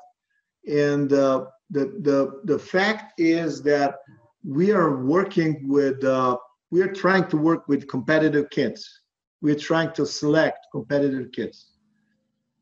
And 0.68 1.14
uh, 1.14 1.46
the 1.70 1.86
the 2.02 2.42
the 2.44 2.60
fact 2.60 3.20
is 3.20 3.62
that 3.64 3.96
we 4.44 4.72
are 4.72 5.06
working 5.06 5.68
with 5.68 6.04
uh, 6.04 6.38
we 6.72 6.82
are 6.82 6.92
trying 6.92 7.28
to 7.28 7.38
work 7.38 7.68
with 7.68 7.88
competitive 7.88 8.50
kids. 8.50 9.02
We're 9.42 9.56
trying 9.56 9.94
to 9.94 10.06
select 10.06 10.68
competitive 10.72 11.32
kids. 11.32 11.68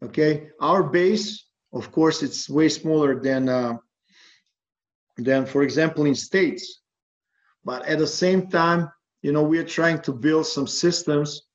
Okay? 0.04 0.50
Our 0.60 0.84
base 0.84 1.46
of 1.74 1.92
course 1.92 2.24
it's 2.24 2.50
way 2.50 2.70
smaller 2.70 3.20
than 3.20 3.50
uh, 3.50 3.78
than 5.18 5.46
for 5.46 5.64
example 5.64 6.06
in 6.06 6.16
states. 6.16 6.82
But 7.66 7.86
at 7.86 7.98
the 7.98 8.08
same 8.08 8.48
time 8.48 8.90
you 9.22 9.32
know 9.32 9.44
we 9.44 9.58
are 9.58 9.66
trying 9.66 10.02
to 10.02 10.14
build 10.14 10.46
some 10.46 10.68
systems 10.68 11.47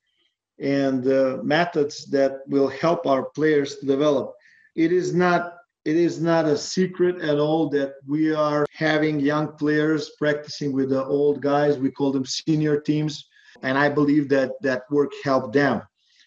and 0.63 1.07
uh, 1.07 1.37
methods 1.43 2.05
that 2.05 2.39
will 2.47 2.69
help 2.69 3.05
our 3.05 3.25
players 3.35 3.77
to 3.77 3.85
develop 3.85 4.33
it 4.75 4.91
is 4.91 5.13
not 5.13 5.53
it 5.85 5.97
is 5.97 6.21
not 6.21 6.45
a 6.45 6.57
secret 6.57 7.21
at 7.21 7.39
all 7.39 7.67
that 7.69 7.95
we 8.07 8.33
are 8.33 8.65
having 8.73 9.19
young 9.19 9.49
players 9.57 10.11
practicing 10.17 10.71
with 10.71 10.89
the 10.89 11.03
old 11.03 11.41
guys. 11.41 11.77
We 11.77 11.91
call 11.91 12.11
them 12.13 12.25
senior 12.25 12.79
teams. 12.79 13.27
And 13.63 13.77
I 13.77 13.89
believe 13.89 14.29
that 14.29 14.51
that 14.61 14.83
work 14.89 15.11
helped 15.25 15.53
them 15.53 15.81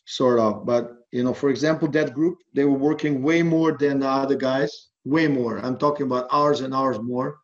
sort 0.04 0.40
of. 0.40 0.66
But, 0.66 0.92
you 1.10 1.24
know, 1.24 1.32
for 1.32 1.48
example, 1.48 1.88
that 1.88 2.12
group, 2.12 2.36
they 2.54 2.66
were 2.66 2.78
working 2.78 3.22
way 3.22 3.42
more 3.42 3.72
than 3.72 4.00
the 4.00 4.08
other 4.08 4.36
guys, 4.36 4.88
way 5.04 5.26
more. 5.26 5.58
I'm 5.58 5.78
talking 5.78 6.04
about 6.04 6.28
hours 6.30 6.60
and 6.60 6.74
hours 6.74 7.00
more. 7.00 7.38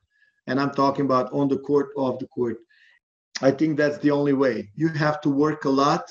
And 0.46 0.60
I'm 0.60 0.72
talking 0.72 1.06
about 1.06 1.32
on 1.32 1.48
the 1.48 1.58
court, 1.58 1.90
off 1.96 2.18
the 2.18 2.26
court. 2.26 2.58
I 3.40 3.50
think 3.50 3.78
that's 3.78 3.98
the 3.98 4.10
only 4.10 4.34
way. 4.34 4.70
You 4.74 4.88
have 4.88 5.22
to 5.22 5.30
work 5.30 5.64
a 5.64 5.70
lot 5.70 6.10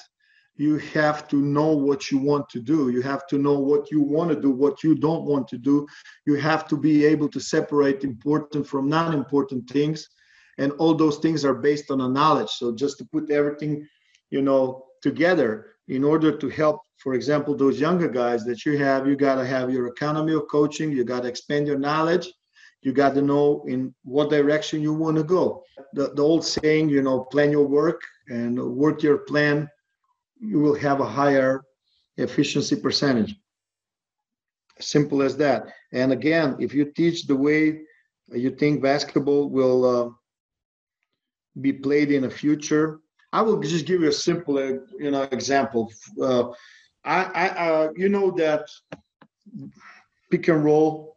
you 0.61 0.77
have 0.93 1.27
to 1.27 1.37
know 1.37 1.75
what 1.75 2.11
you 2.11 2.19
want 2.19 2.47
to 2.49 2.59
do. 2.59 2.89
You 2.89 3.01
have 3.01 3.25
to 3.31 3.39
know 3.39 3.57
what 3.57 3.89
you 3.89 3.99
want 4.03 4.29
to 4.29 4.39
do 4.39 4.51
what 4.51 4.83
you 4.83 4.93
don't 4.93 5.25
want 5.25 5.47
to 5.47 5.57
do. 5.57 5.87
You 6.27 6.35
have 6.35 6.67
to 6.67 6.77
be 6.77 7.03
able 7.03 7.29
to 7.29 7.39
separate 7.39 8.03
important 8.03 8.67
from 8.67 8.87
non-important 8.87 9.67
things. 9.67 10.07
And 10.59 10.71
all 10.73 10.93
those 10.93 11.17
things 11.17 11.43
are 11.43 11.55
based 11.55 11.89
on 11.89 12.01
a 12.01 12.07
knowledge. 12.07 12.51
So 12.51 12.75
just 12.75 12.99
to 12.99 13.05
put 13.05 13.31
everything 13.31 13.87
you 14.29 14.43
know 14.43 14.85
together 15.01 15.49
in 15.87 16.03
order 16.03 16.31
to 16.41 16.47
help 16.47 16.77
for 17.03 17.15
example 17.15 17.53
those 17.55 17.79
younger 17.79 18.07
guys 18.07 18.43
that 18.45 18.63
you 18.63 18.77
have 18.77 19.07
you 19.07 19.15
got 19.15 19.35
to 19.41 19.45
have 19.55 19.73
your 19.75 19.87
economy 19.87 20.33
of 20.35 20.47
coaching. 20.47 20.91
You 20.91 21.03
got 21.03 21.23
to 21.23 21.29
expand 21.29 21.65
your 21.65 21.79
knowledge. 21.79 22.31
You 22.83 22.91
got 22.93 23.15
to 23.15 23.23
know 23.23 23.65
in 23.67 23.95
what 24.03 24.29
direction 24.29 24.79
you 24.79 24.93
want 24.93 25.17
to 25.17 25.23
go. 25.23 25.63
The, 25.93 26.13
the 26.13 26.21
old 26.21 26.45
saying 26.45 26.89
you 26.89 27.01
know 27.01 27.17
plan 27.33 27.49
your 27.51 27.67
work 27.67 28.01
and 28.29 28.51
work 28.83 29.01
your 29.01 29.19
plan 29.31 29.67
you 30.41 30.59
will 30.59 30.75
have 30.75 30.99
a 30.99 31.05
higher 31.05 31.63
efficiency 32.17 32.75
percentage. 32.75 33.35
Simple 34.79 35.21
as 35.21 35.37
that. 35.37 35.67
And 35.93 36.11
again, 36.11 36.57
if 36.59 36.73
you 36.73 36.85
teach 36.85 37.27
the 37.27 37.35
way 37.35 37.81
you 38.33 38.49
think 38.49 38.81
basketball 38.81 39.49
will 39.49 39.85
uh, 39.85 40.09
be 41.61 41.71
played 41.71 42.11
in 42.11 42.23
the 42.23 42.29
future, 42.29 42.99
I 43.31 43.41
will 43.41 43.59
just 43.59 43.85
give 43.85 44.01
you 44.01 44.09
a 44.09 44.13
simple, 44.13 44.57
uh, 44.57 44.79
you 44.99 45.11
know, 45.11 45.23
example. 45.31 45.91
Uh, 46.21 46.49
I, 47.05 47.23
I 47.23 47.47
uh, 47.47 47.89
you 47.95 48.09
know 48.09 48.31
that 48.31 48.67
pick 50.29 50.47
and 50.47 50.63
roll, 50.63 51.15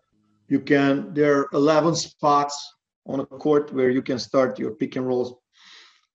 you 0.49 0.61
can. 0.61 1.15
There 1.15 1.41
are 1.41 1.49
11 1.53 1.95
spots 1.97 2.75
on 3.07 3.21
a 3.21 3.27
court 3.27 3.73
where 3.73 3.91
you 3.91 4.03
can 4.03 4.19
start 4.19 4.59
your 4.59 4.73
pick 4.73 4.97
and 4.97 5.07
rolls. 5.07 5.35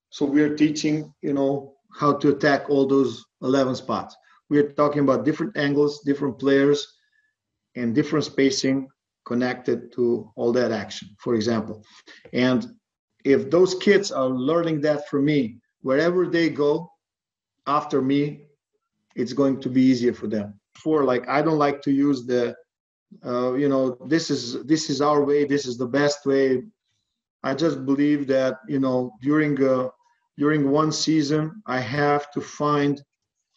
So 0.09 0.25
we're 0.25 0.55
teaching, 0.55 1.13
you 1.21 1.33
know, 1.33 1.75
how 1.93 2.13
to 2.13 2.29
attack 2.29 2.69
all 2.69 2.85
those 2.85 3.25
11 3.41 3.75
spots. 3.75 4.15
We're 4.49 4.71
talking 4.73 5.01
about 5.01 5.25
different 5.25 5.57
angles, 5.57 6.01
different 6.05 6.39
players, 6.39 6.85
and 7.75 7.93
different 7.93 8.25
spacing 8.25 8.87
connected 9.25 9.91
to 9.93 10.31
all 10.35 10.51
that 10.51 10.71
action, 10.71 11.09
for 11.19 11.35
example. 11.35 11.83
And 12.33 12.65
if 13.23 13.49
those 13.49 13.75
kids 13.75 14.11
are 14.11 14.29
learning 14.29 14.81
that 14.81 15.07
from 15.07 15.25
me, 15.25 15.59
wherever 15.81 16.27
they 16.27 16.49
go 16.49 16.91
after 17.67 18.01
me, 18.01 18.45
it's 19.15 19.33
going 19.33 19.59
to 19.61 19.69
be 19.69 19.81
easier 19.81 20.13
for 20.13 20.27
them. 20.27 20.59
For 20.75 21.03
like, 21.03 21.27
I 21.27 21.41
don't 21.41 21.57
like 21.57 21.81
to 21.83 21.91
use 21.91 22.25
the, 22.25 22.55
uh, 23.25 23.53
you 23.53 23.69
know, 23.69 23.97
this 24.07 24.29
is 24.29 24.63
this 24.65 24.89
is 24.89 25.01
our 25.01 25.23
way, 25.23 25.45
this 25.45 25.65
is 25.65 25.77
the 25.77 25.87
best 25.87 26.25
way. 26.25 26.63
I 27.43 27.53
just 27.53 27.85
believe 27.85 28.27
that 28.27 28.59
you 28.67 28.79
know 28.79 29.11
during 29.21 29.61
uh, 29.63 29.89
during 30.39 30.71
one 30.71 30.91
season, 30.91 31.61
I 31.65 31.79
have 31.81 32.31
to 32.31 32.41
find 32.41 33.03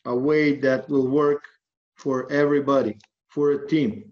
a 0.04 0.14
way 0.14 0.56
that 0.56 0.88
will 0.90 1.06
work 1.06 1.44
for 1.94 2.30
everybody, 2.30 2.98
for 3.28 3.52
a 3.52 3.68
team. 3.68 4.10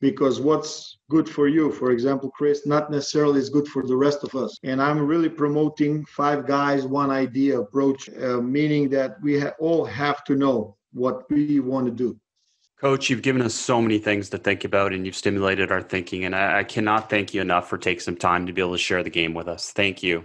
Because 0.00 0.40
what's 0.40 0.98
good 1.10 1.28
for 1.28 1.48
you, 1.48 1.72
for 1.72 1.90
example, 1.92 2.30
Chris, 2.30 2.66
not 2.66 2.90
necessarily 2.90 3.38
is 3.40 3.48
good 3.48 3.66
for 3.68 3.84
the 3.86 3.96
rest 3.96 4.22
of 4.22 4.34
us. 4.34 4.58
And 4.64 4.82
I'm 4.82 5.00
really 5.06 5.28
promoting 5.28 6.04
five 6.06 6.46
guys, 6.46 6.84
one 6.84 7.10
idea 7.10 7.60
approach, 7.60 8.08
uh, 8.10 8.40
meaning 8.40 8.88
that 8.90 9.20
we 9.22 9.40
ha- 9.40 9.54
all 9.58 9.84
have 9.84 10.22
to 10.24 10.34
know 10.34 10.76
what 10.92 11.28
we 11.30 11.60
want 11.60 11.86
to 11.86 11.92
do. 11.92 12.18
Coach, 12.80 13.10
you've 13.10 13.22
given 13.22 13.42
us 13.42 13.54
so 13.54 13.82
many 13.82 13.98
things 13.98 14.28
to 14.30 14.38
think 14.38 14.64
about 14.64 14.92
and 14.92 15.04
you've 15.04 15.16
stimulated 15.16 15.72
our 15.72 15.82
thinking. 15.82 16.24
And 16.24 16.34
I, 16.34 16.60
I 16.60 16.64
cannot 16.64 17.10
thank 17.10 17.34
you 17.34 17.40
enough 17.40 17.68
for 17.68 17.76
taking 17.76 18.00
some 18.00 18.16
time 18.16 18.46
to 18.46 18.52
be 18.52 18.60
able 18.60 18.72
to 18.72 18.78
share 18.78 19.02
the 19.02 19.10
game 19.10 19.34
with 19.34 19.48
us. 19.48 19.72
Thank 19.72 20.02
you. 20.04 20.24